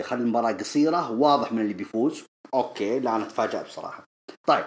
[0.00, 2.24] يخلي المباراة قصيرة واضح من اللي بيفوز.
[2.54, 4.13] okay لا أنا أتفاجأ بصراحة.
[4.46, 4.64] طيب.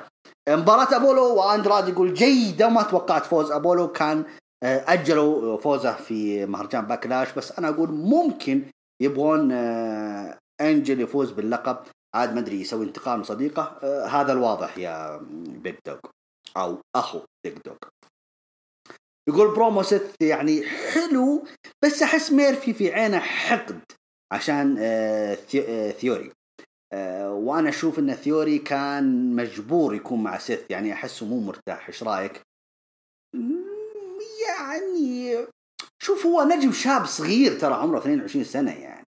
[0.49, 3.91] مباراة أبولو وأندراد يقول جيدة ما توقعت فوز أبولو.
[3.91, 4.25] كان
[4.63, 7.33] آه، أجلوا فوزه في مهرجان باكلاش.
[7.33, 8.63] بس أنا أقول ممكن
[9.01, 11.77] يبغون آه، إنجل يفوز باللقب.
[12.15, 13.79] عاد ما أدري يسوي انتقام لصديقه.
[13.83, 15.97] آه، هذا الواضح يا بيج دوغ
[16.57, 17.75] أو أخو بيج دوغ.
[19.29, 21.45] يقول برومو سيث يعني حلو
[21.83, 23.79] بس أحس ميرفي في عينه حقد
[24.31, 24.75] عشان
[25.49, 26.31] ثي- ثيوري.
[27.27, 32.41] وأنا أشوف إن ثيوري كان مجبور يكون مع سيث يعني أحسه مو مرتاح إيش رأيك؟
[34.47, 35.37] يعني
[36.01, 39.05] شوف هو نجم شاب صغير ترى عمره 22 سنة يعني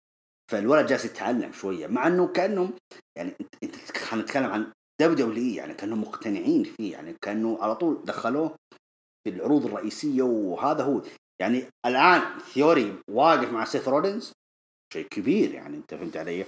[0.50, 2.72] فالولد جالس يتعلم شوية مع إنه كأنهم
[3.18, 7.76] يعني أنت أنت خلينا نتكلم عن دبليو دبليو يعني كأنهم مقتنعين فيه يعني كأنه على
[7.76, 8.56] طول دخلوه
[9.24, 11.02] في العروض الرئيسية وهذا هو
[11.40, 14.32] يعني الآن ثيوري واقف مع سيث رولنز
[14.92, 16.46] شيء كبير يعني أنت فهمت علي؟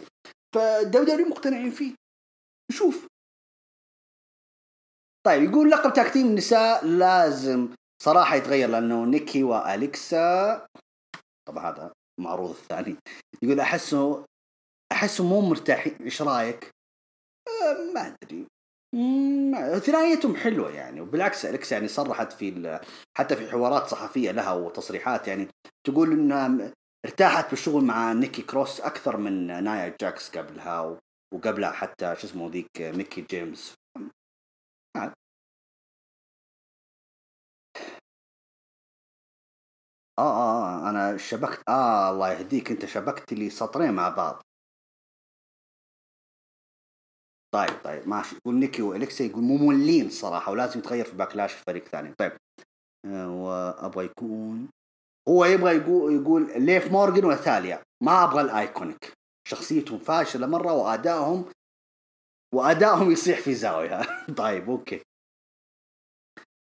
[0.82, 1.94] دبليو مقتنعين فيه.
[2.72, 3.06] نشوف
[5.26, 7.74] طيب يقول لقب tag team النساء لازم.
[8.02, 10.66] صراحة يتغير لأنه نيكي وأليكسا.
[11.48, 12.96] طبعا هذا معروض الثاني.
[13.42, 14.24] يقول أحسه
[14.92, 16.70] أحسه مو مرتاحين إيش رأيك؟
[17.48, 18.46] أه ما أدري.
[18.94, 21.00] مم، ثنائيتهم حلوة يعني.
[21.00, 22.80] وبالعكس اليكس يعني صرحت في
[23.16, 25.48] حتى في حوارات صحفية لها وتصريحات يعني.
[25.86, 26.72] تقول انها
[27.06, 30.98] ارتاحت بالشغل مع نيكي كروس أكثر من نايا جاكس قبلها
[31.34, 33.74] وقبلها حتى شو اسمه ذيك ميكي جيمس.
[34.96, 35.12] آه
[40.18, 40.22] آه
[40.86, 44.42] آه، أنا شبكت آه الله يهديك أنت شبكت لي سطرين مع بعض.
[47.54, 48.36] طيب طيب ماشي.
[48.36, 52.14] يقول نيكي واليكسا يقول مملين صراحة ولازم يتغير في باكلاش في فريق ثاني.
[52.18, 52.32] طيب
[53.06, 54.68] آه، وأبغى يكون
[55.28, 57.82] هو يبغى يقول يقول ليف مورجن وناتاليا.
[58.02, 59.12] ما أبغى الآيكونيك.
[59.48, 61.44] شخصيتهم فاشلة مرة وأدائهم
[62.54, 64.00] وأدائهم يصيح في زاوية.
[64.38, 65.02] طيب okay.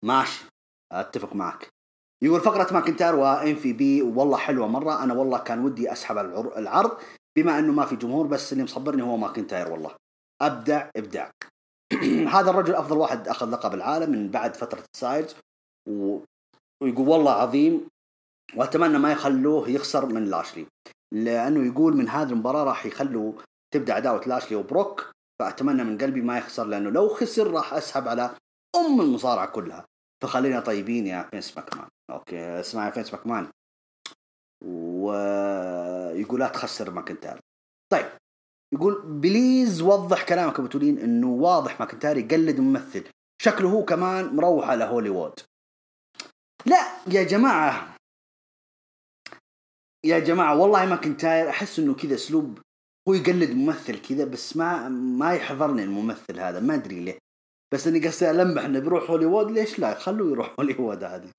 [0.06, 0.46] ماشي.
[0.92, 1.70] أتفق معك.
[2.24, 5.04] يقول فقرة ماكنتاير وام في بي والله حلوة مرة.
[5.04, 6.98] أنا والله كان ودي أسحب العر- العرض
[7.38, 9.96] بما إنه ما في جمهور بس اللي مصبرني هو ماكنتاير والله.
[10.42, 11.32] أبدع إبداع.
[12.36, 15.36] هذا الرجل أفضل واحد أخذ لقب العالم من بعد فترة السايدز
[15.90, 16.20] و...
[16.84, 17.88] ويقول والله عظيم.
[18.56, 20.66] وأتمنى ما يخلوه يخسر من لاشلي.
[21.14, 23.34] لأنه يقول من هذه المباراة راح يخلوا
[23.74, 28.36] تبدأ عداوة لاشلي وبروك فأتمنى من قلبي ما يخسر لأنه لو خسر راح أسحب على
[28.76, 29.86] أم المصارعة كلها.
[30.24, 31.88] فخلينا طيبين يا فينس ماكمان.
[32.11, 33.48] okay اسمع يا فينس ماكمان.
[34.66, 37.40] ويقول لا تخسر ماكنتاير.
[37.92, 38.06] طيب
[38.74, 43.04] يقول please وضح كلامك أبو تولين إنه واضح ماكنتاير يقلد ممثل.
[43.42, 45.40] شكله هو كمان مروح على هوليوود.
[46.66, 47.96] لا يا جماعة
[50.06, 52.60] يا جماعة والله ماكنتاير أحس إنه كذا أسلوب
[53.10, 57.18] هو يقلد ممثل كذا بس ما ما يحضرني الممثل هذا ما أدري ليه.
[57.74, 61.32] بس اني قصدي ألمح إنه بيروح هوليوود ليش لا؟ خلوه يروح هوليوود عادي.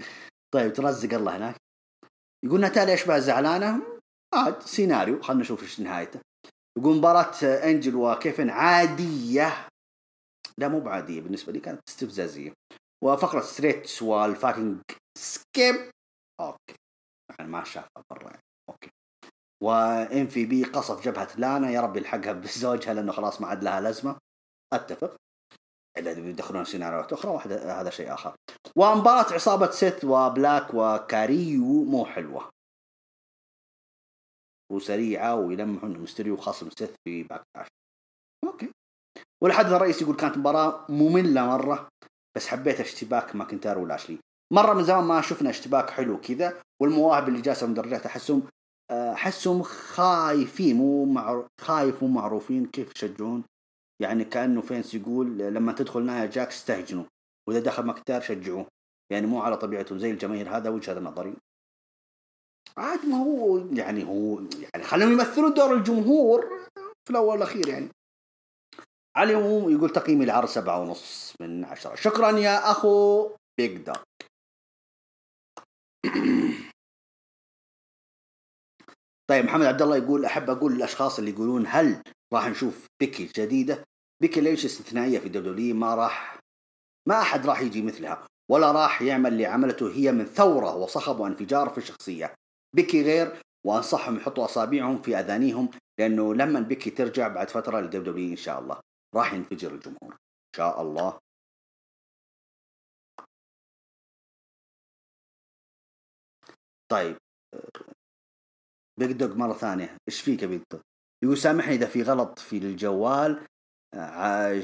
[0.54, 1.56] طيب ترزق الله هناك.
[2.44, 3.82] يقول ناتاليا إيش بها زعلانة؟
[4.34, 6.20] عاد سيناريو خلنا نشوف إيش نهايته.
[6.78, 9.68] يقول مباراة إنجل وكيفن عادية.
[10.58, 12.52] لا مو بعادية بالنسبة لي كانت استفزازية.
[13.04, 14.80] وفقرة ستريتس والفايكنج
[15.18, 15.90] skip.
[16.40, 16.74] okay.
[17.38, 18.49] يعني ما شافها برا يعني.
[19.62, 23.80] وام في بي قصف جبهة لانا يا رب يلحقها بزوجها لأنه خلاص ما عاد لها
[23.80, 24.18] لازمة.
[24.72, 25.16] أتفق.
[25.98, 28.34] إلا بيدخلون سيناريوهات أخرى وهذا هذا شيء آخر.
[28.76, 32.50] ومباراة عصابة سيث وبلاك وكاريلو مو حلوة.
[34.72, 37.42] وسريعة ويلمحون مستريو خصم سيث في باكلاش
[38.44, 38.70] okay.
[39.42, 41.88] والحدث الرئيسي يقول كانت مباراة مملة مرة
[42.36, 44.18] بس حبيت اشتباك ماكنتاير ولاشلي
[44.52, 48.42] مرة من زمان ما شفنا اشتباك حلو كذا والمواهب اللي جالسة مدرجات أحسهم
[48.90, 51.46] احسهم خايفين مو مع...
[51.60, 53.44] خايف مو معروفين كيف يشجعون.
[54.02, 57.04] يعني كأنه فينس يقول لما تدخل نايا جاك استهجنوا
[57.48, 58.66] وإذا دخل مكتار شجعوه.
[59.12, 61.34] يعني مو على طبيعته زي الجماهير هذا وجهه نظري.
[62.76, 64.40] عاد ما هو يعني هو
[64.74, 66.68] يعني خليهم يمثلون دور الجمهور
[67.04, 67.88] في الأول والأخير يعني.
[69.16, 71.94] على العموم يقول تقييمي العرض سبعة ونص من عشرة.
[71.94, 73.96] شكرا يا أخو Big Dog
[79.30, 82.02] طيب محمد عبد الله يقول أحب أقول للأشخاص اللي يقولون هل
[82.34, 83.84] راح نشوف بيكي جديدة
[84.22, 86.38] بيكي ليش استثنائية في W ما راح
[87.08, 91.68] ما أحد راح يجي مثلها ولا راح يعمل اللي عملته هي من ثورة وصخب وانفجار
[91.68, 92.34] في الشخصية.
[92.76, 98.30] بيكي غير وأنصحهم يحطوا أصابعهم في أذانيهم لأنه لما بيكي ترجع بعد فترة ل W
[98.30, 98.80] إن شاء الله
[99.14, 100.12] راح ينفجر الجمهور.
[100.12, 101.18] إن شاء الله.
[106.88, 107.16] طيب
[109.00, 109.96] Big Dog مرة ثانية.
[110.08, 110.80] إيش فيك يا Big Dog
[111.24, 113.46] يقول سامحني إذا في غلط في الجوال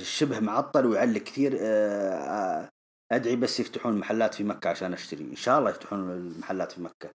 [0.03, 2.71] شبه معطل ويعلق كثير آه، آه،
[3.13, 5.25] أدعي بس يفتحون محلات في مكة عشان أشتري.
[5.25, 7.11] إن شاء الله يفتحون المحلات في مكة.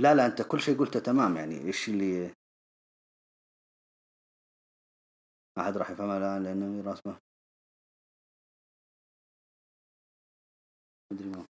[0.00, 1.66] لا لا أنت كل شيء قلته تمام يعني.
[1.66, 2.34] إيش اللي
[5.58, 7.18] ما حد راح يفهمها الآن لأنه راس ما
[11.12, 11.44] مدري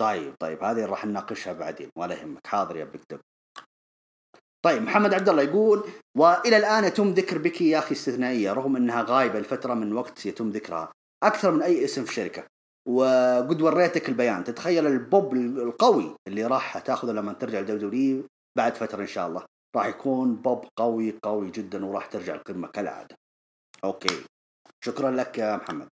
[0.00, 1.90] طيب طيب هذه راح نناقشها بعدين.
[1.96, 2.46] ولا يهمك.
[2.46, 3.20] حاضر يا بكتب
[4.62, 5.84] طيب محمد عبد الله يقول
[6.18, 10.50] وإلى الآن يتم ذكر بيكي يا أخي استثنائيه رغم أنها غايبة لفتره من وقت يتم
[10.50, 10.92] ذكرها
[11.22, 12.46] أكثر من أي اسم في الشركة.
[12.88, 18.24] وقد وريتك البيان تتخيل البوب القوي اللي راح تأخذه لما ترجع الدوري
[18.58, 19.44] بعد فترة إن شاء الله.
[19.76, 23.16] راح يكون بوب قوي قوي جدا وراح ترجع القمة كالعادة.
[23.84, 24.24] أوكي.
[24.84, 25.88] شكرا لك يا محمد.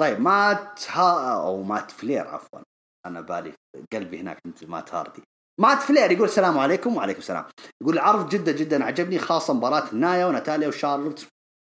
[0.00, 2.60] طيب مات ها أو مات فلير عفوا.
[3.06, 3.52] أنا بالي
[3.92, 5.22] قلبي هناك مات هاردي.
[5.62, 7.44] مات فلير يقول السلام عليكم وعليكم السلام.
[7.82, 11.26] يقول العرض جدا جدا عجبني خاصة مباراة نايا وناتاليا وشارلوت.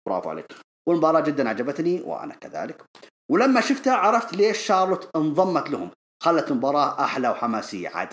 [0.09, 0.47] برافو عليك.
[0.89, 2.85] والمباراة جدا عجبتني وأنا كذلك.
[3.31, 5.90] ولما شفتها عرفت ليش شارلوت انضمت لهم.
[6.23, 7.89] خلت المباراة أحلى وحماسية.
[7.89, 8.09] عاد.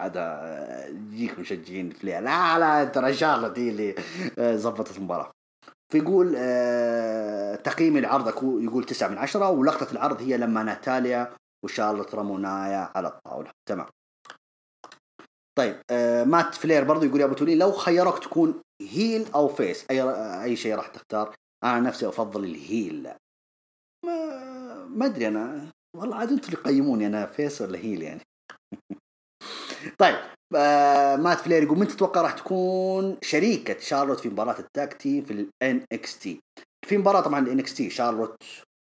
[0.00, 2.20] هذا يجيك مشجعين فلير.
[2.20, 3.94] لا لا ترى شارلوت هي اللي
[4.38, 5.30] ضبطت المباراة.
[5.92, 8.28] فيقول آه تقييم العرض
[8.62, 13.50] يقول تسعة من عشرة ولقطة العرض هي لما ناتاليا وشارلوت رموا نايا على الطاولة.
[13.68, 13.86] تمام.
[15.58, 19.90] طيب آه مات فلير برضو يقول يا أبو تولي لو خيروك تكون heel أو face
[19.90, 20.02] أي
[20.42, 21.34] أي شيء راح تختار.
[21.64, 23.10] أنا نفسي أفضل ال heel
[24.06, 28.20] ما ما أدري أنا والله عاد أنتم اللي قيموني أنا face ولا heel يعني.
[29.98, 30.16] طيب
[30.56, 35.22] آه مات فلير يقول من تتوقع راح تكون شريكة شارلوت في مباراة ال tag team
[35.22, 36.40] في ال NXT
[36.88, 38.42] في مباراة طبعا ال NXT شارلوت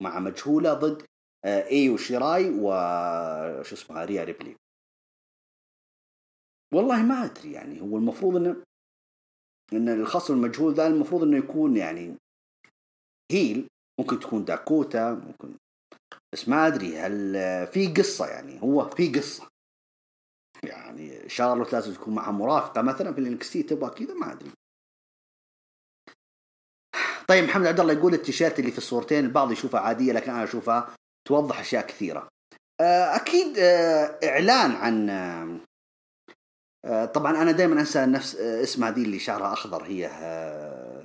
[0.02, 1.02] مع مجهولة ضد
[1.44, 4.56] آه شيراي وش اسمها ريا ريبلي.
[6.74, 8.56] والله ما أدري يعني هو المفروض إنه
[9.72, 12.16] إن الخصم المجهول ذا المفروض إنه يكون يعني
[13.32, 13.68] heel
[14.00, 15.54] ممكن تكون داكوتا ممكن
[16.34, 17.32] بس ما أدري هل
[17.66, 19.48] في قصة يعني هو في قصة.
[20.64, 24.50] يعني شارلوت لازم تكون معها مرافقة مثلا في ال NXT تبغى كذا ما أدري.
[27.28, 30.94] طيب محمد عبد الله يقول التيشيرت اللي في الصورتين البعض يشوفها عادية لكن أنا اشوفها
[31.28, 32.28] توضح أشياء كثيرة.
[32.80, 35.60] آه، أكيد آه، إعلان عن آه،
[37.14, 41.04] طبعا أنا دائما أنسى نفس آه، اسم هذه اللي شعرها أخضر هي آه،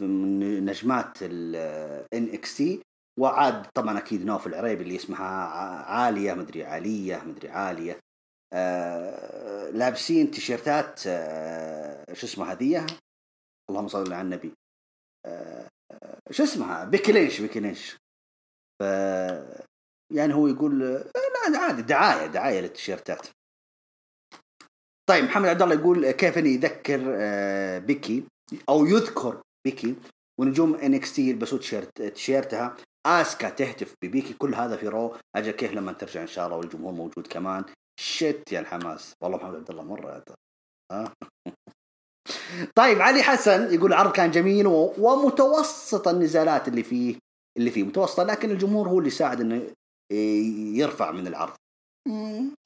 [0.00, 2.82] من نجمات ال NXT.
[3.20, 5.26] وعاد طبعا أكيد نوف العريبي اللي اسمها
[5.84, 8.00] عالية مدري عالية مدري عالية.
[9.72, 10.98] لابسين تيشيرتات
[12.12, 12.86] شو اسمها هذيه
[13.70, 14.52] اللهم صل على النبي.
[16.30, 17.96] شو اسمها؟ لينش
[18.80, 18.82] ف
[20.14, 20.80] يعني هو يقول
[21.52, 23.26] لا عادي دعاية دعاية للتيشيرتات.
[25.08, 28.24] طيب محمد عبد الله يقول كيف اني يذكر آه، بيكي؟
[28.68, 29.94] أو يذكر بيكي
[30.40, 32.76] ونجوم NXT يلبسوا تيشيرت تيشيرتها.
[33.06, 35.16] آسكا تهتف ببيكي كل هذا في Raw.
[35.36, 37.64] أجل كيف لما ترجع إن شاء الله والجمهور موجود كمان.
[38.00, 39.14] shit يا الحماس.
[39.22, 40.24] والله محمد عبد الله مرة
[40.92, 41.12] ها
[42.78, 44.66] طيب علي حسن يقول العرض كان جميل
[44.98, 47.16] ومتوسط النزالات اللي فيه
[47.58, 49.70] اللي فيه متوسطة لكن الجمهور هو اللي ساعد إنه
[50.78, 51.56] يرفع من العرض.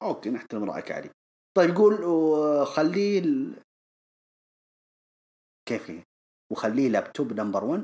[0.03, 1.09] أوكي نحترم رأيك علي.
[1.57, 3.23] طيب يقول خليه
[5.69, 5.91] كيف
[6.51, 7.83] وخليه لابتوب number 1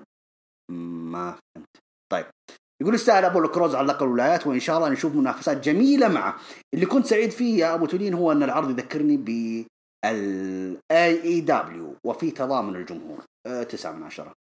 [0.72, 1.78] ما فهمت.
[2.12, 2.26] طيب
[2.82, 6.40] يقول يستاهل أبولو كروز على لقب الولايات وإن شاء الله نشوف منافسات جميلة معه.
[6.74, 9.30] اللي كنت سعيد فيه يا أبو تولين هو أن العرض يذكرني ب
[10.92, 13.26] AEW وفي تضامن الجمهور.
[13.48, 14.34] أه تسعة من عشرة.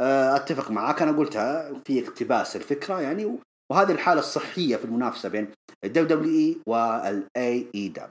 [0.00, 1.02] أه أتفق معك.
[1.02, 3.38] أنا قلتها في اقتباس الفكرة يعني
[3.72, 5.52] وهذه الحالة الصحية في المنافسة بين
[5.84, 8.10] الدبليو دبليو اي والاي اي دبليو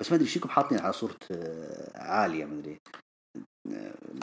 [0.00, 2.78] بس ما أدري إيش حاطين على صورة آه، عالية ما أدري.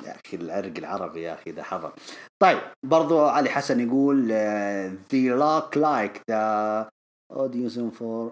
[0.05, 1.93] يا أخي العرق العربي يا أخي إذا حضر.
[2.41, 4.31] طيب برضو علي حسن يقول
[5.11, 6.89] they look like the
[7.31, 8.31] audience for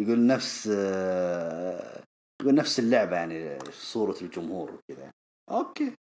[0.00, 2.00] يقول نفس uh,
[2.42, 5.10] يقول نفس اللعبة يعني صورة الجمهور وكذا.
[5.50, 5.92] أوكي.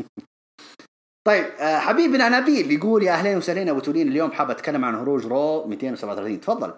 [1.28, 5.66] طيب حبيبنا نبيل يقول يا أهلين وسهلين أبو تولين اليوم حاب أتكلم عن هروج Raw
[5.66, 6.74] 237 تفضل.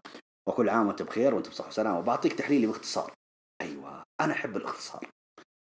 [0.49, 1.99] وكل عام وانت بخير وانت بصحة وسلامة.
[1.99, 3.13] وبعطيك تحليلي باختصار.
[3.61, 5.11] أيوه أنا أحب الاختصار.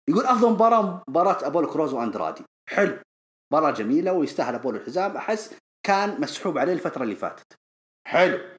[0.08, 2.44] يقول أفضل مباراة مباراة أبولو كروز وأندرادي.
[2.68, 2.98] حلو.
[3.52, 5.16] مباراة جميلة ويستاهل أبولو الحزام.
[5.16, 5.54] أحس
[5.86, 7.52] كان مسحوب عليه الفترة اللي فاتت.
[8.06, 8.56] حلو.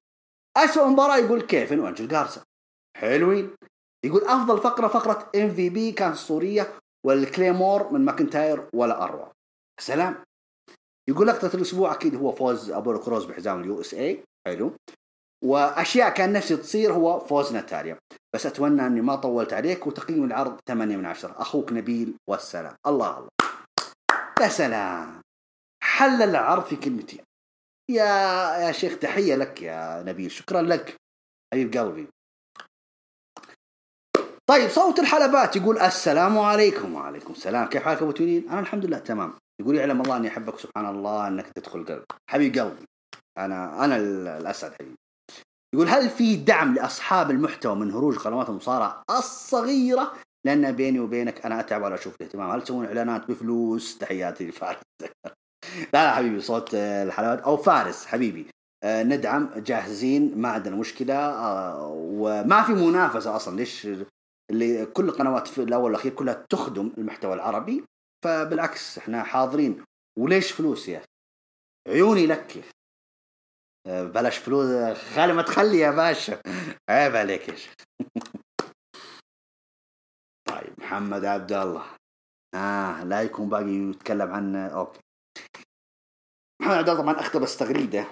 [0.57, 2.43] اسوء مباراة يقول كيفن وأنجل جارسا
[2.97, 3.55] حلوين.
[4.05, 9.31] يقول أفضل فقرة فقرة MVP كانت أسطورية وال claymore من ماكنتاير ولا أروع.
[9.79, 10.23] سلام.
[11.09, 14.75] يقول لقطة الأسبوع أكيد هو فوز أبولو كروز بحزام ال USA حلو.
[15.43, 17.97] وأشياء كان نفسي تصير هو فوز ناتاليا.
[18.35, 22.75] بس أتمنى أني ما طولت عليك وتقييم العرض 8 من 10 أخوك نبيل والسلام.
[22.87, 23.29] الله الله.
[24.41, 25.21] يا سلام.
[25.83, 27.23] حل العرض في كلمتين
[27.89, 28.05] يا
[28.57, 30.31] يا شيخ تحية لك يا نبيل.
[30.31, 30.95] شكرا لك.
[31.53, 32.07] حبيب قلبي.
[34.49, 36.95] طيب صوت الحلبات يقول السلام عليكم.
[36.95, 37.67] وعليكم السلام.
[37.67, 39.33] كيف حالك أبو تولين أنا الحمد لله تمام.
[39.61, 40.59] يقول يعلم الله أني أحبك.
[40.59, 42.85] سبحان الله أنك تدخل قلبي حبيب قلبي.
[43.37, 43.95] أنا أنا
[44.37, 45.00] الاسعد حبيبي.
[45.73, 50.13] يقول هل في دعم لأصحاب المحتوى من هروج قنوات المصارعة الصغيرة؟
[50.45, 54.81] لأن بيني وبينك أنا أتعب ولا أشوف الاهتمام هل تسوون إعلانات بفلوس؟ تحياتي لفارس.
[55.93, 58.45] لا لا حبيبي صوت الحلوات أو فارس حبيبي.
[58.83, 61.15] آه، ندعم جاهزين ما عندنا مشكلة.
[61.15, 63.55] آه، وما في منافسة أصلا.
[63.55, 63.87] ليش؟
[64.51, 67.83] اللي كل القنوات في الأول والأخير كلها تخدم المحتوى العربي.
[68.25, 69.83] فبالعكس إحنا حاضرين.
[70.19, 71.01] وليش فلوس يا
[71.87, 72.63] عيوني لك
[73.87, 76.41] بلاش فلوس خلي ما تخلي يا باشا.
[76.89, 77.73] عيب عليك يا شيخ.
[80.49, 81.97] طيب محمد عبد الله.
[82.55, 84.99] آه لا يكون باقي يتكلم عن أوكي.
[86.61, 88.05] محمد عبد الله طبعا اقتبس تغريدة.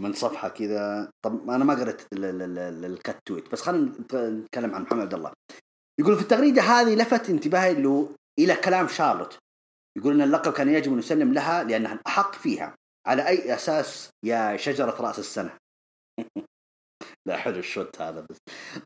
[0.00, 1.10] من صفحة كذا.
[1.24, 5.32] طب أنا ما قريت الكت تويت بس خلينا نتكلم عن محمد عبد الله.
[6.00, 9.38] يقول في التغريدة هذه لفت انتباهي له إلى كلام شارلوت.
[9.98, 12.74] يقول إن اللقب كان يجب أن يسلم لها لأنها الأحق فيها.
[13.06, 15.56] على أي أساس يا شجرة رأس السنة؟
[17.26, 18.36] لا حلو الشوت هذا بس.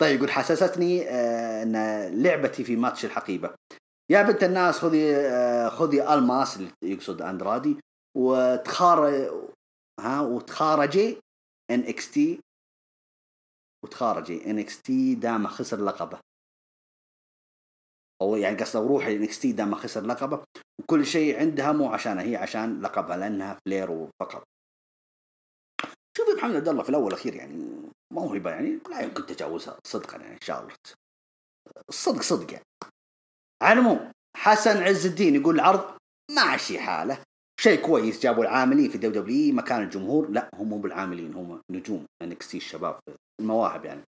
[0.00, 1.76] طيب يقول حسستني آه أن
[2.22, 3.54] لعبتي في ماتش الحقيبة.
[4.10, 7.76] يا بنت الناس خذي آه خذي ألماس يقصد أندرادي
[8.16, 9.08] وتخار
[10.00, 11.18] ها وتخارجي
[11.70, 12.40] ان إكس تي
[13.84, 16.20] وتخارجي ان إكس تي دام خسر لقبه.
[18.22, 20.44] أو يعني قصده روحي NXT دام خسر لقبه
[20.80, 24.44] وكل شيء عندها مو عشانها هي عشان لقبها لأنها فلير وفقط
[26.16, 30.38] شوف محمد عبد الله في الأول والأخير يعني موهبه يعني لا يمكن تجاوزها صدقا يعني
[30.48, 30.74] الله.
[31.88, 32.64] الصدق صدق يعني.
[33.62, 35.96] على حسن عز الدين يقول العرض
[36.30, 37.18] ماشي حاله.
[37.64, 40.30] شيء كويس جابوا العاملين في WW مكان الجمهور.
[40.30, 42.98] لا هم مو بالعاملين هم نجوم NX الشباب
[43.40, 44.00] المواهب يعني.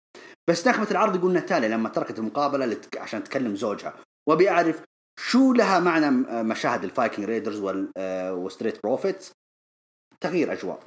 [0.49, 2.97] بس نخبة العرض يقول ناتاليا لما تركت المقابلة لتك...
[2.97, 3.93] عشان تكلم زوجها
[4.29, 4.83] وابي أعرف
[5.19, 6.09] شو لها معنى
[6.43, 7.91] مشاهد الفايكنج ريدرز وال...
[8.31, 9.31] وستريت بروفيتس؟
[10.23, 10.83] تغيير أجواء.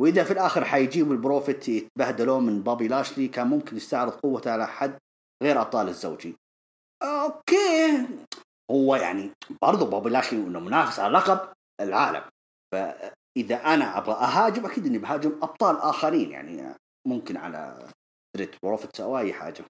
[0.00, 4.98] وإذا في الآخر حيجيبوا البروفيت يتبهدلوا من بابي لاشلي كان ممكن يستعرض قوته على حد
[5.42, 6.36] غير أبطال الزوجي.
[7.02, 8.06] أوكي.
[8.70, 9.30] هو يعني
[9.62, 12.22] برضه بابي لاشلي إنه منافس على لقب العالم.
[12.72, 16.30] فإذا أنا أبغى أهاجم أكيد إني بهاجم أبطال آخرين.
[16.30, 16.74] يعني
[17.08, 17.88] ممكن على
[18.28, 19.64] ستريت بروفيتس أو أي حاجة.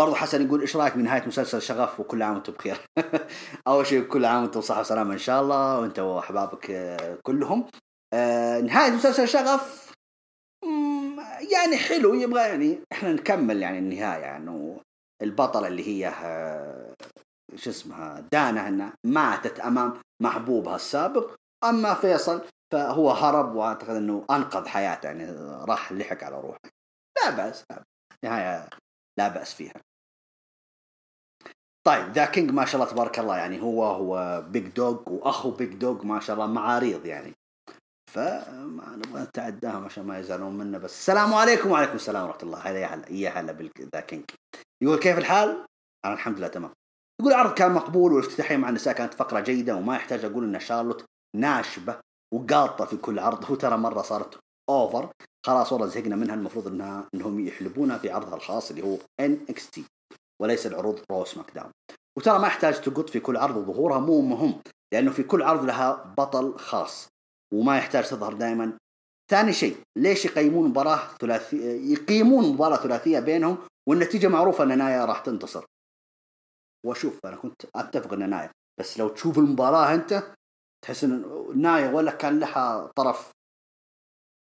[0.00, 2.80] برضو حسن يقول إيش رأيك بنهاية مسلسل شغف وكل عام وأنتم بخير؟
[3.68, 7.66] أول شيء كل عام وأنتم بصحه وسلامة إن شاء الله وأنت وأحبابك آه، كلهم.
[8.14, 9.92] آه، نهاية مسلسل شغف
[11.52, 12.14] يعني حلو.
[12.14, 14.20] يبغى يعني إحنا نكمل يعني النهاية.
[14.20, 14.76] يعني
[15.22, 16.94] البطلة اللي هي آه،
[17.56, 21.34] شو اسمها دانا انها ماتت أمام محبوبها السابق
[21.64, 25.30] أما فيصل فهو هرب وأعتقد إنه أنقذ حياته يعني
[25.64, 26.58] راح لحق على روحه.
[27.16, 27.64] لا بأس.
[28.24, 28.68] نهاية
[29.18, 29.74] لا بأس فيها.
[31.86, 35.74] طيب ذا كينج ما شاء الله تبارك الله يعني هو هو بيج دوغ وأخو بيج
[35.74, 37.32] دوغ ما شاء الله معاريض يعني.
[38.10, 42.58] فما نبغى نتعداهم عشان ما يزعلون منا بس السلام عليكم وعليكم السلام ورحمة الله.
[42.58, 44.24] هلا يا هلا يا هلا بالذا كينج.
[44.82, 45.66] يقول كيف الحال؟
[46.04, 46.72] أنا الحمد لله تمام.
[47.20, 51.04] يقول العرض كان مقبول والافتتاحية مع النساء كانت فقرة جيدة وما يحتاج أقول إن شارلوت
[51.36, 51.98] ناشبة
[52.34, 53.50] وقاطة في كل عرض.
[53.50, 54.38] وترى مرة صارت
[54.70, 55.12] over
[55.46, 58.98] خلاص والله زهقنا منها المفروض انها إنهم يحلبونها في عرضها الخاص اللي هو
[59.72, 59.84] T
[60.42, 61.70] وليس العروض رو سماك داون
[62.18, 64.60] وترى ما يحتاج تقط في كل عرض وظهورها مو مهم
[64.92, 67.08] لأنه في كل عرض لها بطل خاص
[67.54, 68.78] وما يحتاج تظهر دائما.
[69.30, 75.20] ثاني شيء ليش يقيمون مباراة ثلاثية يقيمون مباراة ثلاثية بينهم والنتيجة معروفة إن نايا راح
[75.20, 75.64] تنتصر؟
[76.86, 78.50] وأشوف أنا كنت أتفق إن نايا
[78.80, 80.34] بس لو تشوف المباراة أنت
[80.84, 81.22] تحس إن
[81.62, 83.32] نايا ولا كان لها طرف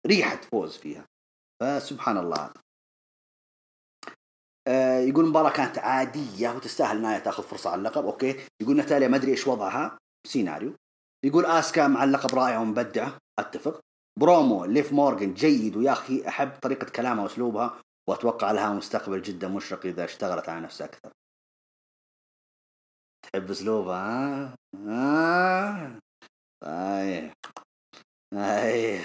[0.07, 1.05] ريحة فوز فيها.
[1.61, 2.51] فسبحان الله.
[4.67, 8.05] آه، يقول المباراة كانت عادية وتستاهل نايا تأخذ فرصة على اللقب.
[8.05, 8.47] أوكي.
[8.61, 9.97] يقول ناتاليا ما أدري إيش وضعها.
[10.27, 10.73] سيناريو.
[11.25, 13.79] يقول آسكا مع اللقب رائعة ومبدعة أتفق.
[14.19, 15.77] برومو ليف مورجن جيد.
[15.77, 17.81] ويا أخي أحب طريقة كلامها وأسلوبها.
[18.09, 21.11] وأتوقع لها مستقبل جدا مشرق إذا اشتغلت على نفسها أكثر.
[23.33, 25.99] تحب اسلوبها ها؟ ها؟
[26.63, 27.31] طيب.
[28.33, 29.01] اي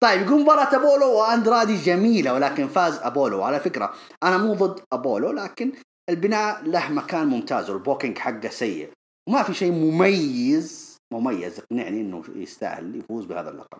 [0.00, 3.42] طيب يقول مباراة أبولو وأندرادي جميلة ولكن فاز أبولو.
[3.42, 5.72] على فكرة أنا مو ضد أبولو لكن
[6.10, 8.92] البناء له مكان ممتاز وال booking حقه سيء.
[9.28, 13.78] وما في شيء مميز مميز يقنعني إنه يستاهل يفوز بهذا اللقب.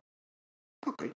[0.86, 1.12] أوكي.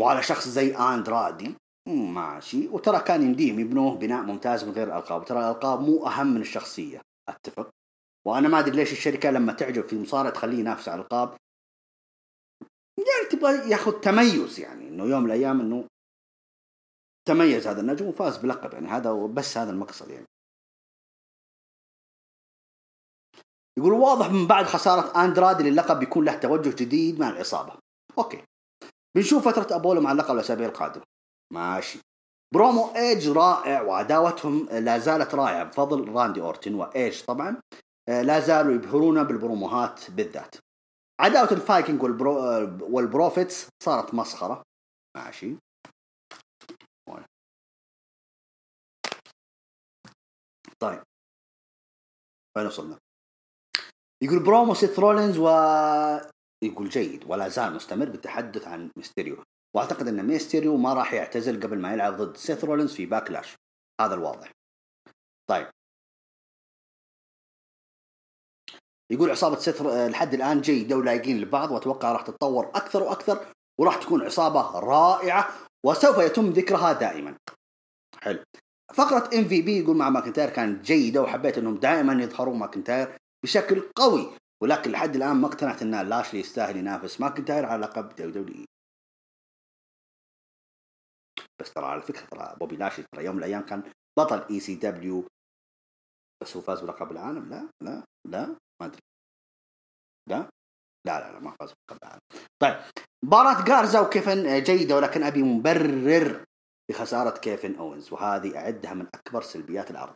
[0.00, 1.54] وعلى شخص زي أندرادي
[1.88, 2.68] ماشي.
[2.68, 7.00] وترى كان يمديهم يبنوه بناء ممتاز من غير الالقاب ترى الألقاب مو أهم من الشخصية.
[7.28, 7.70] أتفق.
[8.26, 11.36] وأنا ما أدري ليش الشركة لما تعجب في مصارع تخليه ينافس على الالقاب
[12.98, 15.88] يعني تبغى ياخذ تميز يعني إنه يوم من الأيام إنه
[17.28, 20.26] تميز هذا النجم وفاز بلقب يعني هذا بس هذا المقصد يعني.
[23.78, 27.78] يقول واضح من بعد خسارة أندرادي للقب بيكون له توجه جديد مع العصابة.
[28.18, 28.44] أوكي.
[29.16, 31.04] بنشوف فترة أبولو مع اللقب الأسابيع القادمة.
[31.52, 31.98] ماشي.
[32.52, 36.74] برومو ايج رائع وعداوتهم لا زالت رائعة بفضل راندي أورتن.
[36.74, 37.62] وايج طبعا
[38.08, 40.56] آه، لا زالوا يبهرونا بالبروموهات بالذات.
[41.20, 44.62] عداوة الفايكنج والبرو آه، والبروفيتس صارت مسخرة.
[45.16, 45.56] ماشي.
[50.80, 51.02] طيب.
[52.56, 52.98] وين وصلنا؟
[54.22, 55.48] يقول برومو سيث رولينز و
[56.64, 59.44] يقول جيد ولا زال مستمر بالتحدث عن ميستيريو.
[59.74, 63.56] واعتقد أن ميستيريو ما راح يعتزل قبل ما يلعب ضد سيث رولينز في باكلاش.
[64.00, 64.52] هذا الواضح.
[65.50, 65.66] طيب.
[69.10, 73.46] يقول عصابة سيث لحد الآن جيدة ولايقين لبعض وأتوقع راح تتطور أكثر وأكثر
[73.80, 75.48] وراح تكون عصابة رائعة
[75.84, 77.36] وسوف يتم ذكرها دائما.
[78.20, 78.44] حلو.
[78.94, 84.30] فقرة MVP يقول مع ماكنتاير كانت جيدة وحبيت إنهم دائما يظهرون ماكنتاير بشكل قوي
[84.62, 88.66] ولكن لحد الآن ما اقتنعت إن لاشلي يستاهل ينافس ماكنتاير على لقب W
[91.60, 93.82] بس ترى على فكرة ترى بوبي لاشلي ترى يوم من الأيام كان
[94.18, 95.28] بطل ECW
[96.42, 98.46] بس هو فاز بلقب العالم؟ لا لا لا
[98.80, 99.00] ما أدري.
[100.28, 100.50] لا؟
[101.06, 102.20] لا لا, لا ما فاز بلقب العالم.
[102.62, 102.76] طيب
[103.24, 106.44] مباراة جارزا وكيفن جيدة ولكن أبي مبرر
[106.90, 110.14] لخسارة كيفن أوينز وهذه أعدها من أكبر سلبيات العرض.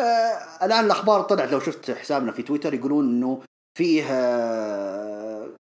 [0.00, 3.42] آه الآن الأخبار طلعت لو شفت حسابنا في تويتر يقولون إنه
[3.78, 5.56] فيه آه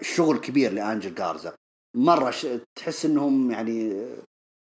[0.00, 1.54] شغل كبير لأنجل جارزا
[1.96, 2.34] مرة.
[2.74, 4.06] تحس إنهم يعني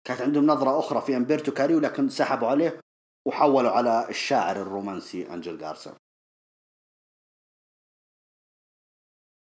[0.05, 2.81] كانت عندهم نظرة أخرى في امبرتو كاريو لكن سحبوا عليه
[3.27, 5.97] وحولوا على الشاعر الرومانسي أنجل جارزا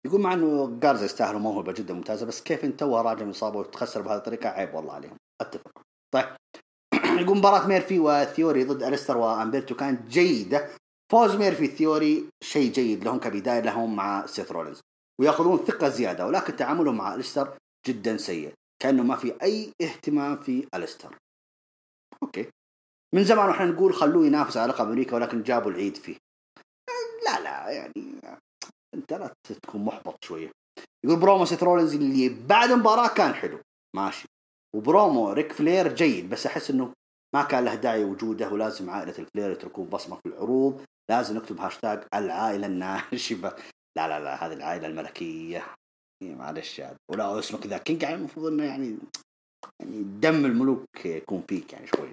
[0.05, 4.01] يقول مع إنه جارزا يستاهلوا موهبة جدا ممتازة بس كيف أنت راجع من اصابه وتخسر
[4.01, 5.17] بهذه الطريقة؟ عيب والله عليهم.
[5.41, 5.81] أتفق.
[6.13, 6.25] طيب.
[7.21, 10.69] يقول مباراة ميرفي وثيوري ضد أليستر وأمبرتو كانت جيدة.
[11.11, 14.81] فوز ميرفي ثيوري شيء جيد لهم كبداية لهم مع سيث رولينز.
[15.19, 17.57] ويأخذون ثقة زيادة ولكن تعاملهم مع أليستر
[17.87, 21.17] جدا سيء كأنه ما في أي اهتمام في أليستر.
[22.23, 22.49] أوكي.
[23.15, 26.17] من زمان وإحنا نقول خلوه ينافس على لقب أمريكا ولكن جابوا العيد فيه.
[27.25, 28.21] لا لا يعني
[28.95, 30.51] أنت لا تكون محبط شوية.
[31.05, 33.59] يقول برومو سيث رولينز اللي بعد المباراة كان حلو.
[33.95, 34.27] ماشي.
[34.75, 36.93] وبرومو ريك فلير جيد بس أحس إنه
[37.35, 40.85] ما كان له داعي وجوده ولازم عائلة الفلير يتركون بصمة في العروض.
[41.09, 43.55] لازم نكتب هاشتاج العائلة الناشبة.
[43.97, 45.75] لا لا لا هذه العائلة الملكية.
[46.21, 48.97] معلش يعني ولا اسمك the king يعني المفروض إنه يعني
[49.79, 52.09] يعني دم الملوك يكون فيك يعني شوي.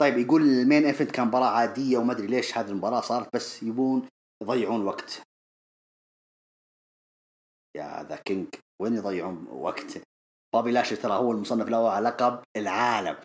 [0.00, 3.62] طيب يقول ال main event كان مباراة عادية وما أدري ليش هذه المباراة صارت بس
[3.62, 4.08] يبون
[4.42, 5.22] يضيعون وقت.
[7.76, 8.48] يا the king
[8.82, 10.02] وين يضيعون وقت؟
[10.54, 13.16] بابي لاشلي ترى هو المصنف الأول على لقب العالم.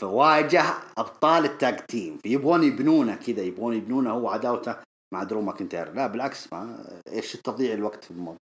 [0.00, 0.62] فواجه
[0.98, 2.18] أبطال ال tag team.
[2.18, 4.89] فيبغون يبنونه كذا يبغون يبنونه هو عداوته.
[5.14, 5.92] مع درو ماكنتاير.
[5.92, 8.36] لا بالعكس ما إيش تضييع الوقت في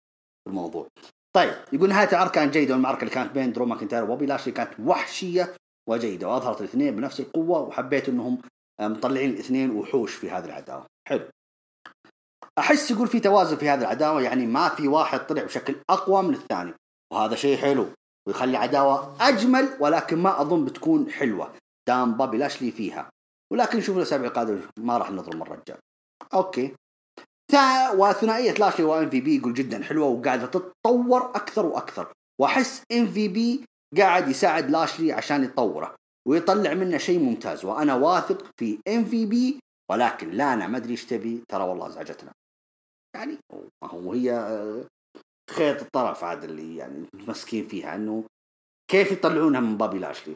[0.48, 0.88] الموضوع.
[1.36, 4.70] طيب يقول نهاية العرض كانت جيدة والمعركة اللي كانت بين درو ماكنتاير وبوبي لاشلي كانت
[4.80, 5.54] وحشية
[5.88, 8.38] وجيدة وأظهرت الاثنين بنفس القوة وحبيت إنهم
[8.80, 10.86] مطلعين الاثنين وحوش في هذه العداوة.
[11.08, 11.28] حلو.
[12.58, 16.34] أحس يقول في توازن في هذه العداوة يعني ما في واحد طلع بشكل أقوى من
[16.34, 16.74] الثاني
[17.12, 17.86] وهذا شيء حلو
[18.28, 21.54] ويخلي عداوة أجمل ولكن ما أظن بتكون حلوة
[21.88, 23.10] دام بابي لاشلي فيها.
[23.52, 25.78] ولكن شوف الأسابيع القادمة ما راح نظلم الرجال.
[26.34, 26.74] أوكي.
[27.94, 32.12] وثنائية لاشلي وام في بي يقول جدا حلوة وقاعدة تتطور أكثر وأكثر.
[32.40, 33.64] وأحس ام في بي
[33.96, 35.94] قاعد يساعد لاشلي عشان يطوره
[36.28, 37.64] ويطلع منه شيء ممتاز.
[37.64, 39.60] وأنا واثق في إم في بي
[39.90, 41.42] ولكن لانا ما أدري إيش تبي.
[41.48, 42.32] ترى والله أزعجتنا.
[43.16, 43.38] يعني
[43.82, 44.84] ما هو هي آه،
[45.50, 48.24] خيط الطرف عاد اللي يعني متمسكين فيها إنه
[48.90, 50.34] كيف يطلعونها من بابي لاشلي؟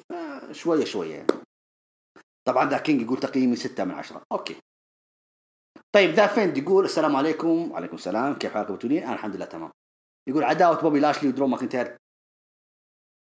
[0.52, 1.32] شوية شوية يعني.
[2.48, 4.22] طبعا the king يقول تقييمي ستة من عشرة.
[4.32, 4.56] أوكي.
[5.94, 7.70] طيب the fiend يقول السلام عليكم.
[7.72, 8.34] وعليكم السلام.
[8.34, 9.70] كيف حالكم أبو تولين أنا الحمد لله تمام.
[10.28, 11.96] يقول عداوة بوبي لاشلي ودرو ماكنتاير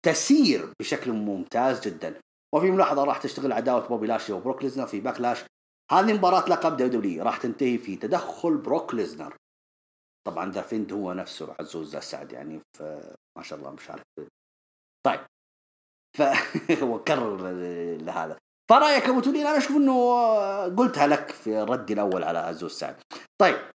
[0.06, 2.22] تسير بشكل ممتاز جدا.
[2.56, 5.44] وفي ملاحظة راح تشتغل عداوة بوبي لاشلي وبروك ليسنر في باكلاش.
[5.92, 9.36] هذه مباراة لقب دبليو راح تنتهي في تدخل بروك ليسنر.
[10.28, 12.62] طبعا the fiend هو نفسه عزوز السعد يعني
[13.38, 14.04] ما شاء الله مش عارف.
[15.06, 15.20] طيب.
[16.18, 17.52] فهو كرر
[17.98, 18.38] لهذا
[18.70, 22.96] فرأيك أبو تولين أنا أشوف إنه قلتها لك في ردي الأول على عزوز السعد
[23.42, 23.72] طيب.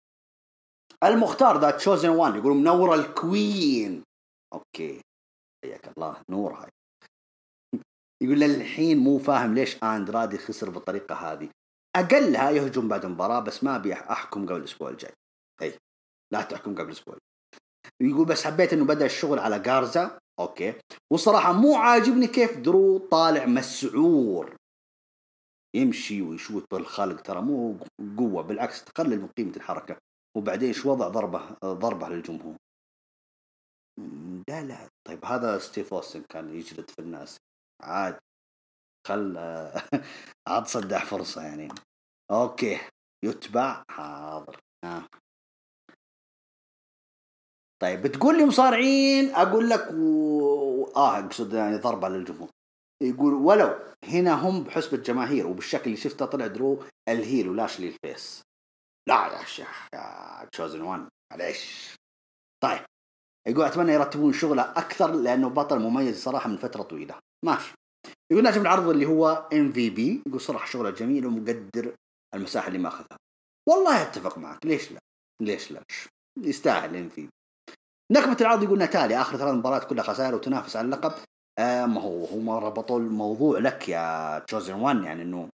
[1.05, 4.02] المختار the chosen one يقول منور الكوين.
[4.55, 5.01] أوكي.
[5.65, 6.70] حياك الله نورها.
[8.23, 11.48] يقول للحين مو فاهم ليش اندرادي خسر بالطريقة هذه.
[11.97, 15.12] أقلها يهجم بعد المباراه بس ما أبي أحكم قبل الأسبوع الجاي.
[15.62, 15.74] اي
[16.32, 17.16] لا تحكم قبل الأسبوع
[18.02, 20.74] يقول بس حبيت إنه بدأ الشغل على جارزا أوكي.
[21.12, 24.57] والصراحة مو عاجبني كيف درو طالع مسعور.
[25.77, 27.77] يمشي ويشوت بالخلق ترى مو
[28.19, 29.97] قوة بالعكس تقلل من قيمة الحركة.
[30.36, 32.57] وبعدين إيش وضع ضربه ضربه للجمهور؟
[34.49, 34.89] لا لا.
[35.07, 37.36] طيب هذا ستيف أوستن كان يجلد في الناس.
[37.82, 38.19] عاد
[39.07, 39.36] خل
[40.49, 41.69] عاد صدح فرصة يعني.
[42.31, 42.78] أوكي.
[43.24, 44.61] يتبع؟ حاضر.
[44.85, 45.07] آه.
[47.82, 50.85] طيب بتقول لي مصارعين؟ أقول لك و...
[50.97, 52.51] آه أقصد يعني ضربة للجمهور.
[53.03, 57.99] يقول ولو هنا هم بحسب الجماهير وبالشكل اللي شفته طلع درو ال heel ولاشلي ال
[57.99, 58.43] face
[59.09, 61.95] لا يا شيخ يا chosen one معليش.
[62.62, 62.81] طيب
[63.49, 67.19] يقول أتمنى يرتبون شغله أكثر لأنه بطل مميز صراحة من فترة طويلة.
[67.45, 67.75] ماشي.
[68.33, 71.95] يقول نجم العرض اللي هو ام في بي يقول صراحة شغله جميل ومقدر
[72.35, 73.19] المساحة اللي ماخذها.
[73.69, 74.99] والله أتفق معك ليش لا؟
[75.43, 75.83] ليش لا؟
[76.39, 77.31] يستاهل ام في بي
[78.12, 81.12] نكبة العرض يقول ناتاليا آخر ثلاث مباريات كلها خسائر وتنافس على اللقب.
[81.59, 85.48] آه ما هو هم ربطوا الموضوع لك يا chosen one يعني إنه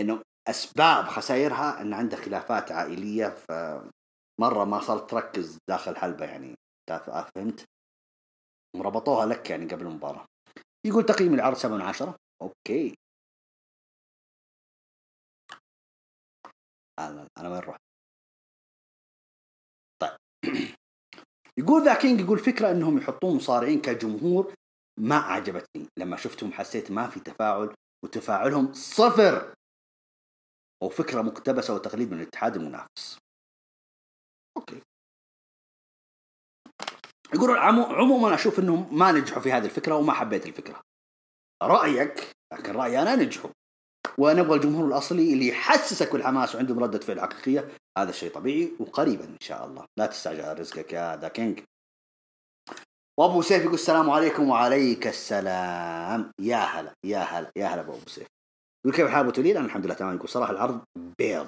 [0.00, 6.54] إنه أسباب خسائرها إن عندها خلافات عائلية فمره ما صارت تركز داخل الحلبه يعني
[7.36, 7.64] فهمت؟
[8.76, 10.26] ربطوها لك يعني قبل المباراة
[10.86, 12.94] يقول تقييم العرض 7 من 10 أوكي
[16.98, 17.80] أنا أنا وين رحت؟
[20.02, 20.16] طيب
[21.58, 24.54] يقول the king يقول فكرة إنهم يحطون مصارعين كجمهور
[25.00, 29.54] ما عجبتني لما شفتهم حسيت ما في تفاعل وتفاعلهم صفر.
[30.82, 33.18] وفكرة مقتبسة وتقليد من الاتحاد المنافس.
[34.56, 34.82] أوكي.
[37.34, 40.80] يقول عموما أشوف إنهم ما نجحوا في هذه الفكرة وما حبيت الفكرة.
[41.62, 43.50] رأيك لكن رأيي أنا نجحوا.
[44.18, 47.76] ونبغى الجمهور الأصلي اللي يحسسك بالحماس وعندهم ردة فعل حقيقية.
[47.98, 49.84] هذا الشيء طبيعي وقريبا إن شاء الله.
[49.98, 51.60] لا تستعجل رزقك يا the king.
[53.18, 56.30] وابو سيف يقول السلام عليكم وعليك السلام.
[56.40, 58.26] يا هلا يا هلا يا هلا ابو سيف
[58.84, 60.16] يقول كيف حال أبو أنا الحمد لله تمام.
[60.16, 60.80] يقول صراحة العرض
[61.18, 61.46] بيض.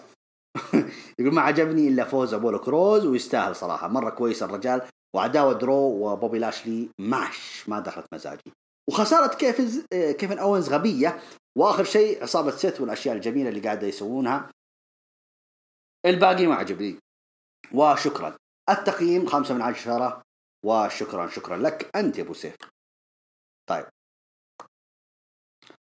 [1.18, 3.88] يقول ما عجبني إلا فوز ابولو كروز ويستاهل صراحة.
[3.88, 4.82] مرة كويس الرجال
[5.14, 8.52] وعداوة درو وبوبي لاشلي ماش ما دخلت مزاجي.
[8.88, 11.20] وخسارة كيفن كيفن أوينز غبية.
[11.58, 14.50] وآخر شيء عصابة سيث والأشياء الجميلة اللي قاعدة يسوونها.
[16.06, 16.98] الباقي ما عجبني.
[17.72, 18.36] وشكرا.
[18.70, 20.25] التقييم خمسة من عشرة.
[20.64, 21.96] وشكرا شكرا لك.
[21.96, 22.56] أنت يا أبو سيف.
[23.68, 23.86] طيب.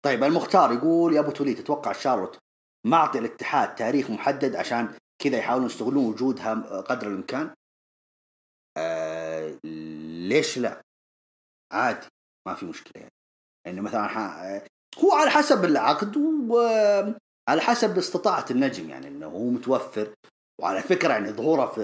[0.02, 2.38] طيب المختار يقول يا أبو تولي تتوقع شارلوت
[2.86, 7.54] معطي الاتحاد تاريخ محدد عشان كذا يحاولون يستغلون وجودها قدر الإمكان؟
[8.76, 9.58] آه
[10.28, 10.82] ليش لا؟
[11.72, 12.06] عادي
[12.48, 13.14] ما في مشكلة يعني.
[13.66, 14.66] يعني مثلا
[14.98, 20.14] هو على حسب العقد وعلى حسب استطاعة النجم يعني إنه هو متوفر.
[20.60, 21.80] وعلى فكرة يعني ظهوره في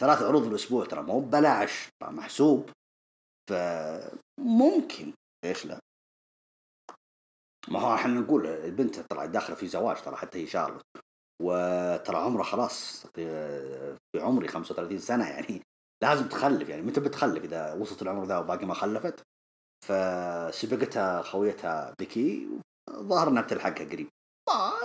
[0.00, 2.70] ثلاث عروض الأسبوع ترى مو ببلاش محسوب.
[3.50, 5.12] فممكن
[5.44, 5.78] ليش لا؟
[7.68, 10.82] ما هو إحنا نقول البنت ترى داخلة في زواج ترى حتى هي شارلوت.
[11.42, 15.62] وترى عمرها خلاص في عمري 35 سنة يعني.
[16.02, 16.82] لازم تخلف يعني.
[16.82, 19.22] متى بتخلف؟ إذا وصلت العمر ذا وباقي ما خلفت.
[19.86, 22.48] فسبقتها خويتها بيكي
[22.90, 24.08] ظهر إنها بتلحقها قريب.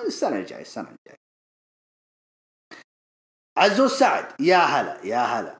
[0.07, 1.24] السنة الجاية السنة الجاية.
[3.57, 5.59] عزوز سعد يا هلا يا هلا.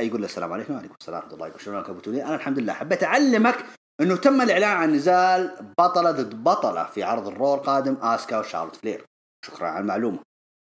[0.00, 2.72] يقول له السلام عليكم؟ وعليكم السلام ورحمة الله شلونك أبو تولين أنا الحمد لله.
[2.72, 3.64] حبيت أعلمك
[4.00, 9.04] إنه تم الإعلان عن نزال بطلة ضد بطلة في عرض الرو القادم آسكا وشارلوت فلير.
[9.46, 10.18] شكرا على المعلومة.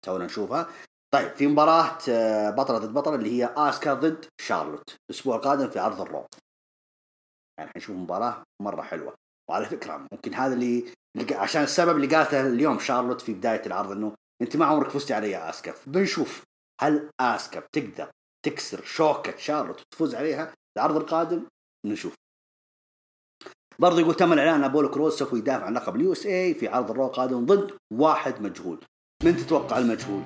[0.07, 0.67] تونا نشوفها.
[1.15, 4.97] طيب في مباراة آه، بطلة ضد بطلة اللي هي آسكا ضد شارلوت.
[5.11, 6.27] الأسبوع القادم في عرض الرو
[7.59, 9.15] يعني حنشوف مباراة مرة حلوة.
[9.51, 10.85] وعلى فكرة ممكن هذا اللي
[11.33, 15.31] عشان السبب اللي قالته اليوم شارلوت في بداية العرض إنه أنت ما عمرك فزتي علي
[15.31, 15.75] يا آسكا.
[15.87, 16.43] بنشوف.
[16.81, 18.11] هل آسكا بتقدر
[18.47, 21.47] تكسر شوكة شارلوت وتفوز عليها العرض القادم؟
[21.87, 22.15] نشوف.
[23.79, 26.95] برضه يقول تم الإعلان ابولو كروز سوف يدافع عن لقب ال USA في عرض ال
[26.95, 28.81] Raw القادم ضد واحد مجهول.
[29.25, 30.23] من تتوقع المجهول؟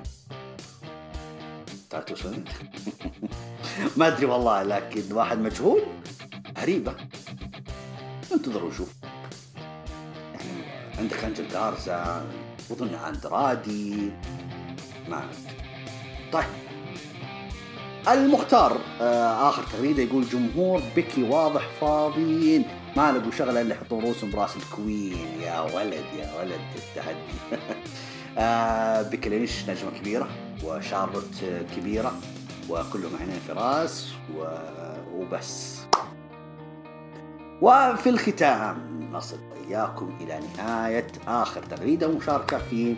[1.89, 2.27] تعرف
[3.97, 5.81] ما أدري والله لكن واحد مجهول؟
[6.57, 6.95] غريبة.
[8.31, 8.93] انتظروا وشوف
[10.33, 10.63] يعني
[10.97, 12.25] عندك أنجل جارزا
[12.69, 14.11] وظن اندرادي
[15.09, 15.29] ما
[16.33, 16.45] طيب.
[18.07, 22.65] المختار آه آخر تغريدة يقول جمهور بيكي واضح فاضيين.
[22.97, 27.17] ما لقوا شغلة إلا يحطون رؤوسهم براس ال Queen يا ولد يا ولد التحدي.
[28.37, 30.27] آه لينش نجمة كبيرة
[30.63, 31.35] وشارلوت
[31.77, 32.13] كبيرة
[32.69, 34.11] وكلهم عينين في راس
[35.13, 35.79] وبس.
[37.61, 39.37] وفي الختام نصل
[39.67, 42.95] إياكم إلى نهاية آخر تغريدة ومشاركة في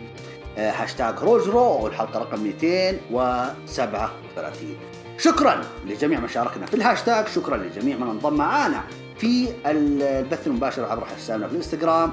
[0.56, 4.76] هاشتاج هروج راو الحلقة رقم 237
[5.18, 8.84] شكرا لجميع من شاركنا في الهاشتاج شكرا لجميع من انضم معنا
[9.18, 12.12] في البث المباشر عبر حسابنا في الانستغرام.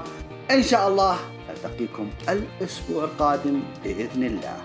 [0.50, 1.16] إن شاء الله
[1.50, 4.56] ألتقيكم الأسبوع القادم بإذن الله.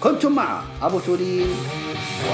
[0.00, 1.56] كنتم مع أبو تولين
[2.30, 2.32] و